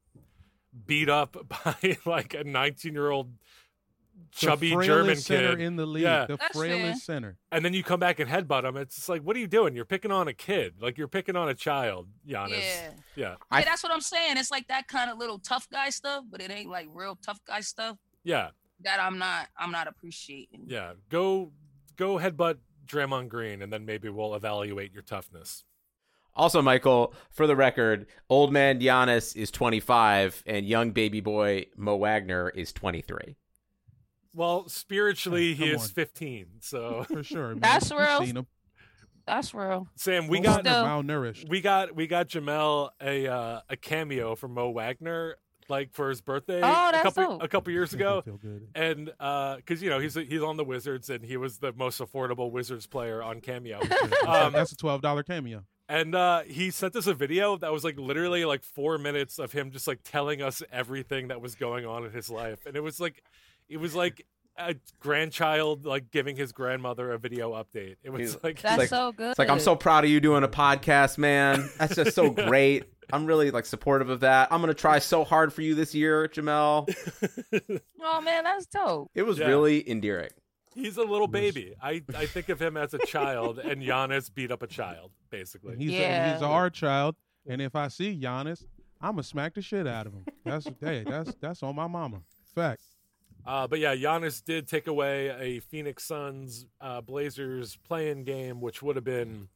beat 0.86 1.10
up 1.10 1.36
by 1.66 1.98
like 2.06 2.34
a 2.34 2.44
19 2.44 2.94
year 2.94 3.10
old 3.10 3.34
chubby 4.32 4.76
the 4.76 4.84
German 4.84 5.16
center 5.16 5.56
kid, 5.56 5.62
in 5.62 5.76
the 5.76 5.86
league. 5.86 6.04
Yeah. 6.04 6.26
The 6.26 6.38
That's 6.38 6.58
frailest 6.58 7.06
center. 7.06 7.38
and 7.52 7.64
then 7.64 7.74
you 7.74 7.84
come 7.84 8.00
back 8.00 8.20
and 8.20 8.30
headbutt 8.30 8.64
him, 8.64 8.78
it's 8.78 8.96
just 8.96 9.10
like, 9.10 9.22
what 9.22 9.36
are 9.36 9.40
you 9.40 9.48
doing? 9.48 9.76
You're 9.76 9.86
picking 9.86 10.12
on 10.12 10.28
a 10.28 10.34
kid, 10.34 10.76
like 10.82 10.98
you're 10.98 11.08
picking 11.08 11.36
on 11.36 11.50
a 11.50 11.54
child, 11.54 12.08
Giannis. 12.28 12.52
Yeah. 12.52 12.92
yeah, 13.16 13.36
yeah, 13.52 13.62
that's 13.64 13.84
what 13.84 13.92
I'm 13.92 14.02
saying. 14.02 14.38
It's 14.38 14.52
like 14.52 14.68
that 14.68 14.88
kind 14.88 15.12
of 15.12 15.18
little 15.18 15.40
tough 15.40 15.68
guy 15.70 15.90
stuff, 15.90 16.24
but 16.30 16.42
it 16.42 16.52
ain't 16.52 16.70
like 16.70 16.88
real 16.94 17.18
tough 17.24 17.40
guy 17.46 17.62
stuff 17.62 17.98
yeah, 18.24 18.50
that 18.84 19.00
I'm 19.00 19.18
not 19.18 19.48
I'm 19.58 19.72
not 19.72 19.88
appreciating. 19.88 20.66
yeah. 20.68 20.94
Go 21.10 21.52
go 21.98 22.18
headbutt 22.18 22.58
Draymond 22.86 23.30
Green, 23.30 23.62
and 23.62 23.72
then 23.72 23.86
maybe 23.86 24.10
we'll 24.10 24.36
evaluate 24.36 24.94
your 24.94 25.04
toughness. 25.04 25.64
Also, 26.34 26.62
Michael, 26.62 27.14
for 27.30 27.46
the 27.46 27.56
record, 27.56 28.08
old 28.30 28.54
man 28.54 28.80
Giannis 28.80 29.36
is 29.36 29.52
25 29.52 30.44
and 30.46 30.66
young 30.66 30.92
baby 30.92 31.20
boy 31.20 31.66
Mo 31.76 31.98
Wagner 31.98 32.50
is 32.50 32.72
23. 32.72 33.36
Well, 34.34 34.68
spiritually, 34.70 35.54
Hey, 35.54 35.66
he 35.66 35.72
come 35.72 35.76
is 35.76 35.84
on. 35.84 35.90
15. 35.90 36.46
So, 36.62 37.04
For 37.08 37.24
sure. 37.24 37.50
Man. 37.50 37.60
That's 37.60 37.90
We've 37.92 38.00
real. 38.00 38.20
Seen 38.26 38.38
him. 38.38 38.48
That's 39.28 39.54
real. 39.54 39.88
Sam, 39.96 40.28
we 40.28 40.40
got 40.40 40.64
Wagner 40.66 40.72
Still- 40.72 40.86
malnourished. 40.86 41.50
we 41.50 41.62
got 41.62 41.96
we 41.96 42.08
got 42.08 42.28
Jamel 42.30 42.90
a 43.02 43.28
uh, 43.28 43.62
a 43.70 43.78
cameo 43.78 44.36
from 44.36 44.54
Mo 44.56 44.72
Wagner 44.72 45.36
like 45.70 45.94
for 45.94 46.10
his 46.10 46.20
birthday 46.22 46.60
Oh, 46.62 46.90
a 46.90 46.92
that's 46.92 47.04
couple 47.04 47.34
dope. 47.38 47.44
a 47.44 47.48
couple 47.48 47.72
years 47.72 47.94
ago. 47.94 48.22
feel 48.24 48.38
good. 48.38 48.68
And 48.74 49.06
because 49.06 49.82
you 49.82 49.90
know 49.90 50.00
he's 50.00 50.16
he's 50.16 50.42
on 50.42 50.58
the 50.58 50.66
Wizards 50.66 51.10
and 51.10 51.24
he 51.24 51.38
was 51.38 51.60
the 51.60 51.72
most 51.74 52.02
affordable 52.02 52.52
Wizards 52.52 52.88
player 52.88 53.22
on 53.22 53.42
Cameo. 53.42 53.80
That's- 53.88 54.26
Um, 54.28 54.54
that's 54.54 54.72
a 54.72 54.76
twelve 54.76 55.02
dollar 55.02 55.24
cameo. 55.24 55.64
And 55.88 56.16
uh, 56.16 56.42
he 56.44 56.72
sent 56.72 56.96
us 56.96 57.06
a 57.06 57.14
video 57.14 57.58
that 57.58 57.72
was 57.72 57.84
like 57.84 58.00
literally 58.00 58.44
like 58.44 58.64
four 58.64 58.98
minutes 58.98 59.40
of 59.40 59.52
him 59.52 59.72
just 59.72 59.88
like 59.88 60.00
telling 60.04 60.42
us 60.42 60.64
everything 60.72 61.28
that 61.28 61.42
was 61.42 61.54
going 61.56 61.86
on 61.86 62.06
in 62.06 62.12
his 62.12 62.30
life, 62.30 62.66
and 62.66 62.76
it 62.78 62.82
was 62.82 63.00
like, 63.02 63.24
it 63.72 63.78
was 63.78 63.96
like 63.96 64.26
a 64.58 64.76
grandchild 65.00 65.86
like 65.86 66.12
giving 66.12 66.36
his 66.36 66.52
grandmother 66.52 67.12
a 67.14 67.18
video 67.18 67.54
update. 67.54 67.96
It 68.04 68.10
was 68.12 68.20
He's- 68.34 68.38
like 68.44 68.62
That's 68.62 68.78
like- 68.78 68.90
so 68.90 69.12
good. 69.12 69.32
It's 69.32 69.40
like 69.40 69.50
I'm 69.50 69.60
so 69.60 69.76
proud 69.76 70.04
of 70.04 70.10
you 70.10 70.20
doing 70.20 70.44
a 70.44 70.48
podcast, 70.48 71.18
man. 71.18 71.70
That's 71.80 71.96
just 71.96 72.14
so 72.16 72.30
great. 72.48 72.84
I'm 73.14 73.26
really 73.26 73.50
like 73.52 73.66
supportive 73.66 74.10
of 74.10 74.20
that. 74.22 74.50
I'm 74.52 74.62
gonna 74.62 74.74
try 74.74 75.00
so 75.00 75.24
hard 75.24 75.52
for 75.54 75.62
you 75.62 75.74
this 75.76 75.96
year, 75.96 76.28
Jamel. 76.28 76.88
Oh 78.04 78.22
man, 78.22 78.44
that's 78.44 78.66
dope. 78.66 79.10
It 79.16 79.24
was 79.24 79.38
Yeah. 79.40 79.48
really 79.48 79.88
endearing. 79.90 80.32
he's 80.74 80.98
a 80.98 81.04
little 81.04 81.28
baby. 81.28 81.74
I 81.82 82.02
I 82.16 82.26
think 82.26 82.50
of 82.50 82.62
him 82.62 82.78
as 82.78 82.94
a 82.94 83.00
child, 83.00 83.60
and 83.60 83.82
Giannis 83.82 84.34
beat 84.34 84.52
up 84.52 84.62
a 84.64 84.68
child 84.68 85.12
basically. 85.30 85.76
He's 85.78 85.92
Yeah. 85.92 86.32
a, 86.32 86.34
he's 86.34 86.42
our 86.42 86.70
child, 86.70 87.16
and 87.48 87.62
if 87.62 87.76
I 87.76 87.88
see 87.90 88.18
Giannis, 88.20 88.66
I'm 89.02 89.12
gonna 89.14 89.24
smack 89.24 89.54
the 89.56 89.62
shit 89.62 89.88
out 89.88 90.08
of 90.08 90.14
him. 90.14 90.26
That's 90.46 90.68
hey, 90.82 91.04
that's 91.08 91.34
that's 91.42 91.64
on 91.64 91.76
my 91.76 91.88
mama. 91.88 92.22
Fact. 92.56 92.82
Uh, 93.46 93.68
but 93.68 93.80
yeah, 93.80 93.96
Giannis 93.96 94.44
did 94.44 94.68
take 94.68 94.88
away 94.88 95.30
a 95.30 95.60
Phoenix 95.60 96.04
Suns 96.04 96.66
uh, 96.80 97.02
Blazers 97.02 97.78
playing 97.88 98.24
game, 98.24 98.62
which 98.62 98.82
would 98.84 98.96
have 98.96 99.06
been 99.06 99.48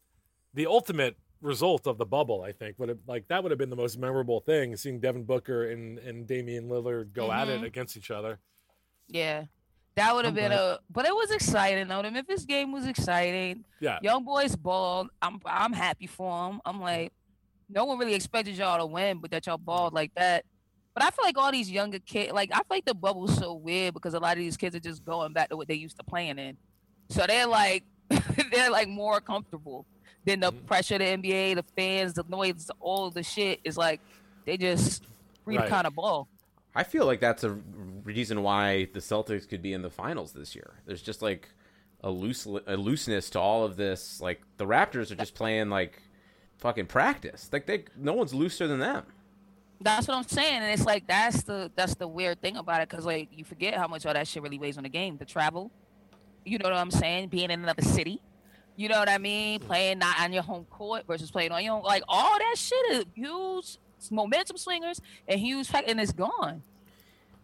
the 0.53 0.65
ultimate 0.67 1.17
result 1.41 1.85
of 1.85 1.97
the 1.97 2.05
bubble. 2.05 2.41
I 2.41 2.51
think 2.51 2.79
would 2.79 2.89
have 2.89 2.97
like 3.07 3.27
that 3.27 3.43
would 3.43 3.51
have 3.51 3.59
been 3.59 3.69
the 3.69 3.75
most 3.75 3.97
memorable 3.99 4.39
thing, 4.39 4.75
seeing 4.77 4.99
Devin 4.99 5.23
Booker 5.25 5.69
and 5.69 5.99
and 5.99 6.25
Damian 6.25 6.67
Lillard 6.69 7.13
go 7.13 7.31
at 7.31 7.47
it 7.47 7.61
Mhm. 7.61 7.65
against 7.65 7.95
each 7.97 8.09
other. 8.11 8.39
Yeah. 9.07 9.45
That 9.95 10.13
would 10.13 10.25
have 10.25 10.33
been 10.35 10.49
glad. 10.51 10.59
a, 10.59 10.79
but 10.89 11.05
it 11.05 11.13
was 11.15 11.31
exciting 11.31 11.87
though. 11.87 12.01
The 12.01 12.11
Memphis 12.11 12.43
game 12.45 12.71
was 12.73 12.85
exciting. 12.85 13.63
Yeah, 13.79 13.99
Young 14.01 14.25
boys 14.25 14.53
balled. 14.55 15.07
I'm, 15.21 15.39
I'm 15.45 15.71
happy 15.71 16.05
for 16.07 16.49
them. 16.49 16.59
I'm 16.65 16.81
like, 16.81 17.13
no 17.69 17.85
one 17.85 17.97
really 17.97 18.13
expected 18.13 18.57
y'all 18.57 18.77
to 18.79 18.85
win, 18.85 19.19
but 19.19 19.31
that 19.31 19.45
y'all 19.45 19.57
balled 19.57 19.93
like 19.93 20.13
that. 20.15 20.43
But 20.95 21.03
I 21.03 21.09
feel 21.11 21.25
like 21.25 21.37
all 21.37 21.51
these 21.51 21.69
younger 21.69 21.99
kids, 21.99 22.31
like 22.33 22.49
I 22.51 22.57
feel 22.59 22.65
like 22.71 22.85
the 22.85 22.95
bubble's 22.95 23.37
so 23.37 23.53
weird 23.53 23.93
because 23.93 24.13
a 24.13 24.19
lot 24.19 24.31
of 24.33 24.39
these 24.39 24.55
kids 24.57 24.75
are 24.75 24.79
just 24.79 25.05
going 25.05 25.33
back 25.33 25.49
to 25.49 25.57
what 25.57 25.67
they 25.67 25.75
used 25.75 25.97
to 25.97 26.03
playing 26.03 26.39
in. 26.39 26.57
So 27.09 27.25
they're 27.27 27.45
like, 27.47 27.83
they're 28.51 28.71
like 28.71 28.87
more 28.87 29.19
comfortable 29.19 29.85
than 30.23 30.39
the 30.39 30.51
Mhm. 30.53 30.65
pressure 30.65 30.95
of 30.95 30.99
the 31.01 31.05
NBA, 31.05 31.55
the 31.55 31.63
fans, 31.75 32.13
the 32.13 32.23
noise, 32.29 32.71
all 32.79 33.11
the 33.11 33.21
shit 33.23 33.59
is 33.65 33.77
like 33.77 33.99
they 34.45 34.55
just 34.57 35.03
free 35.43 35.57
Right. 35.57 35.65
to 35.65 35.69
kind 35.69 35.85
of 35.85 35.95
ball. 35.95 36.27
I 36.73 36.83
feel 36.83 37.05
like 37.05 37.19
that's 37.19 37.43
a 37.43 37.51
reason 37.51 38.41
why 38.41 38.85
the 38.93 38.99
Celtics 38.99 39.47
could 39.47 39.61
be 39.61 39.73
in 39.73 39.81
the 39.81 39.89
finals 39.89 40.31
this 40.33 40.55
year. 40.55 40.75
There's 40.85 41.01
just 41.01 41.21
like 41.21 41.49
a 42.01 42.09
loose 42.09 42.45
a 42.45 42.77
looseness 42.77 43.29
to 43.31 43.39
all 43.39 43.63
of 43.65 43.75
this. 43.75 44.21
Like 44.21 44.41
the 44.57 44.65
Raptors 44.65 45.11
are 45.11 45.15
just 45.15 45.35
playing 45.35 45.69
like 45.69 46.01
fucking 46.57 46.85
practice. 46.87 47.49
Like 47.51 47.65
they 47.65 47.83
no 47.97 48.13
one's 48.13 48.33
looser 48.33 48.65
than 48.67 48.79
them. 48.79 49.05
That's 49.81 50.07
what 50.07 50.17
I'm 50.17 50.23
saying, 50.23 50.61
and 50.61 50.71
it's 50.71 50.85
like 50.85 51.05
that's 51.07 51.43
the 51.43 51.71
that's 51.75 51.95
the 51.95 52.07
weird 52.07 52.41
thing 52.41 52.57
about 52.57 52.81
it, 52.81 52.89
because 52.89 53.05
like 53.05 53.29
you 53.31 53.43
forget 53.43 53.75
how 53.75 53.87
much 53.87 54.05
all 54.05 54.13
that 54.13 54.27
shit 54.27 54.41
really 54.41 54.57
weighs 54.57 54.77
on 54.77 54.83
the 54.83 54.89
game. 54.89 55.17
The 55.17 55.25
travel, 55.25 55.71
you 56.45 56.57
know 56.57 56.69
what 56.69 56.77
I'm 56.77 56.91
saying? 56.91 57.29
Being 57.29 57.51
in 57.51 57.61
another 57.61 57.81
city, 57.81 58.21
you 58.75 58.89
know 58.89 58.99
what 58.99 59.09
I 59.09 59.17
mean? 59.17 59.59
Playing 59.59 59.99
not 59.99 60.19
on 60.19 60.33
your 60.33 60.43
home 60.43 60.65
court 60.69 61.05
versus 61.07 61.29
playing 61.29 61.51
on 61.51 61.63
your 61.63 61.75
own, 61.75 61.83
like 61.83 62.03
all 62.07 62.37
that 62.39 62.55
shit 62.57 62.91
is 62.91 63.05
huge 63.13 63.77
momentum 64.11 64.57
swingers 64.57 65.01
and 65.27 65.39
huge 65.39 65.67
fact, 65.67 65.89
and 65.89 65.99
it's 65.99 66.13
gone. 66.13 66.61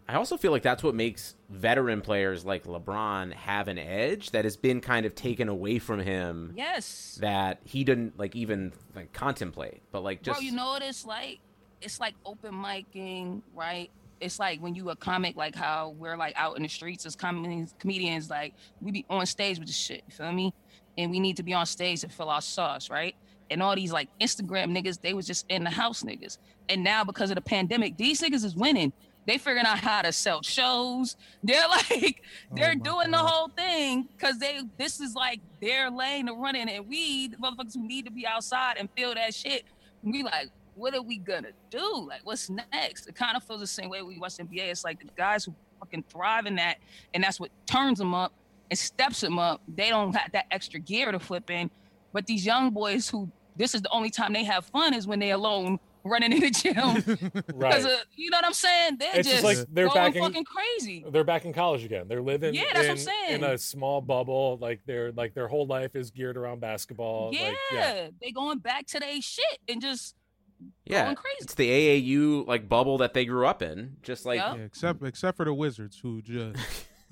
I 0.08 0.16
also 0.16 0.36
feel 0.36 0.52
like 0.52 0.64
that's 0.64 0.84
what 0.84 0.94
makes 0.94 1.36
veteran 1.50 2.02
players 2.02 2.44
like 2.44 2.66
LeBron 2.66 3.34
have 3.34 3.68
an 3.68 3.78
edge 3.78 4.32
that 4.32 4.44
has 4.44 4.58
been 4.58 4.82
kind 4.82 5.06
of 5.06 5.16
taken 5.16 5.48
away 5.48 5.80
from 5.80 6.00
him 6.00 6.54
Yes, 6.56 7.18
that 7.22 7.60
he 7.64 7.84
didn't 7.84 8.18
like 8.20 8.36
even 8.36 8.74
like 8.96 9.14
contemplate. 9.14 9.82
But 9.92 10.04
like 10.04 10.22
just 10.22 10.40
bro, 10.40 10.46
you 10.46 10.52
know 10.52 10.66
what 10.66 10.82
it's 10.82 11.06
like? 11.06 11.40
It's 11.82 12.00
like 12.00 12.16
open 12.26 12.54
micing, 12.54 13.42
right? 13.54 13.90
It's 14.20 14.40
like 14.40 14.62
when 14.62 14.76
you 14.76 14.90
a 14.92 14.96
comic, 14.96 15.36
like 15.36 15.56
how 15.56 15.96
we're 15.98 16.16
like 16.16 16.34
out 16.38 16.56
in 16.58 16.64
the 16.64 16.70
streets 16.70 17.06
as 17.06 17.16
comedians, 17.16 17.74
comedians, 17.80 18.30
like 18.30 18.54
we 18.82 18.92
be 18.92 19.06
on 19.10 19.26
stage 19.26 19.58
with 19.58 19.68
the 19.68 19.74
shit. 19.74 20.04
You 20.08 20.14
feel 20.14 20.32
me? 20.32 20.54
And 20.98 21.10
we 21.10 21.20
need 21.20 21.38
to 21.38 21.44
be 21.44 21.54
on 21.54 21.66
stage 21.66 22.02
to 22.02 22.10
fill 22.10 22.30
our 22.30 22.42
sauce, 22.42 22.90
right? 22.90 23.16
And 23.50 23.64
all 23.64 23.76
these 23.76 23.92
like 23.92 24.10
Instagram 24.20 24.78
niggas, 24.78 25.02
they 25.02 25.14
was 25.14 25.26
just 25.26 25.46
in 25.50 25.64
the 25.64 25.70
house 25.70 26.04
niggas. 26.04 26.38
And 26.70 26.84
now 26.84 27.04
because 27.04 27.32
of 27.32 27.36
the 27.36 27.42
pandemic, 27.42 27.98
these 27.98 28.22
niggas 28.22 28.46
is 28.46 28.56
winning. 28.56 28.94
They 29.28 29.38
figuring 29.38 29.66
out 29.66 29.80
how 29.80 30.02
to 30.02 30.12
sell 30.12 30.42
shows. 30.42 31.16
They're 31.44 31.68
like, 31.68 32.24
oh 32.52 32.56
they're 32.56 32.76
Oh 32.78 32.84
doing 32.84 33.12
the 33.12 33.18
whole 33.18 33.50
thing 33.50 34.08
because 34.18 34.40
they 34.40 34.62
this 34.78 35.00
is 35.00 35.14
like 35.16 35.42
their 35.62 35.92
lane 35.92 36.28
to 36.28 36.34
run 36.34 36.56
in. 36.56 36.70
And 36.70 36.88
we, 36.88 37.28
the 37.28 37.38
motherfuckers 37.38 37.76
who 37.76 37.88
need 37.88 38.06
to 38.06 38.12
be 38.12 38.26
outside 38.26 38.78
and 38.78 38.90
feel 38.96 39.14
that 39.14 39.34
shit, 39.34 39.64
we 40.04 40.24
like, 40.24 40.50
what 40.76 40.94
are 40.96 41.02
we 41.02 41.18
gonna 41.18 41.52
do? 41.70 42.06
Like, 42.08 42.22
what's 42.24 42.50
next? 42.50 43.08
It 43.08 43.16
kind 43.16 43.36
of 43.38 43.44
feels 43.44 43.60
the 43.60 43.68
same 43.68 43.90
way 43.90 44.02
we 44.02 44.18
watch 44.20 44.38
NBA. 44.38 44.70
It's 44.72 44.84
like 44.84 45.00
the 45.00 45.10
guys 45.16 45.46
who 45.46 45.54
fucking 45.80 46.04
thrive 46.10 46.46
in 46.46 46.56
that, 46.56 46.78
and 47.14 47.24
that's 47.24 47.40
what 47.40 47.50
turns 47.66 47.98
them 48.00 48.14
up 48.14 48.34
and 48.70 48.78
steps 48.80 49.22
them 49.22 49.38
up. 49.40 49.62
They 49.68 49.90
don't 49.90 50.16
have 50.16 50.32
that 50.34 50.46
extra 50.52 50.80
gear 50.80 51.12
to 51.12 51.20
flip 51.20 51.50
in. 51.50 51.70
But 52.14 52.26
these 52.28 52.46
young 52.46 52.72
boys 52.72 53.10
who 53.10 53.30
this 53.56 53.76
is 53.76 53.82
the 53.82 53.90
only 53.92 54.10
time 54.10 54.34
they 54.34 54.44
have 54.46 54.66
fun 54.66 54.94
is 54.94 55.08
when 55.08 55.20
they're 55.20 55.36
alone 55.36 55.80
running 56.04 56.32
in 56.34 56.40
the 56.40 56.50
gym. 56.50 56.76
right. 57.54 57.70
Because 57.70 57.86
uh, 57.86 57.98
you 58.16 58.30
know 58.32 58.38
what 58.38 58.46
I'm 58.46 58.54
saying? 58.54 58.98
They're 58.98 59.12
It's 59.20 59.30
just 59.30 59.44
like 59.44 59.58
they're 59.72 59.88
going 59.88 59.96
back 60.12 60.16
in- 60.16 60.22
fucking 60.24 60.46
crazy. 60.46 61.06
They're 61.08 61.24
back 61.24 61.46
in 61.46 61.54
college 61.54 61.84
again. 61.84 62.08
They're 62.08 62.22
living 62.24 62.54
Yeah, 62.56 62.64
that's 62.74 62.80
in, 62.80 62.84
what 62.88 62.92
I'm 62.92 62.98
saying. 62.98 63.36
in 63.36 63.44
a 63.44 63.58
small 63.58 64.02
bubble. 64.02 64.58
Like 64.60 64.82
their 64.86 65.12
like 65.12 65.34
their 65.36 65.48
whole 65.48 65.68
life 65.68 65.96
is 65.96 66.10
geared 66.12 66.38
around 66.38 66.60
basketball. 66.60 67.32
Yeah, 67.34 67.48
Like, 67.50 67.58
yeah. 67.74 68.08
they 68.22 68.32
going 68.32 68.60
back 68.60 68.88
to 68.88 69.00
their 69.00 69.22
shit 69.22 69.60
and 69.70 69.82
just 69.82 70.16
yeah, 70.86 71.06
going 71.06 71.16
crazy. 71.16 71.38
it's 71.42 71.54
the 71.56 71.70
AAU 71.70 72.48
like 72.48 72.68
bubble 72.70 72.98
that 73.00 73.14
they 73.14 73.26
grew 73.26 73.46
up 73.48 73.62
in. 73.62 73.98
Just 74.02 74.26
like 74.26 74.40
Yep. 74.40 74.58
Yeah, 74.58 74.64
except 74.64 75.04
except 75.04 75.38
for 75.38 75.46
the 75.46 75.54
Wizards, 75.54 76.00
who 76.02 76.22
just 76.22 76.58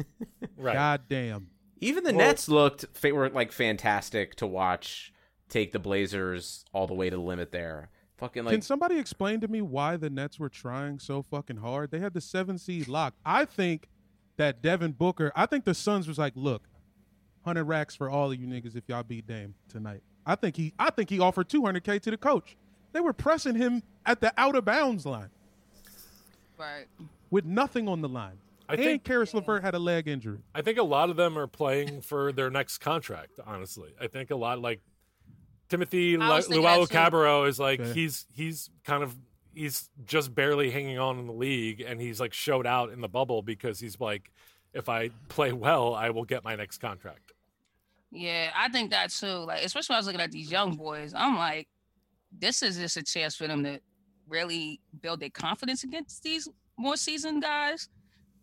Right. 0.57 0.73
goddamn. 0.73 1.47
Even 1.81 2.03
the 2.03 2.13
Well- 2.13 2.27
Nets 2.27 2.49
looked 2.49 2.85
fa- 2.93 3.13
were 3.13 3.29
like 3.29 3.51
fantastic 3.51 4.35
to 4.35 4.47
watch. 4.47 5.13
Take 5.49 5.71
the 5.71 5.79
Blazers 5.79 6.63
all 6.73 6.85
the 6.85 6.93
way 6.93 7.09
to 7.09 7.15
the 7.15 7.21
limit 7.21 7.51
there. 7.51 7.89
Fucking 8.17 8.43
like, 8.43 8.51
Can 8.53 8.61
somebody 8.61 8.99
explain 8.99 9.39
to 9.41 9.47
me 9.47 9.61
why 9.61 9.97
the 9.97 10.09
Nets 10.09 10.37
were 10.37 10.49
trying 10.49 10.99
so 10.99 11.21
fucking 11.23 11.57
hard? 11.57 11.89
They 11.89 11.99
had 11.99 12.13
the 12.13 12.21
seven 12.21 12.57
seed 12.59 12.87
locked. 12.87 13.17
I 13.25 13.45
think 13.45 13.87
that 14.37 14.61
Devin 14.61 14.91
Booker. 14.91 15.31
I 15.35 15.45
think 15.47 15.63
the 15.65 15.73
Suns 15.73 16.07
was 16.07 16.17
like, 16.19 16.33
look, 16.35 16.67
hundred 17.45 17.63
racks 17.63 17.95
for 17.95 18.09
all 18.09 18.31
of 18.31 18.39
you 18.39 18.45
niggas 18.45 18.75
if 18.75 18.83
y'all 18.87 19.01
beat 19.03 19.25
Dame 19.25 19.55
tonight. 19.69 20.03
I 20.25 20.35
think 20.35 20.55
he. 20.57 20.73
I 20.77 20.91
think 20.91 21.09
he 21.09 21.19
offered 21.19 21.49
two 21.49 21.65
hundred 21.65 21.83
k 21.85 21.97
to 21.97 22.11
the 22.11 22.17
coach. 22.17 22.55
They 22.91 22.99
were 22.99 23.13
pressing 23.13 23.55
him 23.55 23.83
at 24.05 24.21
the 24.21 24.33
out 24.37 24.55
of 24.55 24.65
bounds 24.65 25.05
line 25.05 25.29
right. 26.57 26.85
with 27.29 27.45
nothing 27.45 27.87
on 27.87 28.01
the 28.01 28.09
line. 28.09 28.37
I 28.67 28.73
and 28.73 28.83
think 28.83 29.03
Caris 29.03 29.33
LeVert 29.33 29.63
had 29.63 29.73
a 29.73 29.79
leg 29.79 30.07
injury. 30.07 30.39
I 30.53 30.61
think 30.61 30.77
a 30.77 30.83
lot 30.83 31.09
of 31.09 31.15
them 31.15 31.37
are 31.37 31.47
playing 31.47 32.01
for 32.01 32.31
their 32.31 32.51
next 32.51 32.79
contract. 32.79 33.39
Honestly, 33.45 33.93
I 33.99 34.07
think 34.07 34.29
a 34.29 34.35
lot 34.35 34.59
like 34.61 34.81
Timothy 35.69 36.15
I 36.15 36.19
Luwawu 36.19 36.87
that. 36.87 37.11
Cabarrot 37.11 37.47
is 37.47 37.59
like 37.59 37.79
Okay. 37.79 37.93
he's 37.93 38.27
he's 38.31 38.69
kind 38.83 39.01
of 39.01 39.15
he's 39.55 39.89
just 40.05 40.35
barely 40.35 40.69
hanging 40.69 40.99
on 40.99 41.17
in 41.17 41.25
the 41.25 41.33
league, 41.33 41.81
and 41.81 41.99
he's 41.99 42.19
like 42.19 42.33
showed 42.33 42.67
out 42.67 42.91
in 42.91 43.01
the 43.01 43.09
bubble 43.09 43.41
because 43.41 43.79
he's 43.79 43.99
like, 43.99 44.31
if 44.73 44.87
I 44.87 45.09
play 45.29 45.51
well, 45.51 45.95
I 45.95 46.11
will 46.11 46.25
get 46.25 46.43
my 46.43 46.55
next 46.55 46.77
contract. 46.77 47.33
Yeah, 48.11 48.51
I 48.55 48.69
think 48.69 48.91
that 48.91 49.09
too. 49.09 49.27
Like, 49.27 49.63
especially 49.63 49.93
when 49.93 49.97
I 49.97 49.99
was 49.99 50.05
looking 50.07 50.21
at 50.21 50.31
these 50.31 50.51
young 50.51 50.75
boys, 50.75 51.13
I'm 51.15 51.37
like, 51.37 51.67
this 52.37 52.61
is 52.61 52.77
just 52.77 52.97
a 52.97 53.03
chance 53.03 53.35
for 53.35 53.47
them 53.47 53.63
to 53.63 53.79
really 54.27 54.79
build 55.01 55.19
their 55.19 55.29
confidence 55.29 55.83
against 55.83 56.23
these 56.23 56.47
more 56.77 56.95
seasoned 56.95 57.41
guys 57.41 57.89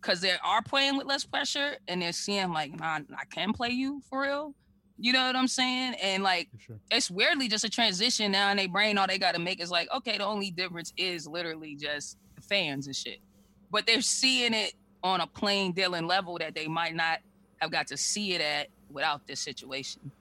because 0.01 0.21
they 0.21 0.33
are 0.43 0.61
playing 0.61 0.97
with 0.97 1.07
less 1.07 1.25
pressure 1.25 1.77
and 1.87 2.01
they're 2.01 2.11
seeing 2.11 2.51
like, 2.51 2.77
nah, 2.79 2.99
I 3.17 3.25
can 3.31 3.53
play 3.53 3.69
you 3.69 4.01
for 4.09 4.21
real. 4.21 4.53
You 4.99 5.13
know 5.13 5.25
what 5.27 5.35
I'm 5.35 5.47
saying? 5.47 5.95
And 6.01 6.23
like, 6.23 6.49
sure. 6.59 6.79
it's 6.91 7.11
weirdly 7.11 7.47
just 7.47 7.63
a 7.63 7.69
transition 7.69 8.31
now 8.31 8.49
in 8.51 8.57
their 8.57 8.67
brain. 8.67 8.97
All 8.97 9.07
they 9.07 9.19
got 9.19 9.35
to 9.35 9.41
make 9.41 9.61
is 9.61 9.69
like, 9.69 9.87
okay, 9.95 10.17
the 10.17 10.25
only 10.25 10.51
difference 10.51 10.91
is 10.97 11.27
literally 11.27 11.75
just 11.75 12.17
fans 12.41 12.87
and 12.87 12.95
shit. 12.95 13.19
But 13.69 13.85
they're 13.85 14.01
seeing 14.01 14.53
it 14.53 14.73
on 15.03 15.21
a 15.21 15.27
plain 15.27 15.73
dealing 15.73 16.07
level 16.07 16.37
that 16.39 16.55
they 16.55 16.67
might 16.67 16.95
not 16.95 17.19
have 17.57 17.71
got 17.71 17.87
to 17.87 17.97
see 17.97 18.33
it 18.33 18.41
at 18.41 18.67
without 18.89 19.27
this 19.27 19.39
situation. 19.39 20.11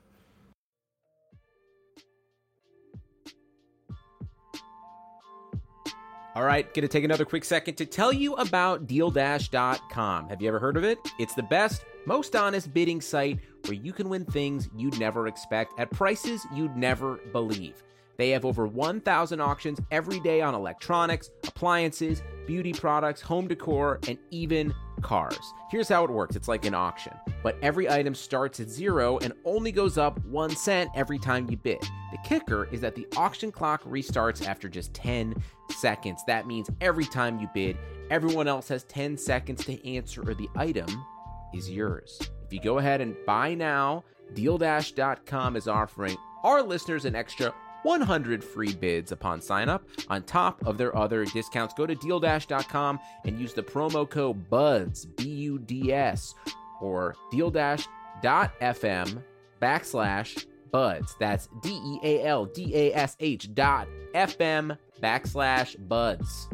All 6.36 6.44
right, 6.44 6.72
gonna 6.74 6.86
take 6.86 7.02
another 7.02 7.24
quick 7.24 7.46
second 7.46 7.76
to 7.76 7.86
tell 7.86 8.12
you 8.12 8.34
about 8.34 8.86
DealDash.com. 8.86 10.28
Have 10.28 10.42
you 10.42 10.48
ever 10.48 10.58
heard 10.58 10.76
of 10.76 10.84
it? 10.84 10.98
It's 11.18 11.32
the 11.32 11.42
best, 11.42 11.86
most 12.04 12.36
honest 12.36 12.74
bidding 12.74 13.00
site 13.00 13.40
where 13.64 13.72
you 13.72 13.94
can 13.94 14.10
win 14.10 14.26
things 14.26 14.68
you'd 14.76 15.00
never 15.00 15.28
expect 15.28 15.80
at 15.80 15.90
prices 15.90 16.46
you'd 16.52 16.76
never 16.76 17.16
believe. 17.32 17.82
They 18.18 18.30
have 18.30 18.44
over 18.44 18.66
1,000 18.66 19.40
auctions 19.40 19.80
every 19.90 20.20
day 20.20 20.40
on 20.40 20.54
electronics, 20.54 21.30
appliances, 21.46 22.22
beauty 22.46 22.72
products, 22.72 23.20
home 23.20 23.48
decor, 23.48 24.00
and 24.08 24.18
even 24.30 24.74
cars. 25.02 25.52
Here's 25.70 25.88
how 25.88 26.04
it 26.04 26.10
works 26.10 26.36
it's 26.36 26.48
like 26.48 26.64
an 26.64 26.74
auction, 26.74 27.12
but 27.42 27.56
every 27.62 27.90
item 27.90 28.14
starts 28.14 28.60
at 28.60 28.68
zero 28.68 29.18
and 29.18 29.32
only 29.44 29.72
goes 29.72 29.98
up 29.98 30.24
one 30.24 30.54
cent 30.54 30.90
every 30.94 31.18
time 31.18 31.50
you 31.50 31.56
bid. 31.56 31.80
The 32.12 32.18
kicker 32.24 32.68
is 32.72 32.80
that 32.80 32.94
the 32.94 33.06
auction 33.16 33.52
clock 33.52 33.82
restarts 33.84 34.46
after 34.46 34.68
just 34.68 34.94
10 34.94 35.34
seconds. 35.70 36.22
That 36.26 36.46
means 36.46 36.70
every 36.80 37.04
time 37.04 37.38
you 37.38 37.48
bid, 37.52 37.76
everyone 38.10 38.48
else 38.48 38.68
has 38.68 38.84
10 38.84 39.16
seconds 39.16 39.64
to 39.66 39.86
answer, 39.88 40.28
or 40.28 40.34
the 40.34 40.48
item 40.56 41.04
is 41.52 41.70
yours. 41.70 42.18
If 42.46 42.52
you 42.52 42.60
go 42.60 42.78
ahead 42.78 43.00
and 43.00 43.16
buy 43.26 43.54
now, 43.54 44.04
DealDash.com 44.34 45.56
is 45.56 45.68
offering 45.68 46.16
our 46.42 46.62
listeners 46.62 47.04
an 47.04 47.14
extra 47.14 47.52
100 47.86 48.42
free 48.42 48.74
bids 48.74 49.12
upon 49.12 49.40
sign 49.40 49.68
up 49.68 49.88
on 50.08 50.24
top 50.24 50.66
of 50.66 50.76
their 50.76 50.94
other 50.96 51.24
discounts. 51.24 51.72
Go 51.72 51.86
to 51.86 51.94
DealDash.com 51.94 52.98
and 53.24 53.38
use 53.40 53.54
the 53.54 53.62
promo 53.62 54.10
code 54.10 54.50
BUDS, 54.50 55.06
B 55.06 55.28
U 55.28 55.58
D 55.60 55.92
S, 55.92 56.34
or 56.80 57.14
DealDash.fm 57.32 59.22
backslash 59.62 60.46
BUDS. 60.72 61.16
That's 61.20 61.48
D 61.62 61.70
E 61.70 62.00
A 62.02 62.24
L 62.26 62.46
D 62.46 62.74
A 62.74 62.92
S 62.92 63.16
H 63.20 63.54
dot 63.54 63.86
FM 64.14 64.76
backslash 65.00 65.76
BUDS. 65.86 66.48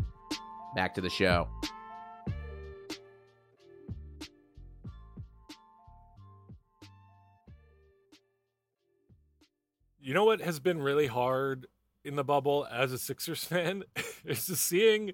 Back 0.77 0.95
to 0.95 1.01
the 1.01 1.11
show. 1.11 1.49
You 10.03 10.15
know 10.15 10.25
what 10.25 10.41
has 10.41 10.59
been 10.61 10.83
really 10.83 11.07
hard 11.07 11.67
in 12.05 12.17
the 12.17 12.25
bubble 12.25 12.67
as 12.71 12.93
a 12.93 12.99
Sixers 12.99 13.45
fan 13.47 13.85
is 14.25 14.47
to 14.47 14.57
seeing 14.57 15.13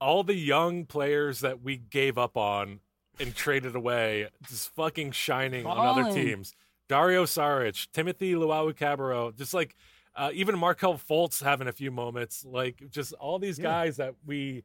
all 0.00 0.22
the 0.22 0.34
young 0.34 0.86
players 0.86 1.40
that 1.40 1.62
we 1.62 1.76
gave 1.76 2.16
up 2.16 2.36
on 2.36 2.80
and 3.18 3.34
traded 3.34 3.74
away 3.74 4.28
just 4.48 4.74
fucking 4.74 5.10
shining 5.12 5.66
on 5.66 5.76
other 5.78 6.12
teams. 6.12 6.54
Dario 6.88 7.24
Saric, 7.24 7.88
Timothy 7.92 8.34
Luwawu-Cabarrot, 8.34 9.36
just 9.36 9.52
like 9.54 9.76
uh, 10.16 10.30
even 10.32 10.58
Markelle 10.58 10.94
Fultz 10.98 11.42
having 11.42 11.68
a 11.68 11.72
few 11.72 11.90
moments, 11.90 12.44
like 12.44 12.82
just 12.90 13.12
all 13.14 13.38
these 13.38 13.58
Yeah. 13.58 13.64
guys 13.64 13.96
that 13.98 14.14
we 14.26 14.64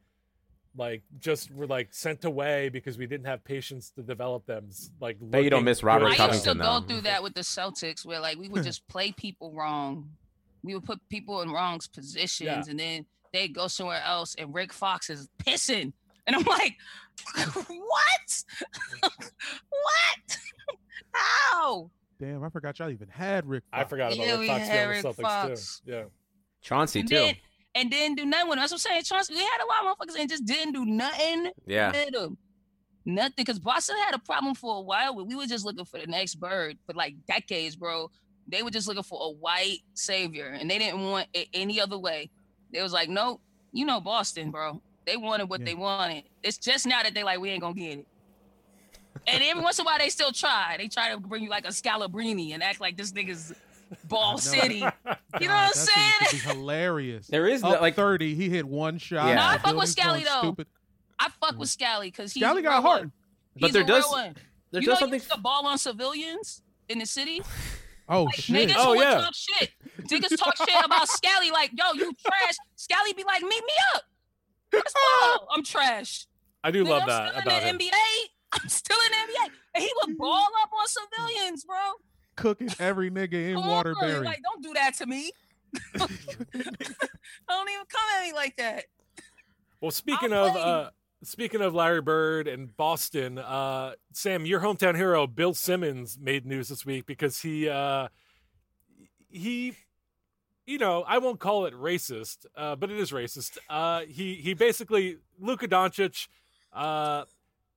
like 0.76 1.02
just 1.18 1.52
were 1.52 1.66
like 1.66 1.88
sent 1.92 2.24
away 2.24 2.68
because 2.68 2.98
we 2.98 3.06
didn't 3.06 3.26
have 3.26 3.44
patience 3.44 3.90
to 3.90 4.02
develop 4.02 4.46
them. 4.46 4.68
Like, 5.00 5.18
Bet 5.20 5.44
you 5.44 5.50
don't 5.50 5.64
miss 5.64 5.82
Robert 5.82 6.10
good. 6.10 6.20
I 6.20 6.32
used 6.32 6.44
to 6.44 6.54
go 6.54 6.80
though. 6.80 6.86
through 6.86 7.00
that 7.02 7.22
with 7.22 7.34
the 7.34 7.40
Celtics, 7.40 8.04
where 8.04 8.20
like 8.20 8.38
we 8.38 8.48
would 8.48 8.60
hmm. 8.60 8.66
just 8.66 8.86
play 8.88 9.12
people 9.12 9.52
wrong. 9.52 10.10
We 10.62 10.74
would 10.74 10.84
put 10.84 11.00
people 11.08 11.42
in 11.42 11.50
wrong 11.50 11.80
positions, 11.94 12.40
Yeah. 12.40 12.64
and 12.68 12.78
then 12.78 13.06
they'd 13.32 13.54
go 13.54 13.68
somewhere 13.68 14.02
else, 14.04 14.34
and 14.36 14.54
Rick 14.54 14.72
Fox 14.72 15.10
is 15.10 15.28
pissing, 15.38 15.92
and 16.26 16.36
I'm 16.36 16.42
like, 16.42 16.76
what? 17.68 18.44
what? 19.70 20.38
How? 21.12 21.90
Damn, 22.18 22.42
I 22.42 22.48
forgot 22.48 22.78
y'all 22.78 22.90
even 22.90 23.08
had 23.08 23.46
Rick. 23.46 23.64
I 23.72 23.80
Fox. 23.80 23.90
forgot 23.90 24.14
about 24.14 24.26
Yeah, 24.26 24.38
Rick 24.38 24.48
Fox 24.48 24.68
had 24.68 24.72
being 24.72 24.82
on 24.82 24.88
Rick 24.88 25.04
Celtics 25.04 25.22
Fox. 25.22 25.82
too. 25.84 25.92
Yeah. 25.92 26.04
Chauncey 26.62 27.00
And 27.00 27.08
too. 27.08 27.14
then 27.14 27.34
and 27.76 27.92
then 27.92 28.14
do 28.14 28.24
nothing 28.24 28.48
with 28.48 28.56
him. 28.56 28.62
That's 28.62 28.72
what 28.72 28.86
I'm 28.86 28.90
saying. 28.90 29.02
Trust 29.04 29.30
we 29.30 29.36
had 29.36 29.60
a 29.62 29.66
lot 29.66 29.92
of 29.92 29.98
motherfuckers 29.98 30.18
and 30.18 30.30
just 30.30 30.46
didn't 30.46 30.72
do 30.72 30.86
nothing 30.86 31.50
yeah. 31.66 31.92
with 31.92 32.14
him. 32.14 32.38
Nothing, 33.04 33.34
because 33.36 33.60
Boston 33.60 33.96
had 34.04 34.14
a 34.14 34.18
problem 34.18 34.54
for 34.54 34.78
a 34.78 34.80
while. 34.80 35.14
Where 35.14 35.24
we 35.24 35.36
were 35.36 35.46
just 35.46 35.64
looking 35.64 35.84
for 35.84 36.00
the 36.00 36.06
next 36.06 36.36
bird 36.36 36.78
for 36.86 36.94
like 36.94 37.14
decades, 37.28 37.76
bro. 37.76 38.10
They 38.48 38.62
were 38.62 38.70
just 38.70 38.88
looking 38.88 39.02
for 39.02 39.18
a 39.22 39.30
white 39.30 39.80
savior, 39.94 40.46
and 40.46 40.70
they 40.70 40.78
didn't 40.78 41.02
want 41.02 41.28
it 41.34 41.48
any 41.52 41.80
other 41.80 41.98
way. 41.98 42.30
They 42.72 42.82
was 42.82 42.92
like, 42.92 43.08
nope, 43.08 43.40
you 43.72 43.84
know 43.84 44.00
Boston, 44.00 44.50
bro. 44.50 44.80
They 45.04 45.16
wanted 45.16 45.48
what 45.48 45.60
Yeah. 45.60 45.66
they 45.66 45.74
wanted. 45.74 46.24
It's 46.42 46.58
just 46.58 46.86
now 46.86 47.02
that 47.02 47.14
they 47.14 47.22
like 47.22 47.38
we 47.38 47.50
ain't 47.50 47.60
gonna 47.60 47.74
get 47.74 47.98
it. 47.98 48.06
And 49.26 49.42
every 49.42 49.62
once 49.62 49.78
in 49.78 49.84
a 49.84 49.86
while 49.86 49.98
they 49.98 50.08
still 50.08 50.32
try. 50.32 50.76
They 50.78 50.88
try 50.88 51.10
to 51.10 51.18
bring 51.18 51.42
you 51.42 51.50
like 51.50 51.64
a 51.64 51.70
Scalabrine 51.70 52.54
and 52.54 52.62
act 52.62 52.80
like 52.80 52.96
this 52.96 53.12
nigga's 53.12 53.52
Ball 54.08 54.32
know. 54.32 54.36
City. 54.38 54.84
You 55.38 55.48
know 55.48 55.54
what 55.54 55.64
I'm 55.66 55.72
saying? 55.72 56.12
used 56.32 56.46
be 56.46 56.50
hilarious. 56.50 57.26
There 57.26 57.46
is 57.46 57.62
Up 57.62 57.80
like 57.82 57.94
30, 57.94 58.34
he 58.34 58.48
hit 58.48 58.64
one 58.66 58.96
shot. 58.96 59.28
Yeah. 59.28 59.34
No, 59.34 59.42
I 59.42 59.58
fuck 59.58 59.64
with 59.64 59.74
building's 59.74 59.90
Scally, 59.92 60.24
though. 60.24 60.38
Stupid. 60.40 60.66
I 61.18 61.28
fuck 61.40 61.54
mm. 61.56 61.58
with 61.58 61.68
Scally 61.68 62.10
because 62.10 62.32
he's 62.32 62.42
Scally 62.42 62.62
got 62.62 62.72
real 62.72 62.82
heart. 62.82 63.00
one. 63.02 63.12
But 63.60 63.72
there 63.72 63.82
a 63.82 63.86
does- 63.86 64.08
one. 64.10 64.34
there 64.70 64.80
you 64.80 64.86
does 64.86 64.94
know, 64.94 65.00
something 65.00 65.20
you 65.20 65.26
used 65.30 65.42
ball 65.42 65.66
on 65.66 65.76
civilians 65.76 66.62
in 66.88 66.98
the 66.98 67.06
city. 67.06 67.42
Oh 68.08 68.22
Like, 68.24 68.36
shit! 68.36 68.68
Niggas 68.70 68.74
Oh, 68.78 68.84
who 68.84 68.90
would 68.90 69.00
yeah. 69.00 69.14
talk 69.20 69.34
shit. 69.34 69.70
Niggas 70.02 70.36
talk 70.38 70.56
shit 70.56 70.84
about 70.84 71.08
Scally 71.08 71.50
like, 71.50 71.72
yo, 71.76 71.92
you 71.94 72.12
trash. 72.24 72.54
Scally 72.76 73.12
be 73.14 73.24
like, 73.24 73.42
meet 73.42 73.50
me 73.64 73.72
up. 73.96 74.02
Ball. 74.70 75.48
I'm 75.52 75.64
trash. 75.64 76.26
I 76.62 76.70
do 76.70 76.84
Nigga, 76.84 76.88
love 76.88 77.02
I'm 77.02 77.08
that 77.08 77.30
still 77.32 77.42
about 77.42 77.62
in 77.62 77.68
him. 77.68 77.78
the 77.78 77.84
NBA. 77.84 78.26
I'm 78.52 78.68
still 78.68 78.96
in 79.06 79.10
the 79.10 79.32
NBA. 79.32 79.50
And 79.74 79.82
he 79.82 79.90
would 80.06 80.16
ball 80.18 80.46
up 80.62 80.70
on 80.72 80.86
civilians, 80.86 81.64
bro. 81.64 81.76
Cooking 82.36 82.68
every 82.78 83.10
nigga 83.10 83.50
in 83.50 83.56
Waterbury. 83.56 84.24
Like, 84.24 84.42
don't 84.42 84.62
do 84.62 84.72
that 84.74 84.94
to 84.98 85.06
me. 85.06 85.32
don't 85.98 86.10
even 86.10 87.86
come 87.88 88.04
at 88.16 88.24
me 88.24 88.32
like 88.34 88.56
that. 88.56 88.84
Well, 89.80 89.90
speaking 89.90 90.32
I'll 90.32 90.46
of 90.46 90.52
play. 90.52 90.62
uh, 90.62 90.90
speaking 91.22 91.60
of 91.60 91.74
Larry 91.74 92.00
Bird 92.00 92.48
and 92.48 92.74
Boston, 92.76 93.38
uh, 93.38 93.92
Sam, 94.12 94.46
your 94.46 94.60
hometown 94.60 94.96
hero 94.96 95.26
Bill 95.26 95.54
Simmons 95.54 96.18
made 96.20 96.46
news 96.46 96.68
this 96.68 96.86
week 96.86 97.06
because 97.06 97.40
he 97.40 97.68
uh, 97.68 98.08
he, 99.28 99.74
you 100.66 100.78
know, 100.78 101.04
I 101.06 101.18
won't 101.18 101.40
call 101.40 101.66
it 101.66 101.74
racist, 101.74 102.46
uh, 102.56 102.76
but 102.76 102.90
it 102.90 102.98
is 102.98 103.12
racist. 103.12 103.58
Uh, 103.68 104.02
he 104.08 104.34
he 104.34 104.54
basically 104.54 105.18
Luka 105.38 105.68
Doncic 105.68 106.28
uh, 106.72 107.24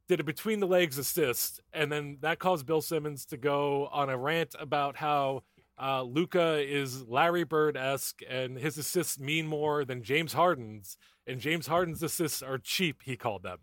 did 0.09 0.19
a 0.19 0.23
between 0.25 0.59
the 0.59 0.67
legs 0.67 0.97
assist, 0.97 1.61
and 1.71 1.89
then 1.89 2.17
that 2.19 2.39
caused 2.39 2.65
Bill 2.65 2.81
Simmons 2.81 3.25
to 3.27 3.37
go 3.37 3.87
on 3.91 4.09
a 4.09 4.17
rant 4.17 4.55
about 4.59 4.97
how. 4.97 5.43
Uh, 5.81 6.03
Luka 6.03 6.57
is 6.59 7.07
Larry 7.07 7.45
Bird 7.45 7.77
esque, 7.77 8.19
and 8.29 8.57
his 8.57 8.77
assists 8.77 9.17
mean 9.17 9.47
more 9.47 9.85
than 9.85 10.03
James 10.03 10.33
Harden's 10.33 10.97
and 11.25 11.39
James 11.39 11.67
Harden's 11.67 12.03
assists 12.03 12.41
are 12.41 12.57
cheap. 12.57 13.03
He 13.05 13.15
called 13.15 13.43
them. 13.43 13.59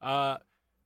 Uh, 0.00 0.38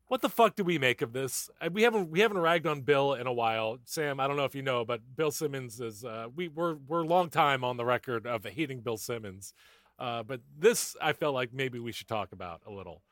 what 0.06 0.20
the 0.22 0.28
fuck 0.28 0.56
do 0.56 0.64
we 0.64 0.78
make 0.78 1.02
of 1.02 1.12
this? 1.12 1.50
Uh, 1.60 1.70
We 1.72 1.82
haven't 1.82 2.10
we 2.10 2.20
haven't 2.20 2.38
ragged 2.38 2.66
on 2.66 2.80
Bill 2.82 3.14
in 3.14 3.26
a 3.26 3.32
while. 3.32 3.78
Sam, 3.84 4.20
I 4.20 4.26
don't 4.26 4.36
know 4.36 4.44
if 4.44 4.54
you 4.54 4.62
know, 4.62 4.84
but 4.84 5.00
Bill 5.16 5.30
Simmons 5.30 5.80
is 5.80 6.04
uh, 6.04 6.26
we 6.34 6.48
we're 6.48 6.74
we're 6.74 7.04
long 7.04 7.30
time 7.30 7.62
on 7.62 7.76
the 7.76 7.84
record 7.84 8.26
of 8.26 8.44
hating 8.44 8.80
Bill 8.80 8.96
Simmons. 8.96 9.54
Uh, 9.98 10.22
but 10.22 10.40
this 10.58 10.96
I 11.00 11.12
felt 11.12 11.34
like 11.34 11.52
maybe 11.52 11.78
we 11.78 11.92
should 11.92 12.08
talk 12.08 12.32
about 12.32 12.62
a 12.66 12.70
little. 12.72 13.02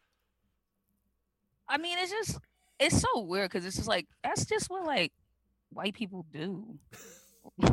I 1.72 1.78
mean, 1.78 1.96
it's 1.98 2.10
just 2.10 2.38
it's 2.78 3.00
so 3.00 3.20
weird 3.20 3.50
because 3.50 3.64
it's 3.64 3.76
just 3.76 3.88
like 3.88 4.06
that's 4.22 4.44
just 4.44 4.68
what 4.68 4.84
like 4.84 5.12
white 5.70 5.94
people 5.94 6.26
do. 6.30 6.78
I 7.62 7.66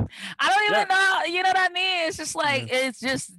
don't 0.49 0.63
even 0.65 0.73
Yeah. 0.73 0.83
know, 0.85 1.25
you 1.25 1.43
know 1.43 1.49
what 1.49 1.59
I 1.59 1.69
mean? 1.69 2.07
It's 2.07 2.17
just 2.17 2.33
like 2.35 2.63
mm-hmm. 2.63 2.87
it's 2.87 2.99
just 3.01 3.31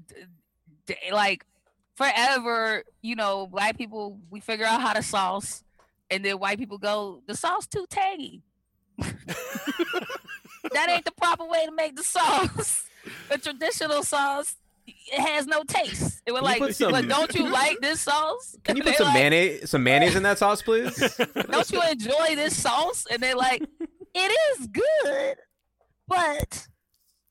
like 1.11 1.47
forever, 1.95 2.85
you 3.01 3.17
know, 3.17 3.47
black 3.47 3.79
people 3.79 4.19
we 4.29 4.41
figure 4.41 4.67
out 4.67 4.83
how 4.83 4.93
to 4.93 5.03
sauce, 5.03 5.65
and 6.11 6.25
then 6.25 6.39
white 6.39 6.59
people 6.59 6.77
go 6.79 7.23
the 7.27 7.35
sauce 7.35 7.67
too 7.67 7.87
tangy. 7.89 8.43
that 8.99 9.17
ain't 10.91 11.07
the 11.07 11.13
proper 11.13 11.47
way 11.47 11.65
to 11.65 11.73
make 11.73 11.97
the 11.97 12.03
sauce. 12.17 12.85
The 13.31 13.39
traditional 13.39 14.03
sauce. 14.03 14.57
It 15.13 15.21
has 15.21 15.47
no 15.47 15.63
taste. 15.65 16.23
It 16.27 16.33
was 16.33 16.43
like, 16.43 16.73
some- 16.73 16.93
"But 16.93 17.09
don't 17.09 17.35
you 17.35 17.49
like 17.49 17.79
this 17.81 18.01
sauce? 18.03 18.57
Can 18.65 18.77
you 18.77 18.83
put 18.85 18.95
some 18.97 19.07
like, 19.07 19.15
mayonnaise 19.15 19.71
some 19.71 19.83
mayonnaise 19.83 20.17
in 20.17 20.23
that 20.25 20.39
sauce, 20.39 20.63
please? 20.63 20.97
don't 21.51 21.71
you 21.71 21.83
enjoy 21.91 22.35
this 22.37 22.61
sauce? 22.61 23.07
And 23.11 23.23
they're 23.23 23.37
like, 23.37 23.63
it 24.15 24.39
is 24.59 24.67
good, 24.69 25.37
but 26.09 26.67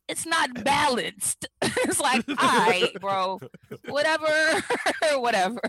it's 0.07 0.25
not 0.25 0.63
balanced. 0.63 1.47
it's 1.61 1.99
like, 1.99 2.23
all 2.29 2.35
right, 2.35 2.91
bro, 2.99 3.39
whatever, 3.87 4.63
whatever. 5.15 5.59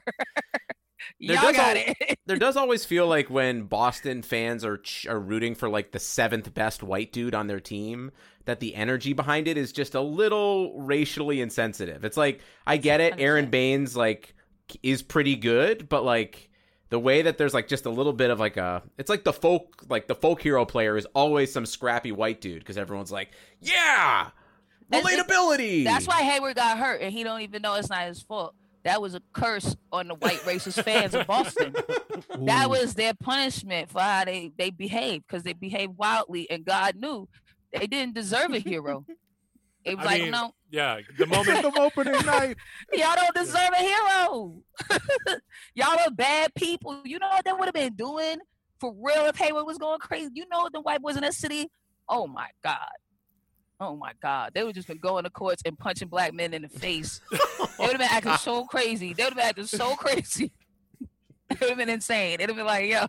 There 1.20 1.36
Y'all 1.36 1.44
does 1.46 1.56
got 1.56 1.76
al- 1.76 1.82
it. 1.98 2.18
there 2.26 2.36
does 2.36 2.56
always 2.56 2.84
feel 2.84 3.06
like 3.06 3.30
when 3.30 3.62
Boston 3.64 4.22
fans 4.22 4.64
are 4.64 4.78
ch- 4.78 5.06
are 5.06 5.18
rooting 5.20 5.54
for 5.54 5.68
like 5.68 5.92
the 5.92 5.98
seventh 5.98 6.52
best 6.54 6.82
white 6.82 7.12
dude 7.12 7.34
on 7.34 7.46
their 7.46 7.60
team, 7.60 8.10
that 8.44 8.60
the 8.60 8.74
energy 8.74 9.12
behind 9.12 9.48
it 9.48 9.56
is 9.56 9.72
just 9.72 9.94
a 9.94 10.00
little 10.00 10.78
racially 10.80 11.40
insensitive. 11.40 12.04
It's 12.04 12.16
like 12.16 12.40
I 12.66 12.76
get 12.76 13.00
it, 13.00 13.14
Aron 13.18 13.50
Baynes 13.50 13.96
like 13.96 14.34
is 14.82 15.02
pretty 15.02 15.36
good, 15.36 15.88
but 15.88 16.04
like 16.04 16.48
the 16.90 16.98
way 16.98 17.22
that 17.22 17.38
there's 17.38 17.54
like 17.54 17.68
just 17.68 17.86
a 17.86 17.90
little 17.90 18.12
bit 18.12 18.30
of 18.30 18.40
like 18.40 18.56
a 18.56 18.82
it's 18.98 19.08
like 19.08 19.24
the 19.24 19.32
folk 19.32 19.84
like 19.88 20.08
the 20.08 20.14
folk 20.14 20.42
hero 20.42 20.64
player 20.64 20.96
is 20.96 21.06
always 21.14 21.52
some 21.52 21.64
scrappy 21.64 22.10
white 22.12 22.40
dude 22.40 22.58
because 22.58 22.76
everyone's 22.76 23.12
like 23.12 23.30
yeah 23.60 24.30
That's 24.88 25.08
it. 25.08 25.20
relatability 25.28 25.84
That's 25.84 26.06
why 26.08 26.22
Hayward 26.22 26.56
got 26.56 26.78
hurt, 26.78 27.00
and 27.00 27.12
he 27.12 27.22
don't 27.22 27.42
even 27.42 27.62
know 27.62 27.74
it's 27.74 27.88
not 27.90 28.06
his 28.08 28.20
fault. 28.22 28.54
That 28.84 29.02
was 29.02 29.14
a 29.14 29.20
curse 29.32 29.76
on 29.92 30.08
the 30.08 30.14
white 30.14 30.40
racist 30.40 30.82
fans 30.84 31.14
of 31.14 31.26
Boston. 31.26 31.74
That 32.46 32.70
was 32.70 32.94
their 32.94 33.12
punishment 33.14 33.90
for 33.90 34.00
how 34.00 34.24
they 34.24 34.52
they 34.56 34.70
behaved 34.70 35.26
because 35.26 35.42
they 35.42 35.52
behaved 35.52 35.96
wildly, 35.98 36.48
and 36.50 36.64
God 36.64 36.96
knew 36.96 37.28
they 37.72 37.86
didn't 37.86 38.14
deserve 38.14 38.52
a 38.52 38.58
hero. 38.58 39.04
It 39.82 39.96
was 39.96 40.04
I 40.06 40.10
like, 40.10 40.22
mean, 40.24 40.30
no, 40.32 40.52
Yeah, 40.70 40.98
the 41.16 41.26
moment 41.26 41.62
Them 41.62 41.72
opening 41.78 42.12
night. 42.26 42.58
y'all 42.92 43.14
don't 43.16 43.34
deserve 43.34 43.70
a 43.72 43.80
hero. 43.80 44.62
y'all 45.74 45.98
are 45.98 46.10
bad 46.10 46.54
people. 46.54 47.00
You 47.06 47.18
know 47.18 47.28
what 47.28 47.46
they 47.46 47.52
would 47.54 47.64
have 47.64 47.72
been 47.72 47.94
doing 47.94 48.36
for 48.78 48.92
real 49.02 49.24
if 49.24 49.36
Hayward 49.36 49.64
was 49.64 49.78
going 49.78 49.98
crazy. 49.98 50.32
You 50.34 50.44
know 50.52 50.68
the 50.70 50.82
white 50.82 51.00
boys 51.00 51.16
in 51.16 51.22
that 51.22 51.32
city. 51.32 51.70
Oh 52.10 52.26
my 52.26 52.48
god. 52.62 52.90
Oh 53.80 53.96
my 53.96 54.12
god. 54.22 54.52
They 54.54 54.62
would 54.62 54.74
just 54.74 54.86
been 54.88 54.98
going 54.98 55.24
to 55.24 55.30
courts 55.30 55.62
and 55.64 55.78
punching 55.78 56.08
black 56.08 56.34
men 56.34 56.52
in 56.54 56.62
the 56.62 56.68
face. 56.68 57.20
Oh 57.62 57.66
they 57.78 57.92
would 57.94 58.00
have 58.00 58.00
been 58.00 58.16
acting 58.16 58.36
so 58.36 58.64
crazy. 58.66 59.14
They 59.14 59.22
would 59.24 59.32
have 59.32 59.36
been 59.38 59.46
acting 59.46 59.64
so 59.66 59.94
crazy. 59.96 60.52
it 61.48 61.60
would 61.60 61.68
have 61.70 61.78
been 61.78 61.88
insane. 61.88 62.34
It'd 62.34 62.48
have 62.50 62.56
been 62.56 62.66
like, 62.66 62.90
yo. 62.90 63.06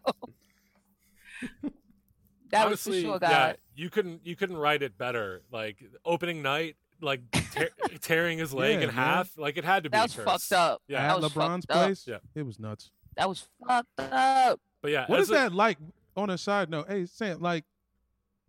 That 2.52 2.66
honestly, 2.68 2.92
was 2.94 3.02
for 3.04 3.08
sure, 3.10 3.20
God. 3.20 3.30
yeah, 3.30 3.54
you 3.76 3.90
couldn't 3.90 4.26
you 4.26 4.36
couldn't 4.36 4.58
write 4.58 4.82
it 4.84 4.98
better. 4.98 5.42
Like 5.52 5.78
opening 6.06 6.42
night, 6.42 6.76
like 7.02 7.22
tear, 7.52 7.70
tearing 8.02 8.38
his 8.40 8.54
leg 8.54 8.76
Yeah, 8.76 8.90
in 8.90 8.96
man. 8.96 8.96
half. 8.96 9.38
Like 9.38 9.58
it 9.58 9.64
had 9.66 9.84
to 9.86 9.90
be. 9.90 9.98
That 9.98 10.04
was 10.04 10.16
Kurtz. 10.16 10.48
fucked 10.48 10.54
up. 10.60 10.82
Yeah, 10.88 11.02
That 11.08 11.24
At 11.24 11.32
LeBron's 11.32 11.66
fucked 11.66 11.72
up. 11.72 11.86
place. 11.86 12.06
Yeah. 12.08 12.18
It 12.36 12.46
was 12.46 12.60
nuts. 12.60 12.92
That 13.16 13.30
was 13.30 13.48
fucked 13.66 13.88
up. 14.00 14.60
but 14.82 14.92
yeah, 14.92 15.06
what 15.08 15.20
is 15.20 15.30
a- 15.30 15.34
that 15.34 15.54
like? 15.54 15.78
On 16.18 16.30
a 16.30 16.38
side 16.38 16.70
note, 16.70 16.88
hey 16.90 17.06
Sam, 17.06 17.40
like 17.40 17.64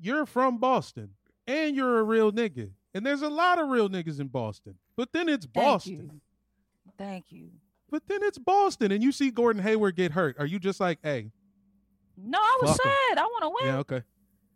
you're 0.01 0.27
from 0.27 0.59
Boston 0.59 1.11
and 1.47 1.74
you're 1.76 1.99
a 1.99 2.03
real 2.03 2.32
nigga, 2.32 2.70
and 2.95 3.05
there's 3.05 3.22
a 3.22 3.28
lot 3.28 3.59
of 3.59 3.68
real 3.68 3.88
niggas 3.88 4.20
in 4.20 4.28
Boston. 4.28 4.74
But 4.97 5.12
then 5.12 5.28
it's 5.28 5.47
Thank 5.47 5.55
Boston. 5.66 5.93
you. 6.12 6.20
Thank 6.99 7.26
you. 7.30 7.49
But 7.90 8.03
then 8.09 8.22
it's 8.22 8.38
Boston, 8.38 8.93
and 8.93 9.03
you 9.03 9.12
see 9.12 9.30
Gordon 9.30 9.62
Hayward 9.62 9.97
get 9.97 10.12
hurt. 10.12 10.36
Are 10.38 10.47
you 10.47 10.59
just 10.59 10.80
like, 10.80 10.99
hey, 11.03 11.30
No, 12.16 12.38
I 12.38 12.59
was 12.62 12.76
sad. 12.76 13.18
I 13.18 13.22
want 13.24 13.43
to 13.43 13.49
win. 13.49 13.72
yeah, 13.74 13.78
okay. 13.80 14.03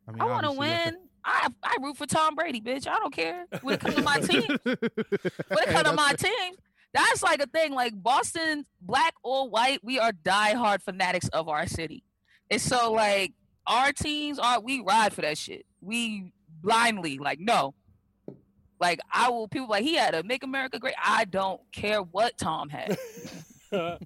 I 0.08 0.12
mean, 0.12 0.20
I 0.22 0.24
want 0.26 0.44
to 0.44 0.52
win. 0.52 0.96
I 1.24 1.48
I 1.62 1.76
root 1.82 1.96
for 1.96 2.06
Tom 2.06 2.34
Brady, 2.36 2.60
bitch. 2.60 2.86
I 2.86 2.98
don't 2.98 3.12
care. 3.12 3.46
When 3.62 3.74
it 3.74 3.80
comes 3.80 3.94
to 3.96 4.02
my 4.02 4.18
team, 4.20 4.44
when 4.62 4.78
it 4.82 5.68
comes 5.68 5.88
to 5.88 5.92
my 5.92 6.12
team, 6.12 6.54
that's 6.94 7.22
like 7.22 7.42
a 7.42 7.46
thing. 7.46 7.72
Like 7.74 8.00
Boston, 8.00 8.64
black 8.80 9.14
or 9.24 9.48
white, 9.50 9.80
we 9.82 9.98
are 9.98 10.12
diehard 10.12 10.82
fanatics 10.82 11.28
of 11.28 11.48
our 11.48 11.66
city. 11.66 12.04
And 12.48 12.60
so 12.60 12.92
like 12.92 13.32
our 13.66 13.92
teams 13.92 14.38
are 14.38 14.60
we 14.60 14.80
ride 14.80 15.12
for 15.12 15.22
that 15.22 15.36
shit. 15.36 15.66
We 15.80 16.32
blindly 16.66 17.18
like 17.18 17.38
no. 17.38 17.74
Like 18.78 19.00
I 19.10 19.30
will 19.30 19.48
people 19.48 19.68
like 19.68 19.84
he 19.84 19.94
had 19.94 20.14
a 20.14 20.22
make 20.22 20.42
America 20.42 20.78
great. 20.78 20.94
I 21.02 21.24
don't 21.24 21.60
care 21.72 22.02
what 22.02 22.36
Tom 22.36 22.68
had. 22.68 22.98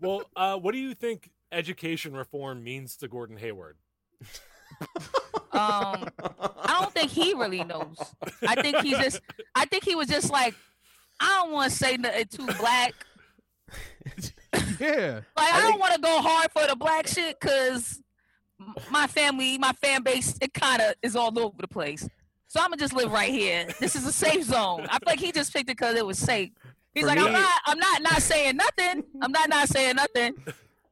well, 0.00 0.22
uh, 0.36 0.58
what 0.58 0.72
do 0.72 0.78
you 0.78 0.94
think 0.94 1.30
education 1.52 2.14
reform 2.14 2.62
means 2.62 2.96
to 2.96 3.08
Gordon 3.08 3.36
Hayward? 3.36 3.76
Um 5.52 6.08
I 6.22 6.78
don't 6.80 6.92
think 6.92 7.10
he 7.10 7.34
really 7.34 7.64
knows. 7.64 7.96
I 8.46 8.60
think 8.60 8.78
he 8.78 8.90
just 8.90 9.20
I 9.54 9.64
think 9.66 9.84
he 9.84 9.94
was 9.94 10.08
just 10.08 10.30
like, 10.30 10.54
I 11.20 11.40
don't 11.40 11.52
want 11.52 11.70
to 11.70 11.76
say 11.76 11.96
nothing 11.96 12.26
too 12.26 12.46
black. 12.58 12.94
yeah, 14.80 15.20
Like 15.36 15.54
I, 15.54 15.58
I 15.58 15.60
don't 15.62 15.78
want 15.78 15.94
to 15.94 16.00
go 16.00 16.20
hard 16.20 16.50
for 16.52 16.66
the 16.66 16.76
black 16.76 17.06
shit 17.06 17.38
because 17.40 18.00
my 18.90 19.06
family, 19.06 19.58
my 19.58 19.72
fan 19.72 20.02
base, 20.02 20.36
it 20.40 20.52
kind 20.54 20.80
of 20.82 20.94
is 21.02 21.16
all 21.16 21.36
over 21.38 21.56
the 21.60 21.68
place. 21.68 22.08
So 22.48 22.60
I'm 22.60 22.70
gonna 22.70 22.78
just 22.78 22.92
live 22.94 23.12
right 23.12 23.30
here. 23.30 23.66
This 23.78 23.94
is 23.94 24.06
a 24.06 24.12
safe 24.12 24.44
zone. 24.44 24.86
I 24.90 24.98
feel 24.98 25.06
like 25.06 25.20
he 25.20 25.30
just 25.32 25.52
picked 25.52 25.70
it 25.70 25.76
because 25.76 25.96
it 25.96 26.04
was 26.04 26.18
safe. 26.18 26.50
He's 26.94 27.02
For 27.02 27.08
like, 27.08 27.18
me- 27.18 27.26
I'm 27.26 27.32
not, 27.32 27.60
I'm 27.66 27.78
not, 27.78 28.02
not 28.02 28.22
saying 28.22 28.56
nothing. 28.56 29.04
I'm 29.22 29.30
not, 29.30 29.48
not 29.48 29.68
saying 29.68 29.94
nothing. 29.96 30.34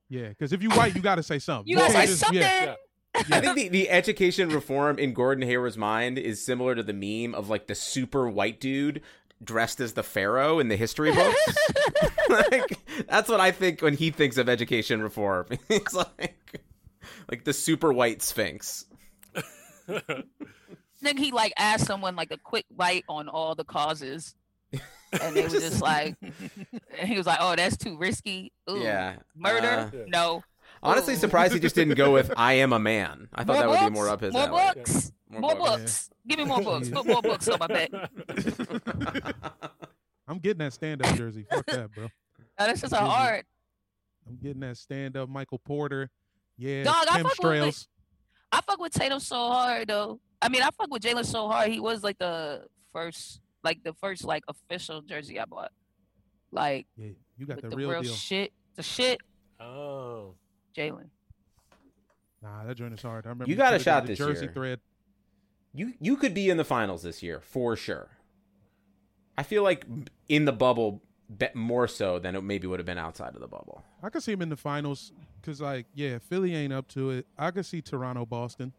yeah. 0.09 0.29
Because 0.29 0.53
if 0.53 0.63
you 0.63 0.71
white, 0.71 0.95
you 0.95 1.01
got 1.01 1.17
to 1.17 1.23
say 1.25 1.41
something. 1.41 1.69
You 1.69 1.77
gotta 1.79 1.93
say 1.93 2.07
just- 2.07 2.21
something. 2.21 2.41
yeah. 2.41 2.75
I 3.15 3.41
think 3.41 3.57
the, 3.57 3.69
the 3.69 3.91
education 3.91 4.51
reform 4.51 4.99
in 4.99 5.13
Gordon 5.13 5.43
Hayward's 5.49 5.77
mind 5.77 6.19
is 6.19 6.45
similar 6.45 6.77
to 6.77 6.83
the 6.85 6.93
meme 6.93 7.35
of 7.35 7.49
like 7.49 7.67
the 7.67 7.75
super 7.75 8.29
white 8.29 8.61
dude 8.61 9.01
dressed 9.43 9.81
as 9.81 9.95
the 9.95 10.03
pharaoh 10.03 10.59
in 10.61 10.69
the 10.69 10.77
history 10.77 11.13
books. 11.13 11.59
like 12.29 12.79
that's 13.09 13.29
what 13.29 13.41
I 13.41 13.51
think 13.51 13.81
when 13.81 13.95
he 13.95 14.11
thinks 14.11 14.37
of 14.37 14.49
education 14.49 15.03
reform. 15.03 15.47
it's 15.69 15.95
like 15.95 16.61
like 17.29 17.45
the 17.45 17.53
super 17.53 17.93
white 17.93 18.23
sphinx. 18.23 18.87
Then 21.01 21.17
he 21.17 21.31
like 21.31 21.53
asked 21.57 21.87
someone 21.87 22.17
like 22.17 22.33
a 22.33 22.39
quick 22.39 22.67
bite 22.77 23.05
on 23.09 23.29
all 23.29 23.55
the 23.55 23.63
causes, 23.63 24.35
and 24.73 25.37
they 25.37 25.43
were 25.43 25.49
just 25.49 25.81
like, 25.81 26.17
and 26.21 27.09
he 27.09 27.17
was 27.17 27.25
like, 27.25 27.39
"Oh, 27.41 27.55
that's 27.55 27.77
too 27.77 27.97
risky. 27.97 28.51
Ooh, 28.69 28.81
Yeah. 28.81 29.15
murder? 29.37 29.69
Uh, 29.69 29.91
Yeah. 29.97 30.05
no. 30.09 30.43
honestly, 30.83 31.15
Ooh. 31.15 31.19
surprised 31.19 31.55
he 31.55 31.61
just 31.61 31.77
didn't 31.77 31.95
go 31.95 32.13
with 32.13 32.33
"I 32.37 32.55
am 32.55 32.73
a 32.73 32.81
man." 32.81 33.29
I 33.33 33.45
thought 33.45 33.59
that 33.59 33.69
would 33.69 33.79
be 33.79 33.91
more 33.95 34.09
up 34.09 34.21
his 34.23 34.33
more 34.33 34.43
alley. 34.49 34.73
books, 34.75 35.13
More 35.31 35.41
more, 35.41 35.55
books. 35.55 35.69
books. 35.79 36.11
Give 36.27 36.39
me 36.41 36.45
more 36.47 36.61
books. 36.63 36.89
Put 36.91 37.07
more 37.07 37.23
books 37.23 37.47
on 37.49 37.59
my 37.61 37.67
back. 37.69 37.91
I'm 40.27 40.39
getting 40.41 40.59
that 40.59 40.73
stand 40.73 41.07
up 41.07 41.15
jersey. 41.15 41.47
Fuck 41.49 41.65
that, 41.67 41.93
bro. 41.95 42.05
Oh, 42.59 42.67
that's 42.67 42.81
just 42.81 42.93
a 42.93 42.97
hard. 42.97 43.45
I'm 44.27 44.37
getting 44.43 44.61
that 44.61 44.77
stand 44.77 45.17
up 45.17 45.29
Michael 45.29 45.61
Porter. 45.61 46.11
Yeah, 46.59 46.83
Dog, 46.85 47.07
I 47.09 47.17
Tim 47.19 47.27
fuck 47.27 47.39
with 47.43 47.87
I 48.53 48.61
fuck 48.63 48.81
with 48.81 48.93
Tatum 48.93 49.21
so 49.21 49.37
hard 49.49 49.89
though. 49.89 50.21
I 50.43 50.49
mean, 50.49 50.63
I 50.63 50.71
fuck 50.77 50.91
with 50.91 51.03
Jaylen 51.03 51.25
so 51.25 51.49
hard. 51.49 51.71
He 51.71 51.81
was 51.81 52.03
like 52.03 52.19
the 52.19 52.65
first, 52.93 53.41
like 53.63 53.83
the 53.85 53.93
first 53.95 54.25
like 54.25 54.43
official 54.49 55.01
jersey 55.03 55.39
I 55.39 55.45
bought. 55.45 55.73
Like 56.51 56.87
Yeah, 56.97 57.11
you 57.37 57.47
got 57.47 57.61
the 57.63 57.69
the 57.69 57.77
real 57.77 57.91
real 57.91 58.03
deal. 58.03 58.13
shit, 58.15 58.53
the 58.75 58.83
shit, 58.83 59.21
oh, 59.61 60.35
Jaylen. 60.77 61.11
Nah, 62.43 62.65
that 62.65 62.77
joint 62.77 62.95
is 62.95 63.03
hard. 63.03 63.27
I 63.27 63.31
remember 63.31 63.51
You 63.51 63.57
got 63.57 63.75
a 63.75 63.77
put 63.79 63.85
shot 63.85 64.03
the 64.05 64.09
this 64.09 64.19
jersey 64.19 64.45
year. 64.47 64.53
thread. 64.53 64.81
You 65.75 65.93
you 66.01 66.17
could 66.17 66.35
be 66.35 66.49
in 66.51 66.57
the 66.57 66.65
finals 66.65 67.03
this 67.03 67.23
year 67.23 67.41
for 67.41 67.77
sure. 67.77 68.09
I 69.37 69.43
feel 69.43 69.63
like 69.63 69.85
in 70.29 70.45
the 70.45 70.53
bubble 70.53 71.03
bet 71.29 71.55
more 71.55 71.87
so 71.87 72.19
than 72.19 72.35
it 72.35 72.43
maybe 72.43 72.67
would 72.67 72.79
have 72.79 72.87
been 72.87 72.99
outside 72.99 73.35
of 73.35 73.41
the 73.41 73.49
bubble. 73.49 73.83
I 74.03 74.11
could 74.11 74.23
see 74.23 74.33
him 74.33 74.43
in 74.43 74.49
the 74.49 74.57
finals 74.57 75.13
because, 75.41 75.61
like, 75.61 75.87
yeah, 75.95 76.19
Philly 76.19 76.55
ain't 76.55 76.73
up 76.73 76.89
to 76.89 77.11
it. 77.11 77.27
I 77.37 77.51
could 77.51 77.67
see 77.67 77.83
Toronto, 77.83 78.25
Boston. 78.25 78.73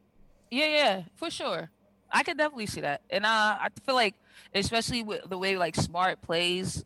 Yeah, 0.50 0.68
yeah, 0.68 1.02
for 1.16 1.30
sure. 1.30 1.70
I 2.12 2.24
could 2.24 2.38
definitely 2.38 2.66
see 2.66 2.82
that, 2.82 3.02
and 3.12 3.24
uh, 3.24 3.58
I 3.62 3.68
feel 3.86 3.94
like, 3.94 4.16
especially 4.56 5.04
with 5.04 5.30
the 5.30 5.38
way 5.38 5.58
like 5.58 5.76
Smart 5.76 6.22
plays 6.24 6.84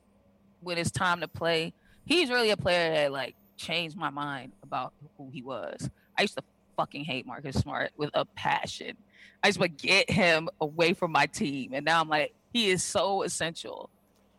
when 0.60 0.78
it's 0.78 0.92
time 0.92 1.22
to 1.22 1.30
play, 1.30 1.74
he's 2.06 2.30
really 2.30 2.50
a 2.50 2.58
player 2.58 2.92
that 2.92 3.12
like 3.14 3.36
changed 3.56 3.96
my 3.96 4.10
mind 4.10 4.52
about 4.64 4.92
who 5.18 5.30
he 5.32 5.42
was. 5.42 5.90
I 6.18 6.24
used 6.24 6.36
to 6.36 6.44
fucking 6.76 7.06
hate 7.06 7.26
Marcus 7.26 7.56
Smart 7.56 7.92
with 7.96 8.10
a 8.14 8.26
passion. 8.26 8.98
I 9.42 9.48
just 9.48 9.60
would 9.60 9.78
get 9.78 10.10
him 10.10 10.50
away 10.60 10.92
from 10.94 11.14
my 11.14 11.26
team, 11.28 11.72
and 11.74 11.86
now 11.86 12.02
I'm 12.02 12.10
like, 12.10 12.34
he 12.52 12.70
is 12.70 12.84
so 12.84 13.24
essential 13.24 13.90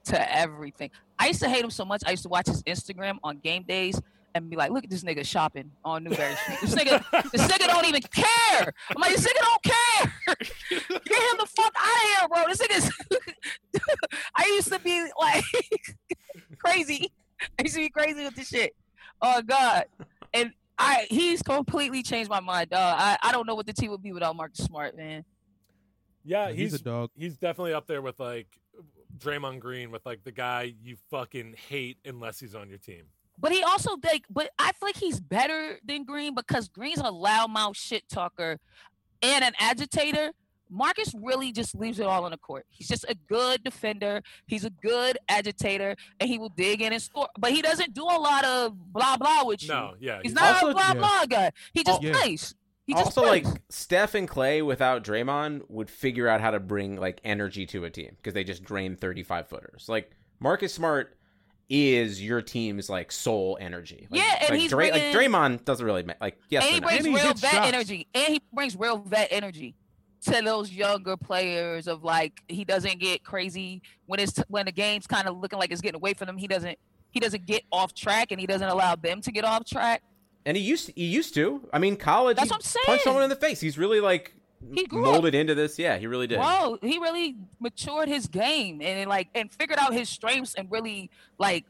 to 0.06 0.36
everything. 0.36 0.90
I 1.18 1.28
used 1.28 1.40
to 1.42 1.48
hate 1.48 1.64
him 1.64 1.70
so 1.70 1.84
much. 1.84 2.02
I 2.06 2.10
used 2.10 2.22
to 2.24 2.28
watch 2.28 2.46
his 2.46 2.62
Instagram 2.64 3.18
on 3.22 3.38
game 3.38 3.62
days 3.62 4.00
and 4.34 4.50
be 4.50 4.56
like, 4.56 4.70
"Look 4.70 4.84
at 4.84 4.90
this 4.90 5.04
nigga 5.04 5.24
shopping 5.24 5.70
on 5.84 6.04
Newbury 6.04 6.34
Street. 6.36 6.58
This 6.60 6.74
nigga, 6.74 7.30
this 7.30 7.42
nigga 7.50 7.66
don't 7.66 7.86
even 7.86 8.02
care." 8.02 8.72
I'm 8.90 9.00
like, 9.00 9.12
"This 9.14 9.26
nigga 9.26 9.40
don't 9.40 9.62
care. 9.62 10.12
Get 10.70 11.22
him 11.32 11.38
the 11.38 11.46
fuck 11.46 11.72
out 11.78 11.86
of 11.86 12.02
here, 12.02 12.28
bro. 12.28 12.44
This 12.48 12.58
nigga's." 12.58 13.80
I 14.36 14.44
used 14.56 14.72
to 14.72 14.78
be 14.80 15.06
like 15.20 15.44
crazy. 16.58 17.12
I 17.58 17.62
used 17.62 17.74
to 17.74 17.80
be 17.80 17.90
crazy 17.90 18.24
with 18.24 18.34
this 18.34 18.48
shit. 18.48 18.74
Oh 19.22 19.40
God, 19.42 19.84
and 20.32 20.52
I 20.78 21.06
he's 21.10 21.42
completely 21.42 22.02
changed 22.02 22.28
my 22.30 22.40
mind, 22.40 22.70
dog. 22.70 22.96
I, 22.98 23.16
I 23.22 23.32
don't 23.32 23.46
know 23.46 23.54
what 23.54 23.66
the 23.66 23.72
team 23.72 23.90
would 23.90 24.02
be 24.02 24.12
without 24.12 24.34
Marcus 24.34 24.64
Smart, 24.64 24.96
man. 24.96 25.24
yeah, 26.24 26.48
he's, 26.48 26.72
he's 26.72 26.80
a 26.80 26.82
dog. 26.82 27.10
he's 27.16 27.36
definitely 27.36 27.72
up 27.74 27.86
there 27.86 28.02
with 28.02 28.18
like 28.18 28.48
Draymond 29.18 29.60
Green, 29.60 29.90
with 29.90 30.04
like 30.06 30.24
the 30.24 30.32
guy 30.32 30.74
you 30.82 30.96
fucking 31.10 31.54
hate 31.68 31.98
unless 32.04 32.40
he's 32.40 32.54
on 32.54 32.68
your 32.68 32.78
team. 32.78 33.04
But 33.38 33.52
he 33.52 33.62
also 33.62 33.96
like, 34.04 34.24
but 34.30 34.50
I 34.58 34.72
feel 34.72 34.88
like 34.88 34.96
he's 34.96 35.18
better 35.20 35.78
than 35.84 36.04
Green 36.04 36.34
because 36.34 36.68
Green's 36.68 36.98
a 37.00 37.04
loudmouth 37.04 37.76
shit 37.76 38.08
talker 38.08 38.58
and 39.22 39.44
an 39.44 39.52
agitator. 39.58 40.32
Marcus 40.70 41.12
really 41.20 41.52
just 41.52 41.74
leaves 41.74 41.98
it 42.00 42.06
all 42.06 42.24
on 42.24 42.30
the 42.30 42.36
court. 42.38 42.64
He's 42.70 42.88
just 42.88 43.04
a 43.08 43.14
good 43.28 43.62
defender. 43.62 44.22
He's 44.46 44.64
a 44.64 44.70
good 44.70 45.18
agitator, 45.28 45.94
and 46.18 46.28
he 46.28 46.38
will 46.38 46.48
dig 46.48 46.80
in 46.80 46.92
and 46.92 47.02
score. 47.02 47.28
But 47.38 47.52
he 47.52 47.60
doesn't 47.60 47.92
do 47.92 48.02
a 48.04 48.18
lot 48.18 48.44
of 48.44 48.92
blah 48.92 49.16
blah 49.16 49.44
with 49.44 49.62
you. 49.62 49.68
No, 49.68 49.94
yeah, 50.00 50.16
he's 50.22 50.30
he's 50.30 50.34
not 50.34 50.54
Also- 50.54 50.70
a 50.70 50.72
blah 50.72 50.88
Yeah. 50.88 50.94
blah 50.94 51.26
guy. 51.26 51.50
He 51.74 51.84
just 51.84 52.00
Oh, 52.02 52.04
yeah. 52.06 52.12
plays. 52.14 52.54
He 52.86 52.92
just 52.92 53.06
also, 53.06 53.22
plays. 53.22 53.44
like 53.46 53.62
Steph 53.70 54.14
and 54.14 54.28
Clay 54.28 54.60
without 54.60 55.02
Draymond 55.04 55.62
would 55.70 55.88
figure 55.88 56.28
out 56.28 56.40
how 56.42 56.50
to 56.50 56.60
bring 56.60 56.96
like 56.96 57.20
energy 57.24 57.64
to 57.66 57.84
a 57.84 57.90
team 57.90 58.10
because 58.16 58.34
they 58.34 58.44
just 58.44 58.62
drain 58.62 58.94
thirty-five 58.96 59.48
footers. 59.48 59.86
Like 59.88 60.10
Marcus 60.38 60.74
Smart 60.74 61.16
is 61.70 62.22
your 62.22 62.42
team's 62.42 62.90
like 62.90 63.10
soul 63.10 63.56
energy. 63.58 64.06
Like, 64.10 64.20
Yeah, 64.20 64.38
and 64.42 64.50
like, 64.50 64.60
he's 64.60 64.70
Dray- 64.70 64.92
like 64.92 65.02
Draymond 65.04 65.64
doesn't 65.64 65.84
really 65.86 66.02
ma- 66.02 66.12
like 66.20 66.38
yes 66.50 66.62
and 66.64 66.72
he 66.72 66.78
or 66.78 66.80
no. 66.82 66.86
brings 66.88 66.98
And 66.98 67.06
he 67.08 67.14
real 67.14 67.26
hits 67.28 67.40
vet 67.40 67.52
shots. 67.52 67.68
energy, 67.68 68.06
and 68.14 68.26
he 68.34 68.42
brings 68.52 68.76
real 68.76 68.98
vet 68.98 69.28
energy 69.30 69.74
to 70.26 70.42
those 70.42 70.70
younger 70.70 71.16
players. 71.16 71.88
Of 71.88 72.04
like, 72.04 72.42
he 72.48 72.66
doesn't 72.66 73.00
get 73.00 73.24
crazy 73.24 73.80
when 74.06 74.20
it's 74.20 74.38
when 74.48 74.66
the 74.66 74.72
game's 74.72 75.06
kind 75.06 75.26
of 75.26 75.38
looking 75.38 75.58
like 75.58 75.70
it's 75.72 75.80
getting 75.80 75.96
away 75.96 76.12
from 76.12 76.28
him. 76.28 76.36
He 76.36 76.46
doesn't 76.48 76.78
he 77.12 77.18
doesn't 77.20 77.46
get 77.46 77.62
off 77.72 77.94
track, 77.94 78.30
and 78.30 78.38
he 78.38 78.46
doesn't 78.46 78.68
allow 78.68 78.94
them 78.94 79.22
to 79.22 79.32
get 79.32 79.44
off 79.46 79.64
track. 79.64 80.02
And 80.46 80.56
he 80.56 80.62
used 80.62 80.86
to, 80.86 80.92
he 80.94 81.04
used 81.06 81.34
to. 81.34 81.66
I 81.72 81.78
mean, 81.78 81.96
college. 81.96 82.36
That's 82.36 82.50
what 82.50 82.56
I'm 82.56 82.82
Punch 82.86 82.86
saying. 82.86 83.00
someone 83.04 83.22
in 83.22 83.30
the 83.30 83.36
face. 83.36 83.60
He's 83.60 83.78
really 83.78 84.00
like 84.00 84.34
He 84.72 84.84
grew 84.86 85.04
up. 85.06 85.12
molded 85.12 85.34
into 85.34 85.54
this. 85.54 85.78
Yeah, 85.78 85.96
he 85.96 86.06
really 86.06 86.26
did. 86.26 86.38
Bro, 86.38 86.78
he 86.82 86.98
really 86.98 87.36
matured 87.60 88.08
his 88.08 88.26
game 88.26 88.80
and 88.82 89.08
like 89.08 89.28
and 89.34 89.52
figured 89.52 89.78
out 89.78 89.92
his 89.94 90.08
strengths 90.08 90.54
and 90.54 90.70
really 90.70 91.10
like 91.38 91.64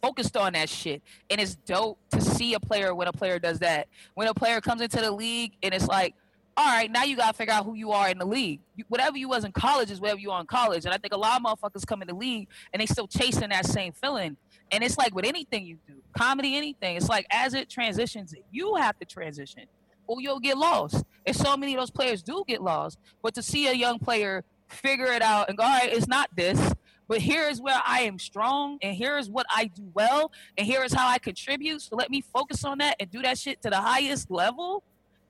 focused 0.00 0.36
on 0.36 0.54
that 0.54 0.68
shit. 0.68 1.02
And 1.30 1.40
it's 1.40 1.54
dope 1.54 1.98
to 2.10 2.20
see 2.20 2.54
a 2.54 2.60
player 2.60 2.94
when 2.94 3.08
a 3.08 3.12
player 3.12 3.38
does 3.38 3.58
that. 3.60 3.88
When 4.14 4.26
a 4.26 4.34
player 4.34 4.60
comes 4.60 4.80
into 4.80 5.00
the 5.00 5.12
league 5.12 5.52
and 5.62 5.72
it's 5.74 5.86
like, 5.86 6.14
all 6.56 6.66
right, 6.66 6.90
now 6.90 7.04
you 7.04 7.16
gotta 7.16 7.32
figure 7.36 7.54
out 7.54 7.64
who 7.64 7.74
you 7.74 7.92
are 7.92 8.08
in 8.08 8.18
the 8.18 8.26
league. 8.26 8.60
You, 8.76 8.84
whatever 8.88 9.16
you 9.16 9.28
was 9.28 9.44
in 9.44 9.52
college 9.52 9.90
is 9.90 10.00
whatever 10.00 10.20
you 10.20 10.30
are 10.30 10.40
in 10.40 10.46
college. 10.46 10.84
And 10.84 10.92
I 10.92 10.98
think 10.98 11.14
a 11.14 11.16
lot 11.16 11.40
of 11.40 11.46
motherfuckers 11.46 11.86
come 11.86 12.02
in 12.02 12.08
the 12.08 12.14
league 12.14 12.48
and 12.72 12.80
they 12.80 12.86
still 12.86 13.06
chasing 13.08 13.48
that 13.48 13.66
same 13.66 13.92
feeling. 13.92 14.36
And 14.70 14.84
it's 14.84 14.98
like 14.98 15.14
with 15.14 15.24
anything 15.24 15.66
you 15.66 15.78
do, 15.86 15.94
comedy, 16.16 16.56
anything. 16.56 16.96
It's 16.96 17.08
like 17.08 17.26
as 17.30 17.54
it 17.54 17.68
transitions, 17.68 18.34
you 18.50 18.74
have 18.76 18.98
to 18.98 19.06
transition, 19.06 19.64
or 20.06 20.20
you'll 20.20 20.40
get 20.40 20.58
lost. 20.58 21.04
And 21.26 21.34
so 21.34 21.56
many 21.56 21.74
of 21.74 21.80
those 21.80 21.90
players 21.90 22.22
do 22.22 22.44
get 22.46 22.62
lost. 22.62 22.98
But 23.22 23.34
to 23.34 23.42
see 23.42 23.68
a 23.68 23.72
young 23.72 23.98
player 23.98 24.44
figure 24.68 25.06
it 25.06 25.22
out 25.22 25.48
and 25.48 25.56
go, 25.56 25.64
all 25.64 25.70
right, 25.70 25.92
it's 25.92 26.08
not 26.08 26.30
this, 26.34 26.74
but 27.08 27.18
here 27.18 27.48
is 27.48 27.60
where 27.60 27.80
I 27.84 28.00
am 28.00 28.18
strong, 28.18 28.78
and 28.80 28.96
here 28.96 29.18
is 29.18 29.28
what 29.28 29.44
I 29.50 29.66
do 29.66 29.82
well, 29.92 30.32
and 30.56 30.66
here 30.66 30.82
is 30.82 30.94
how 30.94 31.08
I 31.08 31.18
contribute. 31.18 31.82
So 31.82 31.96
let 31.96 32.10
me 32.10 32.22
focus 32.22 32.64
on 32.64 32.78
that 32.78 32.96
and 32.98 33.10
do 33.10 33.20
that 33.22 33.38
shit 33.38 33.60
to 33.62 33.70
the 33.70 33.76
highest 33.76 34.30
level. 34.30 34.82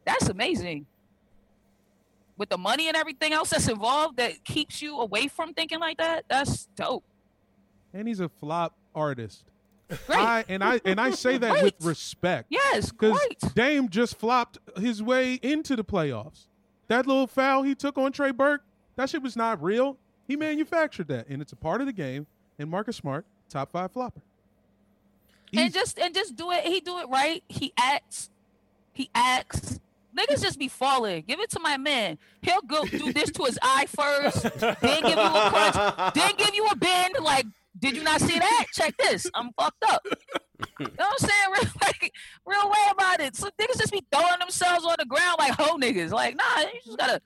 That's 0.04 0.28
amazing. 0.28 0.86
With 2.42 2.48
the 2.48 2.58
money 2.58 2.88
and 2.88 2.96
everything 2.96 3.32
else 3.32 3.50
that's 3.50 3.68
involved 3.68 4.16
that 4.16 4.42
keeps 4.42 4.82
you 4.82 4.98
away 4.98 5.28
from 5.28 5.54
thinking 5.54 5.78
like 5.78 5.98
that, 5.98 6.24
that's 6.28 6.66
dope. 6.74 7.04
And 7.94 8.08
he's 8.08 8.18
a 8.18 8.28
flop 8.28 8.74
artist. 8.96 9.44
Great. 10.08 10.18
I 10.18 10.44
and 10.48 10.64
I 10.64 10.80
and 10.84 11.00
I 11.00 11.12
say 11.12 11.38
that 11.38 11.62
with 11.62 11.74
respect. 11.82 12.48
yes, 12.50 12.90
Because. 12.90 13.16
Dame 13.54 13.88
just 13.88 14.18
flopped 14.18 14.58
his 14.76 15.00
way 15.00 15.34
into 15.34 15.76
the 15.76 15.84
playoffs. 15.84 16.48
That 16.88 17.06
little 17.06 17.28
foul 17.28 17.62
he 17.62 17.76
took 17.76 17.96
on 17.96 18.10
Trey 18.10 18.32
Burke, 18.32 18.64
that 18.96 19.08
shit 19.08 19.22
was 19.22 19.36
not 19.36 19.62
real. 19.62 19.96
He 20.26 20.34
manufactured 20.34 21.06
that, 21.06 21.28
and 21.28 21.40
it's 21.40 21.52
a 21.52 21.56
part 21.56 21.80
of 21.80 21.86
the 21.86 21.92
game. 21.92 22.26
And 22.58 22.68
Marcus 22.68 22.96
Smart, 22.96 23.24
top 23.48 23.70
five 23.70 23.92
flopper. 23.92 24.22
and 25.56 25.72
just 25.72 25.96
and 25.96 26.12
just 26.12 26.34
do 26.34 26.50
it. 26.50 26.64
He 26.64 26.80
do 26.80 26.98
it 26.98 27.08
right. 27.08 27.44
He 27.48 27.72
acts. 27.78 28.30
He 28.92 29.10
acts. 29.14 29.78
Niggas 30.16 30.42
just 30.42 30.58
be 30.58 30.68
falling. 30.68 31.24
Give 31.26 31.40
it 31.40 31.50
to 31.50 31.60
my 31.60 31.76
man. 31.76 32.18
He'll 32.42 32.60
go 32.62 32.84
do 32.84 33.12
this 33.12 33.30
to 33.32 33.44
his 33.44 33.58
eye 33.62 33.86
first, 33.86 34.42
then 34.60 35.02
give 35.02 35.16
you 35.16 35.18
a 35.18 35.50
crunch, 35.50 36.14
then 36.14 36.32
give 36.36 36.54
you 36.54 36.66
a 36.66 36.76
bend. 36.76 37.14
Like, 37.20 37.46
did 37.78 37.96
you 37.96 38.02
not 38.02 38.20
see 38.20 38.38
that? 38.38 38.66
Check 38.72 38.94
this. 38.98 39.26
I'm 39.34 39.52
fucked 39.58 39.84
up. 39.88 40.02
You 40.78 40.86
know 40.86 40.90
what 40.96 41.12
I'm 41.12 41.18
saying? 41.18 41.32
Real, 41.52 41.72
like, 41.82 42.12
real 42.46 42.70
way 42.70 42.78
about 42.92 43.20
it. 43.20 43.34
So 43.36 43.48
niggas 43.60 43.78
just 43.78 43.92
be 43.92 44.02
throwing 44.12 44.38
themselves 44.38 44.84
on 44.84 44.94
the 44.98 45.06
ground 45.06 45.36
like 45.38 45.52
hoe 45.58 45.76
niggas. 45.76 46.10
Like, 46.10 46.36
nah, 46.36 46.60
you 46.60 46.80
just 46.84 46.98
gotta. 46.98 47.20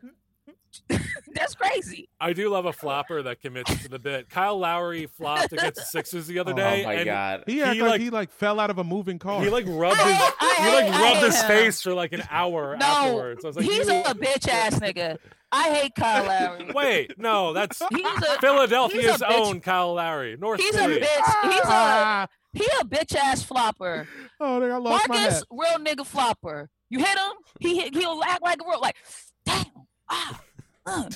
That's 1.34 1.54
crazy. 1.54 2.08
I 2.20 2.32
do 2.32 2.48
love 2.48 2.64
a 2.66 2.72
flopper 2.72 3.22
that 3.22 3.40
commits 3.40 3.82
to 3.82 3.88
the 3.88 3.98
bit. 3.98 4.28
Kyle 4.30 4.58
Lowry 4.58 5.06
flopped 5.06 5.52
against 5.52 5.76
the 5.76 5.82
Sixers 5.90 6.26
the 6.26 6.38
other 6.38 6.52
day. 6.54 6.62
oh 6.62 6.76
day. 6.76 6.84
my 6.84 6.92
and 6.94 7.04
god. 7.04 7.44
he 7.46 7.54
he, 7.54 7.60
like, 7.64 7.80
like- 7.80 8.00
he 8.00 8.10
like 8.10 8.30
fell 8.32 8.58
out 8.60 8.70
of 8.70 8.78
a 8.78 8.84
moving 8.84 9.18
car. 9.18 9.42
He 9.42 9.50
like 9.50 9.66
rubbed 9.68 9.96
his 9.96 10.04
hate- 10.16 10.32
I 10.40 10.56
he 10.60 10.74
like 10.86 10.94
I 10.94 11.02
rubbed 11.12 11.26
his 11.26 11.40
him. 11.40 11.48
face 11.48 11.82
for 11.82 11.94
like 11.94 12.12
an 12.12 12.22
hour 12.30 12.76
No, 12.78 12.86
afterwards. 12.86 13.44
I 13.44 13.48
was 13.48 13.56
like, 13.56 13.66
he's 13.66 13.88
a 13.88 14.02
bitch 14.14 14.48
ass 14.48 14.78
nigga. 14.80 15.18
I 15.52 15.70
hate 15.74 15.94
Kyle 15.94 16.24
Lowry. 16.24 16.70
Wait, 16.74 17.18
no, 17.18 17.52
that's 17.52 17.80
He's 17.90 18.04
a 18.04 18.38
Philadelphia's 18.40 19.04
he's 19.12 19.22
a 19.22 19.32
own 19.32 19.60
Kyle 19.60 19.94
Lowry. 19.94 20.36
North 20.36 20.60
He's 20.60 20.74
a 20.74 20.78
Philly. 20.78 21.00
bitch. 21.00 21.50
He's 21.50 21.60
a 21.60 21.66
Ah, 21.66 22.26
he 22.52 22.64
a 22.80 22.84
bitch 22.84 23.14
ass 23.14 23.42
flopper. 23.42 24.08
oh, 24.40 24.60
I 24.62 24.76
lost 24.78 25.08
my 25.08 25.16
Marcus, 25.16 25.34
hat. 25.36 25.44
real 25.50 25.78
nigga 25.78 26.04
flopper. 26.06 26.68
You 26.90 26.98
hit 26.98 27.08
him, 27.18 27.32
he 27.60 27.80
he'll 27.90 28.22
act 28.24 28.42
like 28.42 28.58
a 28.60 28.68
real 28.68 28.80
like, 28.80 28.96
damn. 29.44 29.64
Ah, 30.08 30.40
uh. 30.86 31.10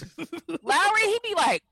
Lowry, 0.62 1.02
he 1.02 1.20
be 1.22 1.34
like, 1.36 1.62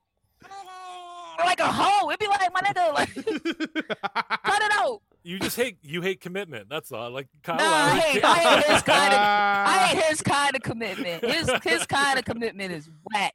like 1.44 1.60
a 1.60 1.70
hoe. 1.70 2.08
It'd 2.10 2.20
be 2.20 2.26
like 2.26 2.52
my 2.52 2.60
nigga, 2.60 2.94
like 2.94 3.14
cut 4.44 4.62
it 4.62 4.72
out. 4.72 5.02
You 5.22 5.38
just 5.38 5.56
hate 5.56 5.78
you 5.82 6.00
hate 6.00 6.20
commitment. 6.20 6.68
That's 6.68 6.92
all. 6.92 7.10
Like 7.10 7.28
Kyle 7.42 7.56
Nah, 7.56 7.64
I 7.64 7.98
hate, 7.98 8.24
I 8.24 8.36
hate 8.36 8.64
his 8.72 8.82
kind 8.82 9.12
of. 9.12 9.20
I 9.20 9.78
hate 9.86 10.04
his 10.08 10.22
kind 10.22 10.56
of 10.56 10.62
commitment. 10.62 11.24
His 11.24 11.50
his 11.62 11.86
kind 11.86 12.18
of 12.18 12.24
commitment 12.24 12.72
is 12.72 12.88
whack. 13.12 13.34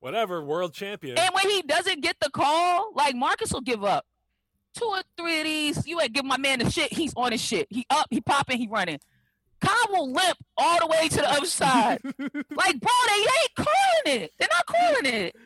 Whatever, 0.00 0.44
world 0.44 0.74
champion. 0.74 1.18
And 1.18 1.34
when 1.34 1.48
he 1.50 1.62
doesn't 1.62 2.02
get 2.02 2.16
the 2.20 2.30
call, 2.30 2.92
like 2.94 3.14
Marcus 3.14 3.52
will 3.52 3.62
give 3.62 3.84
up. 3.84 4.04
Two 4.74 4.84
or 4.84 5.00
three 5.16 5.38
of 5.38 5.44
these, 5.44 5.86
you 5.86 6.00
ain't 6.00 6.12
give 6.12 6.26
my 6.26 6.36
man 6.36 6.58
the 6.58 6.70
shit. 6.70 6.92
He's 6.92 7.14
on 7.16 7.32
his 7.32 7.40
shit. 7.40 7.66
He 7.70 7.86
up, 7.88 8.06
he 8.10 8.20
popping, 8.20 8.58
he 8.58 8.68
running. 8.68 8.98
Kyle 9.60 9.86
will 9.90 10.12
limp 10.12 10.38
all 10.56 10.78
the 10.80 10.86
way 10.86 11.08
to 11.08 11.16
the 11.16 11.30
other 11.30 11.46
side. 11.46 12.00
like, 12.18 12.80
bro, 12.80 12.92
they 13.08 13.20
ain't 13.20 13.54
calling 13.56 14.20
it. 14.22 14.32
They're 14.38 14.48
not 14.52 14.66
calling 14.66 15.06
it. 15.06 15.36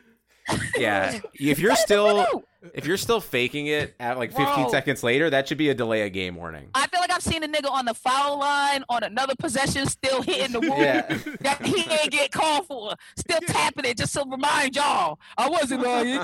Yeah. 0.77 1.19
If 1.33 1.59
you're 1.59 1.75
still 1.75 2.07
it 2.07 2.13
gonna 2.13 2.27
do? 2.33 2.43
if 2.75 2.85
you're 2.85 2.97
still 2.97 3.19
faking 3.21 3.67
it 3.67 3.95
at 3.99 4.17
like 4.19 4.31
15 4.31 4.45
Bro. 4.45 4.69
seconds 4.69 5.01
later, 5.01 5.29
that 5.29 5.47
should 5.47 5.57
be 5.57 5.69
a 5.69 5.73
delay 5.73 6.05
of 6.05 6.13
game 6.13 6.35
warning. 6.35 6.69
I 6.75 6.85
feel 6.87 6.99
like 6.99 7.11
I've 7.11 7.23
seen 7.23 7.43
a 7.43 7.47
nigga 7.47 7.71
on 7.71 7.85
the 7.85 7.93
foul 7.93 8.37
line 8.39 8.83
on 8.89 9.03
another 9.03 9.33
possession 9.39 9.87
still 9.87 10.21
hitting 10.21 10.51
the 10.59 10.67
wall 10.67 10.77
Yeah. 10.81 11.01
that 11.41 11.65
he 11.65 11.89
ain't 11.89 12.11
get 12.11 12.31
called 12.31 12.67
for. 12.67 12.93
Still 13.17 13.39
tapping 13.47 13.85
it 13.85 13.97
just 13.97 14.13
to 14.13 14.23
remind 14.27 14.75
y'all. 14.75 15.19
I 15.37 15.49
wasn't 15.49 15.81
lying. 15.83 16.21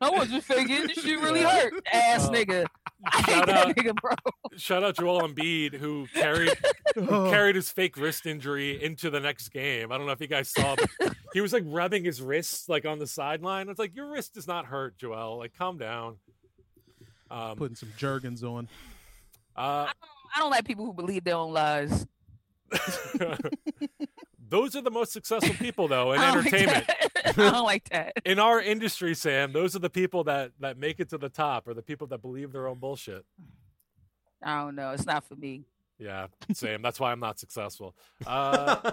I 0.00 0.10
wasn't 0.10 0.44
faking. 0.44 0.86
This 0.88 1.02
shit 1.02 1.18
really 1.20 1.42
hurt. 1.42 1.72
Ass 1.92 2.26
Uh, 2.28 2.30
nigga. 2.32 2.66
I 3.06 3.16
hate 3.16 3.26
shout 3.26 3.48
out- 3.48 3.76
nigga, 3.76 3.94
bro. 4.00 4.14
Shout 4.56 4.82
out 4.82 4.96
Joel 4.96 5.22
Embiid 5.22 5.74
who 5.74 6.06
carried 6.14 6.50
who 6.96 7.06
Oh. 7.08 7.30
carried 7.30 7.54
his 7.54 7.70
fake 7.70 7.96
wrist 7.96 8.26
injury 8.26 8.82
into 8.82 9.08
the 9.08 9.20
next 9.20 9.50
game. 9.50 9.92
I 9.92 9.96
don't 9.98 10.06
know 10.06 10.12
if 10.12 10.20
you 10.20 10.26
guys 10.26 10.48
saw, 10.50 10.74
but 10.74 11.14
he 11.32 11.40
was 11.40 11.52
like 11.52 11.62
rubbing 11.66 12.04
his 12.04 12.20
wrist 12.20 12.68
like 12.68 12.84
on 12.84 12.98
the 12.98 13.06
sideline. 13.06 13.68
It's 13.68 13.78
like 13.78 13.94
your 13.94 14.10
wrist 14.10 14.34
does 14.34 14.48
not 14.48 14.66
hurt, 14.66 14.96
Joel. 14.98 15.38
Like 15.38 15.56
calm 15.56 15.78
down. 15.78 16.16
Um, 17.30 17.56
Putting 17.56 17.76
some 17.76 17.92
Jergens 17.96 18.42
on. 18.42 18.68
uh, 19.54 19.86
I 20.34 20.38
don't 20.38 20.50
like 20.50 20.64
people 20.64 20.84
who 20.86 20.92
believe 20.92 21.22
their 21.24 21.36
own 21.36 21.52
lies. 21.52 22.04
Those 24.48 24.76
are 24.76 24.80
the 24.80 24.90
most 24.90 25.12
successful 25.12 25.54
people 25.54 25.88
though 25.88 26.12
in 26.12 26.20
like 26.20 26.36
entertainment. 26.36 26.90
I 27.24 27.32
don't 27.32 27.64
like 27.64 27.88
that. 27.90 28.14
in 28.24 28.38
our 28.38 28.60
industry, 28.60 29.14
Sam, 29.14 29.52
those 29.52 29.76
are 29.76 29.80
the 29.80 29.90
people 29.90 30.24
that 30.24 30.52
that 30.60 30.78
make 30.78 31.00
it 31.00 31.08
to 31.10 31.18
the 31.18 31.28
top, 31.28 31.68
or 31.68 31.74
the 31.74 31.82
people 31.82 32.06
that 32.08 32.22
believe 32.22 32.52
their 32.52 32.66
own 32.66 32.78
bullshit. 32.78 33.24
I 34.42 34.62
don't 34.62 34.74
know. 34.76 34.90
It's 34.92 35.06
not 35.06 35.24
for 35.24 35.34
me. 35.34 35.64
Yeah, 35.98 36.28
Sam. 36.52 36.82
That's 36.82 37.00
why 37.00 37.12
I'm 37.12 37.20
not 37.20 37.38
successful. 37.38 37.94
Uh, 38.26 38.92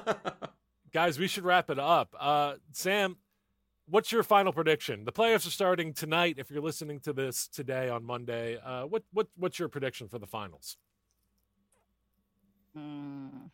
guys, 0.92 1.20
we 1.20 1.28
should 1.28 1.44
wrap 1.44 1.70
it 1.70 1.78
up. 1.78 2.16
Uh, 2.20 2.56
Sam, 2.72 3.18
what's 3.88 4.12
your 4.12 4.24
final 4.24 4.54
prediction? 4.54 5.06
The 5.06 5.12
playoffs 5.12 5.46
are 5.46 5.52
starting 5.52 5.94
tonight. 5.94 6.36
If 6.38 6.50
you're 6.50 6.62
listening 6.62 7.00
to 7.02 7.14
this 7.14 7.48
today 7.48 7.90
on 7.90 8.04
Monday, 8.04 8.58
uh, 8.58 8.86
what 8.86 9.04
what 9.12 9.28
what's 9.36 9.60
your 9.60 9.70
prediction 9.70 10.08
for 10.08 10.20
the 10.20 10.28
finals? 10.28 10.78
Mm. 12.78 13.50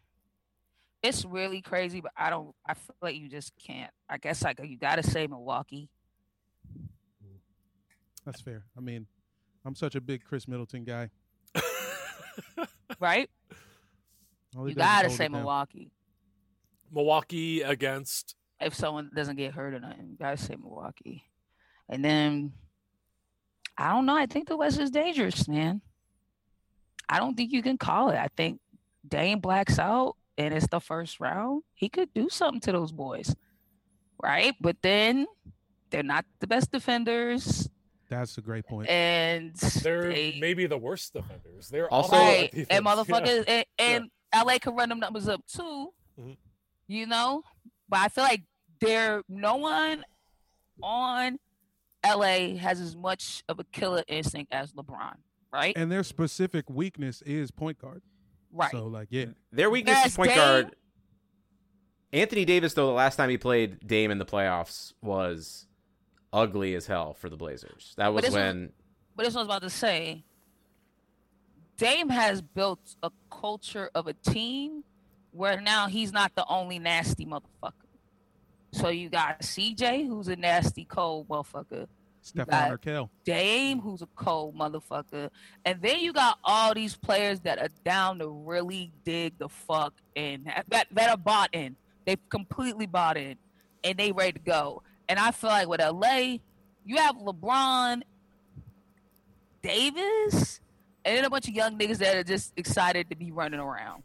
It's 1.04 1.26
really 1.26 1.62
crazy, 1.62 2.00
but 2.00 2.12
I 2.16 2.30
don't. 2.30 2.54
I 2.66 2.76
feel 2.76 2.96
like 3.02 3.16
you 3.16 3.28
just 3.28 3.54
can't. 3.58 3.92
I 4.10 4.18
guess 4.18 4.44
like 4.44 4.60
you 4.64 4.78
gotta 4.78 5.04
say 5.04 5.26
Milwaukee. 5.26 5.90
That's 8.26 8.40
fair. 8.40 8.66
I 8.78 8.82
mean, 8.82 9.08
I'm 9.66 9.74
such 9.76 9.96
a 9.96 10.02
big 10.02 10.24
Khris 10.24 10.48
Middleton 10.48 10.84
guy. 10.84 11.10
right? 13.00 13.30
All 14.56 14.70
You 14.70 14.76
gotta 14.76 15.10
say. 15.10 15.28
Milwaukee. 15.28 15.92
Milwaukee 16.92 17.62
against 17.62 18.36
If 18.60 18.76
someone 18.76 19.10
doesn't 19.16 19.38
get 19.38 19.54
hurt 19.54 19.74
or 19.74 19.80
nothing, 19.80 20.10
you 20.12 20.18
gotta 20.18 20.38
say 20.38 20.56
Milwaukee. 20.56 21.24
And 21.90 22.06
then 22.06 22.54
I 23.78 23.90
don't 23.90 24.06
know. 24.06 24.16
I 24.16 24.28
think 24.28 24.48
the 24.48 24.58
West 24.58 24.80
is 24.80 24.92
dangerous, 24.92 25.48
man. 25.48 25.82
I 27.10 27.18
don't 27.18 27.36
think 27.36 27.52
you 27.52 27.64
can 27.64 27.78
call 27.78 28.10
it. 28.10 28.18
I 28.18 28.28
think 28.38 28.60
Dame 29.08 29.40
blacks 29.40 29.80
out 29.80 30.16
and 30.46 30.54
it's 30.54 30.68
the 30.68 30.80
first 30.80 31.20
round. 31.20 31.64
He 31.74 31.90
could 31.90 32.14
do 32.14 32.30
something 32.30 32.60
to 32.62 32.72
those 32.72 32.92
boys, 32.92 33.36
right? 34.22 34.56
But 34.60 34.78
then 34.82 35.28
they're 35.90 36.04
not 36.04 36.26
the 36.40 36.48
best 36.48 36.72
defenders, 36.72 37.70
That's 38.10 38.38
a 38.38 38.42
great 38.42 38.66
point. 38.66 38.90
and 38.90 39.56
they're 39.56 40.12
they- 40.12 40.38
maybe 40.40 40.66
the 40.66 40.78
worst 40.78 41.14
defenders. 41.14 41.70
They're 41.70 41.92
Also- 41.92 42.16
right. 42.16 42.52
defense. 42.52 42.68
And 42.70 42.86
Yeah. 42.86 42.92
motherfuckers, 42.96 43.44
and, 43.48 43.66
and 43.78 44.12
LA 44.34 44.60
can 44.60 44.74
run 44.76 44.90
them 44.90 45.00
numbers 45.00 45.28
up 45.28 45.46
too. 45.48 45.94
Mhm. 46.20 46.38
You 46.88 47.06
know, 47.08 47.44
but 47.88 48.00
I 48.00 48.08
feel 48.10 48.24
like 48.24 48.44
there, 48.80 49.24
no 49.30 49.58
one 49.58 50.04
on 50.82 51.40
LA 52.04 52.56
has 52.58 52.80
as 52.82 52.96
much 52.96 53.44
of 53.48 53.60
a 53.60 53.64
killer 53.66 54.04
instinct 54.08 54.52
as 54.52 54.74
LeBron. 54.74 55.18
Right. 55.54 55.76
And 55.78 55.92
their 55.92 56.04
specific 56.04 56.70
weakness 56.70 57.22
is 57.24 57.52
point 57.52 57.78
guard. 57.78 58.02
Right. 58.52 58.72
So, 58.72 58.86
like, 58.88 59.08
yeah. 59.12 59.26
Their 59.52 59.70
weakness 59.70 59.98
Yes, 59.98 60.08
is 60.08 60.16
point 60.16 60.30
Dame- 60.30 60.38
guard. 60.38 60.76
Anthony 62.14 62.44
Davis, 62.46 62.74
though, 62.74 62.88
the 62.88 62.94
last 62.94 63.16
time 63.16 63.30
he 63.30 63.38
played 63.38 63.86
Dame 63.88 64.12
in 64.12 64.18
the 64.18 64.26
playoffs 64.26 64.94
was 65.02 65.66
ugly 66.34 66.76
as 66.76 66.86
hell 66.88 67.14
for 67.14 67.30
the 67.30 67.38
Blazers. 67.38 67.94
That 67.98 68.14
was 68.14 68.24
this 68.24 68.32
was- 68.32 68.36
when 68.36 68.74
but 69.16 69.26
this 69.26 69.36
was 69.36 69.46
about 69.46 69.62
to 69.62 69.70
say, 69.70 70.24
Dame 71.78 72.10
has 72.10 72.42
built 72.42 72.96
a 73.04 73.12
culture 73.30 73.90
of 73.96 74.08
a 74.08 74.14
team 74.14 74.84
where 75.32 75.60
now 75.60 75.88
he's 75.88 76.12
not 76.12 76.34
the 76.36 76.46
only 76.48 76.80
nasty 76.80 77.26
motherfucker. 77.26 77.72
So 78.74 78.90
you 78.90 79.10
got 79.10 79.42
CJ, 79.42 80.08
who's 80.08 80.28
a 80.28 80.36
nasty 80.36 80.86
cold 80.86 81.28
motherfucker. 81.28 81.88
Stephon 82.24 82.78
Urkel. 82.78 83.10
Dame, 83.24 83.80
mm. 83.80 83.84
who's 83.84 84.02
a 84.02 84.08
cold 84.16 84.56
motherfucker, 84.56 85.30
and 85.66 85.82
then 85.82 86.00
you 86.00 86.14
got 86.14 86.38
all 86.44 86.74
these 86.74 86.96
players 86.96 87.40
that 87.42 87.60
are 87.60 87.70
down 87.84 88.20
to 88.20 88.28
really 88.28 88.92
dig 89.04 89.38
the 89.38 89.50
fuck 89.50 89.94
in, 90.16 90.52
that 90.70 90.88
that 90.92 91.10
are 91.10 91.18
bought 91.18 91.50
in. 91.54 91.76
They've 92.06 92.30
completely 92.30 92.86
bought 92.86 93.18
in, 93.18 93.38
and 93.84 93.98
they 93.98 94.12
ready 94.12 94.34
to 94.34 94.40
go. 94.40 94.84
And 95.10 95.20
I 95.20 95.32
feel 95.32 95.50
like 95.50 95.68
with 95.68 95.82
LA, 95.82 96.38
you 96.86 96.98
have 96.98 97.16
LeBron, 97.18 98.02
Davis, 99.62 100.60
and 101.04 101.18
then 101.18 101.26
a 101.26 101.30
bunch 101.30 101.48
of 101.48 101.54
young 101.54 101.78
niggas 101.78 101.98
that 101.98 102.16
are 102.16 102.24
just 102.24 102.54
excited 102.56 103.10
to 103.10 103.16
be 103.16 103.32
running 103.32 103.60
around. 103.60 104.04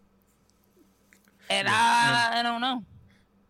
And 1.48 1.68
Yeah, 1.68 2.30
I, 2.32 2.40
I 2.40 2.42
don't 2.42 2.60
know. 2.60 2.82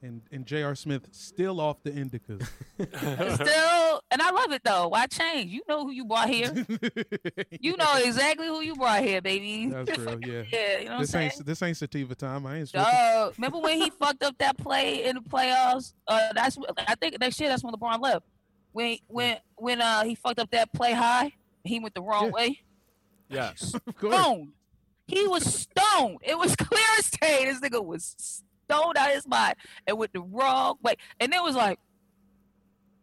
And 0.02 0.20
and 0.30 0.44
J.R. 0.44 0.74
Smith 0.74 1.08
still 1.12 1.60
off 1.60 1.82
the 1.82 1.90
indicas. 1.90 2.46
Still, 3.34 4.02
and 4.10 4.20
I 4.22 4.30
love 4.30 4.52
it 4.52 4.62
though. 4.62 4.88
Why 4.88 5.06
change? 5.06 5.50
You 5.50 5.62
know 5.68 5.84
who 5.86 5.90
you 5.90 6.04
brought 6.04 6.28
here. 6.28 6.52
You 7.60 7.76
know 7.76 7.94
exactly 7.96 8.46
who 8.46 8.60
you 8.60 8.74
brought 8.76 9.02
here, 9.02 9.20
baby. 9.22 9.66
That's 9.68 9.96
real, 9.98 10.18
yeah. 10.26 10.42
yeah, 10.52 10.78
you 10.78 10.84
know 10.84 10.90
what 10.90 10.92
I'm 10.92 11.00
this 11.00 11.10
saying? 11.10 11.30
ain't 11.36 11.46
this 11.46 11.62
ain't 11.62 11.76
sativa 11.76 12.14
time. 12.14 12.46
I 12.46 12.58
ain't 12.58 12.68
switching. 12.68 12.88
Dog, 12.90 13.34
remember 13.38 13.58
when 13.58 13.80
he 13.80 13.90
fucked 13.90 14.22
up 14.22 14.36
that 14.38 14.56
play 14.58 15.04
in 15.06 15.16
the 15.16 15.22
playoffs? 15.22 15.94
Uh, 16.06 16.32
that's 16.34 16.58
I 16.86 16.94
think 16.94 17.18
next 17.18 17.40
year 17.40 17.48
that's 17.48 17.64
when 17.64 17.72
LeBron 17.74 18.00
left. 18.00 18.26
When 18.72 18.98
when 19.08 19.38
when 19.56 19.80
uh 19.80 20.04
he 20.04 20.14
fucked 20.14 20.38
up 20.38 20.50
that 20.50 20.72
play 20.72 20.92
high, 20.92 21.32
he 21.64 21.80
went 21.80 21.94
the 21.94 22.02
wrong 22.02 22.26
Yeah. 22.26 22.30
way. 22.32 22.60
Yes. 23.30 23.74
Of 23.74 23.96
course. 23.96 24.14
Stoned. 24.14 24.52
He 25.08 25.26
was 25.26 25.44
stoned. 25.44 26.18
It 26.22 26.36
was 26.38 26.54
clear 26.56 26.84
as 26.98 27.10
day. 27.10 27.44
This 27.46 27.60
nigga 27.60 27.84
was 27.84 28.42
stoned 28.68 28.96
out 28.96 29.08
of 29.08 29.14
his 29.14 29.26
mind 29.26 29.56
and 29.86 29.96
went 29.98 30.12
the 30.12 30.20
wrong 30.20 30.76
way. 30.82 30.96
And 31.20 31.32
it 31.32 31.42
was 31.42 31.54
like, 31.56 31.78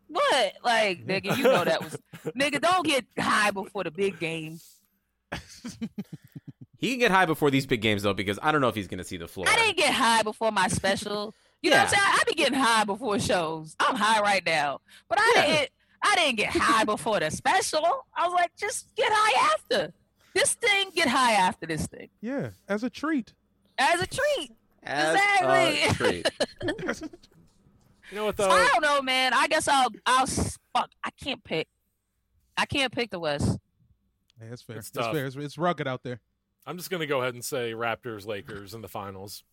what? 0.08 0.54
Like, 0.64 1.06
nigga, 1.06 1.36
you 1.38 1.44
know 1.44 1.64
that 1.64 1.84
was 1.84 1.98
nigga. 2.38 2.62
Don't 2.62 2.86
get 2.86 3.06
high 3.18 3.52
before 3.52 3.84
the 3.84 3.92
big 3.92 4.20
game. 4.20 4.60
He 6.78 6.90
can 6.90 7.00
get 7.00 7.12
high 7.12 7.26
before 7.26 7.50
these 7.50 7.66
big 7.66 7.80
games 7.82 8.04
though, 8.04 8.14
because 8.14 8.38
I 8.44 8.52
don't 8.52 8.60
know 8.60 8.68
if 8.68 8.76
he's 8.76 8.90
going 8.90 8.98
to 8.98 9.06
see 9.06 9.16
the 9.16 9.26
floor. 9.30 9.48
I 9.48 9.56
didn't 9.56 9.78
get 9.78 9.94
high 9.94 10.22
before 10.22 10.52
my 10.52 10.68
special. 10.68 11.34
You 11.62 11.70
know 11.70 11.78
what 11.78 11.84
I'm 11.84 11.90
saying? 11.92 12.04
I 12.06 12.24
be 12.28 12.34
getting 12.34 12.60
high 12.60 12.84
before 12.84 13.18
shows. 13.20 13.74
I'm 13.80 13.96
high 13.96 14.20
right 14.20 14.46
now, 14.46 14.82
but 15.08 15.18
I 15.18 15.32
Yeah. 15.34 15.46
didn't. 15.48 15.70
I 16.02 16.16
didn't 16.18 16.36
get 16.36 16.50
high 16.50 16.84
before 16.84 17.22
the 17.22 17.32
special. 17.32 17.86
I 18.14 18.26
was 18.26 18.34
like, 18.34 18.52
just 18.58 18.94
get 18.98 19.08
high 19.10 19.54
after 19.54 19.94
this 20.36 20.56
thing. 20.56 20.90
Get 20.94 21.08
high 21.08 21.32
after 21.36 21.66
this 21.66 21.88
thing 21.88 22.10
Yeah, 22.20 22.50
as 22.68 22.84
a 22.84 22.90
treat. 22.90 23.32
as 23.78 24.02
a 24.02 24.06
treat. 24.08 24.52
As 24.86 25.16
Exactly. 25.16 25.84
a 25.84 25.94
treat. 25.94 26.30
You 28.12 28.20
know 28.20 28.26
what 28.26 28.38
So 28.38 28.44
though? 28.44 28.52
I 28.52 28.68
don't 28.72 28.82
know, 28.82 29.02
man. 29.02 29.34
I 29.34 29.48
guess 29.48 29.68
I'll. 29.68 29.88
I'll. 30.06 30.28
Fuck. 30.28 30.92
I 31.04 31.10
can't 31.20 31.44
pick. 31.44 31.68
I 32.56 32.66
can't 32.66 32.92
pick 32.94 33.10
the 33.10 33.18
West. 33.20 33.58
Yeah, 34.40 34.50
it's 34.52 34.62
fair. 34.62 34.78
It's 34.78 34.90
It's, 34.90 34.98
tough. 34.98 35.14
fair. 35.14 35.26
It's, 35.26 35.36
it's 35.36 35.58
rugged 35.58 35.88
out 35.88 36.04
there. 36.04 36.20
I'm 36.68 36.78
just 36.78 36.92
gonna 36.92 37.08
go 37.08 37.22
ahead 37.22 37.34
and 37.34 37.44
say 37.44 37.72
Raptors, 37.72 38.28
Lakers 38.28 38.74
in 38.76 38.82
the 38.82 38.88
finals. 38.88 39.44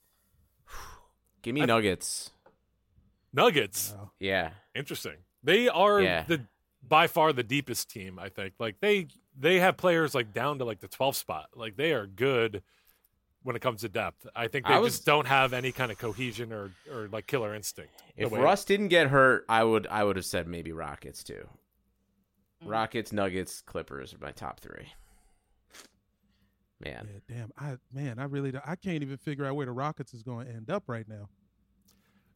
Give 1.43 1.55
me 1.55 1.63
I- 1.63 1.67
Nuggets. 1.67 2.31
Nuggets. 3.33 3.95
Wow. 3.97 4.11
Yeah. 4.19 4.51
Interesting. 4.75 5.17
They 5.43 5.69
are 5.69 6.01
Yeah. 6.03 6.25
the 6.27 6.43
by 6.87 7.07
far 7.07 7.33
the 7.33 7.43
deepest 7.45 7.89
team. 7.89 8.19
I 8.19 8.29
think. 8.29 8.55
Like 8.59 8.77
they 8.81 9.07
they 9.39 9.61
have 9.61 9.77
players 9.79 10.15
like 10.15 10.33
down 10.35 10.59
to 10.59 10.65
like 10.65 10.81
the 10.81 10.89
12th 10.89 11.15
spot. 11.15 11.47
Like 11.55 11.77
they 11.77 11.93
are 11.93 12.07
good 12.07 12.63
when 13.43 13.57
it 13.57 13.63
comes 13.63 13.81
to 13.81 13.89
depth. 13.89 14.27
I 14.37 14.49
think 14.49 14.67
they 14.67 14.75
I 14.75 14.79
was- 14.79 14.95
just 14.95 15.07
don't 15.07 15.27
have 15.27 15.53
any 15.53 15.73
kind 15.73 15.91
of 15.91 15.99
cohesion 15.99 16.53
or 16.53 16.73
or 16.93 17.09
like 17.09 17.27
killer 17.27 17.55
instinct. 17.55 17.93
If 18.17 18.33
Russ 18.33 18.65
didn't 18.65 18.89
get 18.89 19.09
hurt, 19.09 19.45
I 19.49 19.65
would 19.65 19.87
I 19.87 20.05
would 20.05 20.17
have 20.17 20.27
said 20.27 20.47
maybe 20.47 20.73
Rockets 20.73 21.25
too. 21.25 21.49
Mm. 22.65 22.71
Rockets, 22.71 23.13
Nuggets, 23.13 23.63
Clippers 23.63 24.13
are 24.15 24.19
my 24.19 24.33
top 24.33 24.61
three. 24.61 24.93
Man, 26.83 27.09
Yeah, 27.29 27.37
damn. 27.37 27.53
I 27.59 27.77
man, 27.93 28.19
I 28.19 28.25
really 28.25 28.53
don't- 28.53 28.67
I 28.67 28.75
can't 28.77 29.03
even 29.03 29.19
figure 29.19 29.45
out 29.45 29.55
where 29.55 29.67
the 29.67 29.73
Rockets 29.73 30.15
is 30.15 30.23
going 30.23 30.47
to 30.47 30.53
end 30.53 30.71
up 30.71 30.85
right 30.89 31.07
now. 31.09 31.29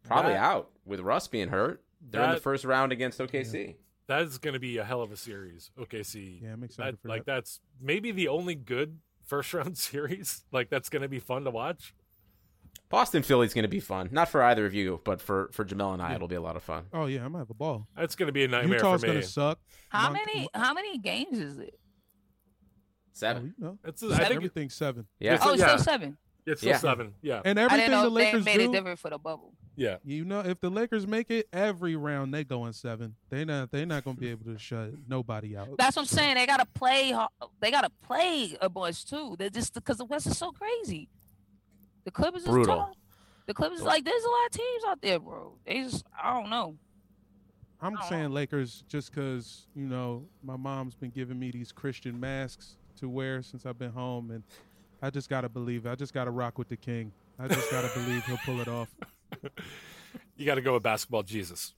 probably 0.03 0.33
That- 0.35 0.43
out 0.45 0.71
with 0.85 1.01
Russ 1.01 1.29
being 1.29 1.49
hurt. 1.49 1.83
They're 2.03 2.23
in 2.25 2.31
the 2.35 2.41
first 2.41 2.65
round 2.67 2.93
against 2.93 3.19
OKC. 3.19 3.77
that 4.07 4.21
is 4.21 4.37
going 4.37 4.53
to 4.53 4.61
be 4.61 4.77
a 4.77 4.85
hell 4.85 5.01
of 5.01 5.11
a 5.13 5.17
series. 5.17 5.71
OKC. 5.79 6.41
Yeah, 6.43 6.53
I'm 6.53 6.63
excited 6.63 6.99
That, 7.03 7.09
like 7.09 7.25
that. 7.25 7.37
that's 7.37 7.61
maybe 7.81 8.11
the 8.13 8.29
only 8.29 8.55
good 8.55 9.01
first 9.27 9.53
round 9.55 9.77
series. 9.91 10.45
Like 10.53 10.71
that's 10.71 10.89
going 10.89 11.03
to 11.03 11.09
be 11.09 11.19
fun 11.21 11.45
to 11.45 11.51
watch. 11.51 11.95
Boston, 12.91 13.23
Philly's 13.23 13.55
going 13.55 13.63
to 13.65 13.69
be 13.69 13.81
fun. 13.81 14.09
Not 14.13 14.29
for 14.29 14.43
either 14.43 14.67
of 14.67 14.75
you, 14.75 15.01
but 15.05 15.21
for 15.21 15.49
for 15.53 15.65
Jamel 15.65 15.95
and 15.95 16.03
I, 16.03 16.11
Yeah. 16.11 16.17
it'll 16.17 16.29
be 16.29 16.35
a 16.37 16.41
lot 16.41 16.55
of 16.57 16.63
fun. 16.63 16.85
Oh 16.93 17.07
yeah, 17.07 17.21
I'm 17.25 17.33
gonna 17.33 17.39
have 17.39 17.51
a 17.51 17.55
ball. 17.55 17.89
That's 17.97 18.15
going 18.15 18.27
to 18.29 18.33
be 18.33 18.45
a 18.45 18.49
nightmare 18.49 18.77
Utah's 18.79 19.01
for 19.01 19.07
me. 19.09 19.15
Utah's 19.15 19.35
gonna 19.35 19.51
suck. 19.51 19.59
How 19.89 20.11
Mon- 20.11 20.13
many? 20.27 20.49
How 20.55 20.75
many 20.75 20.99
games 20.99 21.39
is 21.39 21.59
it? 21.59 21.75
Oh, 21.75 23.17
Seven. 23.17 23.55
you 23.59 23.65
know, 23.65 23.79
It's, 23.85 24.01
Seven? 24.01 24.17
I 24.17 24.25
think 24.25 24.37
everything's 24.37 24.75
seven. 24.75 25.07
Yeah. 25.21 25.35
It's- 25.35 25.49
Oh, 25.49 25.53
it's 25.53 25.61
yeah. 25.61 25.67
still 25.77 25.79
seven. 25.85 26.17
it's 26.47 26.61
still 26.61 26.71
Yeah. 26.73 26.79
seven. 26.79 27.15
Yeah, 27.23 27.43
And 27.45 27.59
I 27.59 27.63
everything 27.65 27.91
didn't 27.91 27.91
know 28.03 28.03
the 28.03 28.07
if 28.09 28.15
they 28.15 28.25
Lakers 28.27 28.45
made 28.45 28.59
do, 28.59 28.69
it 28.69 28.73
different 28.73 28.99
for 28.99 29.11
the 29.11 29.19
bubble. 29.19 29.55
Yeah. 29.77 29.97
you 30.05 30.25
know, 30.25 30.41
if 30.41 30.61
the 30.61 30.71
Lakers 30.71 31.07
make 31.07 31.31
it 31.31 31.49
every 31.53 31.97
round, 31.97 32.33
they 32.35 32.45
going 32.45 32.73
seven. 32.73 33.15
They 33.31 33.45
not 33.45 33.71
they 33.71 33.85
not 33.85 34.05
gonna 34.05 34.17
be 34.17 34.29
able 34.29 34.45
to 34.53 34.59
shut 34.59 34.91
nobody 35.09 35.57
out. 35.57 35.69
That's 35.79 35.97
what 35.97 36.03
I'm 36.03 36.07
saying. 36.09 36.35
They 36.37 36.47
gotta 36.47 36.67
play. 36.67 37.11
har- 37.13 37.31
They 37.61 37.71
gotta 37.71 37.91
play 38.03 38.57
a 38.61 38.69
bunch 38.69 39.05
too. 39.07 39.37
They're 39.39 39.51
just 39.51 39.75
because 39.75 39.99
the 39.99 40.05
West 40.05 40.27
is 40.27 40.39
so 40.39 40.53
crazy. 40.53 41.09
The 42.05 42.11
Clippers 42.11 42.43
is 42.43 42.49
Brutal. 42.49 42.77
tough. 42.77 42.91
The 43.47 43.55
Clippers 43.55 43.79
is 43.81 43.85
like 43.85 44.05
there's 44.05 44.25
a 44.25 44.29
lot 44.31 44.47
of 44.47 44.53
teams 44.53 44.83
out 44.87 45.03
there, 45.03 45.19
bro. 45.21 45.53
They 45.67 45.83
just 45.83 46.05
I 46.23 46.33
don't 46.39 46.51
know. 46.51 46.77
I'm 47.81 47.99
Oh. 48.01 48.09
saying 48.09 48.31
Lakers 48.31 48.83
just 48.89 49.11
because 49.15 49.67
you 49.75 49.87
know 49.87 50.25
my 50.43 50.57
mom's 50.57 50.95
been 50.95 51.11
giving 51.11 51.39
me 51.39 51.51
these 51.51 51.73
Christian 51.73 52.19
masks 52.19 52.77
to 53.01 53.09
wear 53.09 53.43
since 53.43 53.67
I've 53.67 53.79
been 53.79 53.91
home, 53.93 54.31
and 54.31 54.43
I 55.03 55.11
just 55.11 55.29
gotta 55.29 55.49
believe. 55.49 55.87
I 55.87 55.95
just 55.95 56.15
gotta 56.15 56.31
rock 56.31 56.57
with 56.59 56.69
the 56.69 56.77
king. 56.77 57.13
I 57.39 57.49
just 57.49 57.71
gotta 57.71 57.91
believe 57.99 58.25
he'll 58.25 58.39
pull 58.39 58.61
it 58.61 58.69
off. 58.69 58.89
You 60.37 60.47
got 60.47 60.57
to 60.57 60.63
go 60.63 60.75
with 60.75 60.83
basketball 60.83 61.23
Jesus. 61.23 61.75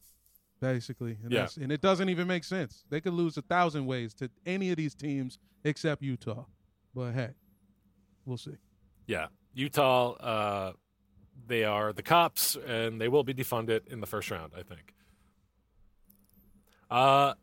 Basically, 0.61 1.18
and, 1.22 1.30
Yeah. 1.32 1.48
and 1.61 1.70
it 1.70 1.80
doesn't 1.82 2.09
even 2.09 2.26
make 2.26 2.42
sense. 2.44 2.84
They 2.88 3.00
could 3.02 3.12
lose 3.12 3.36
a 3.36 3.42
thousand 3.42 3.84
ways 3.86 4.14
to 4.14 4.30
any 4.46 4.70
of 4.70 4.76
these 4.78 4.94
teams 4.94 5.38
except 5.64 6.02
Utah, 6.02 6.44
but 6.94 7.12
hey, 7.12 7.30
we'll 8.24 8.38
see. 8.38 8.57
Yeah, 9.07 9.26
Utah. 9.54 10.12
Uh, 10.12 10.72
they 11.46 11.64
are 11.64 11.92
the 11.92 12.02
cops, 12.02 12.57
and 12.66 12.98
they 13.00 13.09
will 13.09 13.24
be 13.24 13.34
defunded 13.34 13.86
in 13.88 14.00
the 14.00 14.07
first 14.07 14.30
round. 14.30 14.52
I 14.57 14.62
think. 14.62 14.94
Uh, 16.90 17.34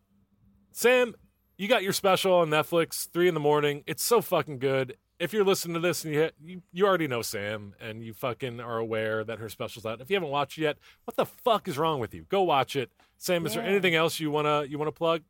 Sam, 0.71 1.13
you 1.57 1.67
got 1.67 1.83
your 1.83 1.93
special 1.93 2.33
on 2.33 2.49
Netflix, 2.49 3.07
three 3.11 3.27
in 3.27 3.33
the 3.33 3.39
morning. 3.39 3.83
It's 3.85 4.03
so 4.03 4.21
fucking 4.21 4.59
good. 4.59 4.97
If 5.19 5.31
you're 5.31 5.45
listening 5.45 5.75
to 5.75 5.79
this 5.79 6.03
and 6.03 6.13
you, 6.13 6.29
you 6.43 6.61
you 6.71 6.85
already 6.85 7.07
know 7.07 7.21
Sam 7.21 7.73
and 7.79 8.03
you 8.03 8.13
fucking 8.13 8.59
are 8.59 8.77
aware 8.77 9.23
that 9.23 9.39
her 9.39 9.47
special's 9.47 9.85
out. 9.85 10.01
If 10.01 10.09
you 10.09 10.15
haven't 10.15 10.29
watched 10.29 10.57
it 10.57 10.61
yet, 10.63 10.77
what 11.05 11.15
the 11.15 11.25
fuck 11.25 11.67
is 11.67 11.77
wrong 11.77 11.99
with 11.99 12.13
you? 12.13 12.25
Go 12.29 12.41
watch 12.43 12.75
it. 12.75 12.91
Sam, 13.17 13.45
is 13.45 13.53
there 13.53 13.63
anything 13.63 13.95
else 13.95 14.19
you 14.19 14.31
wanna 14.31 14.65
you 14.65 14.77
wanna 14.77 14.91
plug? 14.91 15.21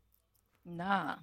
Nah. 0.65 1.15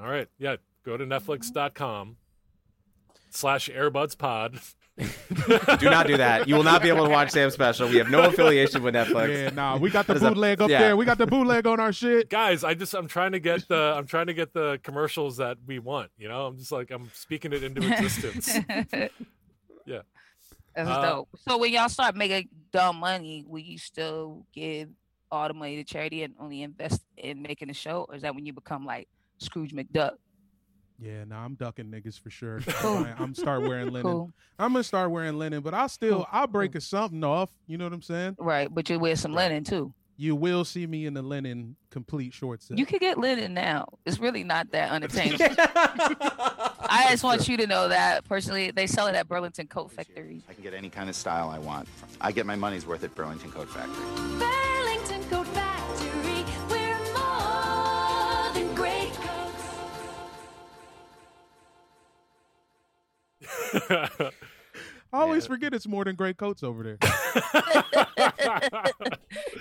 All 0.00 0.08
right, 0.08 0.28
yeah, 0.38 0.56
go 0.84 0.96
to 0.96 1.04
netflix.com 1.04 2.08
mm-hmm. 2.08 3.18
slash 3.30 3.68
airbuds 3.68 4.16
pod. 4.16 4.60
Do 5.78 5.88
not 5.90 6.06
do 6.06 6.16
that. 6.16 6.46
You 6.48 6.54
will 6.56 6.62
not 6.62 6.82
be 6.82 6.88
able 6.88 7.04
to 7.04 7.10
watch 7.10 7.30
Sam's 7.30 7.54
special. 7.54 7.88
We 7.88 7.96
have 7.96 8.10
no 8.10 8.22
affiliation 8.22 8.82
with 8.82 8.94
Netflix. 8.94 9.28
Yeah, 9.44 9.50
nah, 9.50 9.76
we 9.76 9.90
got 9.90 10.06
the 10.06 10.14
That 10.14 10.16
is 10.18 10.22
a- 10.24 10.28
bootleg 10.30 10.60
up 10.62 10.70
yeah. 10.70 10.78
there. 10.80 10.96
We 10.96 11.04
got 11.04 11.18
the 11.18 11.26
bootleg 11.26 11.66
on 11.66 11.80
our 11.80 11.92
shit. 11.92 12.28
guys 12.28 12.64
i 12.64 12.74
just 12.74 12.94
i'm 12.94 13.06
trying 13.08 13.32
to 13.32 13.40
get 13.40 13.66
the 13.68 13.94
i'm 13.96 14.06
trying 14.06 14.26
to 14.26 14.34
get 14.34 14.52
the 14.52 14.78
commercials 14.82 15.36
that 15.38 15.56
we 15.66 15.78
want 15.78 16.10
you 16.18 16.28
know 16.28 16.46
i'm 16.46 16.56
just 16.58 16.72
like 16.72 16.90
i'm 16.90 17.10
speaking 17.14 17.52
it 17.52 17.62
into 17.62 17.80
existence 17.92 18.58
Yeah. 19.86 20.00
That's 20.74 20.88
Uh, 20.88 21.02
dope. 21.02 21.28
So 21.48 21.58
when 21.58 21.72
y'all 21.72 21.88
start 21.88 22.14
making 22.14 22.48
dumb 22.72 22.96
money, 23.00 23.44
will 23.46 23.58
you 23.60 23.76
still 23.78 24.46
give 24.54 24.88
all 25.32 25.48
the 25.48 25.54
money 25.54 25.76
to 25.76 25.84
charity 25.84 26.22
and 26.22 26.34
only 26.38 26.62
invest 26.62 27.02
in 27.16 27.42
making 27.42 27.68
the 27.68 27.74
show, 27.74 28.06
or 28.08 28.14
is 28.14 28.22
that 28.22 28.34
when 28.34 28.46
you 28.46 28.52
become 28.52 28.84
like 28.86 29.08
Scrooge 29.38 29.72
McDuck? 29.72 30.12
Yeah, 31.00 31.24
nah, 31.24 31.44
I'm 31.44 31.54
ducking 31.54 31.86
niggas 31.86 32.20
for 32.20 32.28
sure. 32.30 32.60
Cool. 32.66 32.98
I- 33.06 33.14
I'm 33.18 33.34
start 33.34 33.62
wearing 33.62 33.88
linen. 33.90 34.02
Cool, 34.02 34.32
I'm 34.58 34.72
gonna 34.72 34.84
start 34.84 35.10
wearing 35.10 35.38
linen, 35.38 35.60
but 35.62 35.72
I'll 35.74 35.88
still 35.88 36.16
Cool. 36.16 36.26
I'll 36.30 36.46
break 36.46 36.74
a 36.74 36.80
something 36.80 37.24
off. 37.24 37.50
You 37.66 37.78
know 37.78 37.84
what 37.84 37.92
I'm 37.94 38.02
saying? 38.02 38.36
right? 38.38 38.72
But 38.72 38.88
you 38.90 38.98
wear 38.98 39.16
some 39.16 39.32
linen 39.32 39.64
too. 39.64 39.92
You 40.16 40.36
will 40.36 40.66
see 40.66 40.86
me 40.86 41.06
in 41.06 41.14
the 41.14 41.22
linen 41.22 41.76
complete 41.90 42.34
short 42.34 42.62
set. 42.62 42.76
You 42.76 42.84
could 42.84 43.00
get 43.00 43.16
linen 43.16 43.54
now. 43.54 43.86
It's 44.04 44.18
really 44.18 44.44
not 44.44 44.70
that 44.72 44.90
unattainable. 44.92 45.46
I 46.92 47.06
just 47.10 47.24
want 47.24 47.48
you 47.48 47.56
to 47.56 47.66
know 47.66 47.88
that 47.88 48.24
personally, 48.28 48.70
they 48.70 48.86
sell 48.86 49.06
it 49.06 49.14
at 49.14 49.26
Burlington 49.28 49.66
Coat 49.68 49.92
Factory. 49.92 50.42
I 50.50 50.52
can 50.52 50.62
get 50.62 50.74
any 50.74 50.90
kind 50.90 51.08
of 51.08 51.16
style 51.16 51.48
I 51.48 51.58
want. 51.58 51.88
I 52.20 52.32
get 52.32 52.44
my 52.44 52.56
money's 52.56 52.86
worth 52.86 53.02
at 53.04 53.14
Burlington 53.14 53.50
Coat 53.50 53.70
Factory. 53.70 54.46
Oh 63.72 64.30
always 65.12 65.46
forget 65.46 65.72
it's 65.74 65.86
more 65.88 66.04
than 66.04 66.14
great 66.16 66.36
coats 66.36 66.62
over 66.62 66.82
there. 66.82 66.98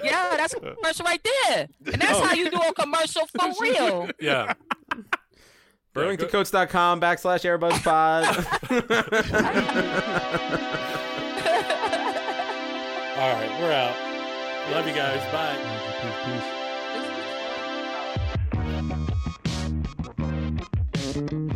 yeah, 0.04 0.36
that's 0.38 0.54
a 0.54 0.60
uh, 0.62 0.76
commercial 0.76 1.06
right 1.06 1.22
there. 1.24 1.68
And 1.92 2.02
that's 2.02 2.18
Oh. 2.20 2.26
how 2.26 2.34
you 2.34 2.50
do 2.50 2.58
a 2.58 2.74
commercial 2.74 3.26
for 3.28 3.52
real. 3.62 4.10
yeah. 4.20 4.54
BurlingtonCoats.com 5.96 7.02
backslash 7.02 7.44
AirbudsPod. 7.44 8.26
All 13.18 13.34
right, 13.34 13.52
we're 13.60 13.74
out. 13.74 13.96
Love 14.72 14.88
you 14.88 14.94
guys. 14.94 15.20
Bye. 15.34 15.58
Peace, 16.02 16.46
peace. 21.28 21.56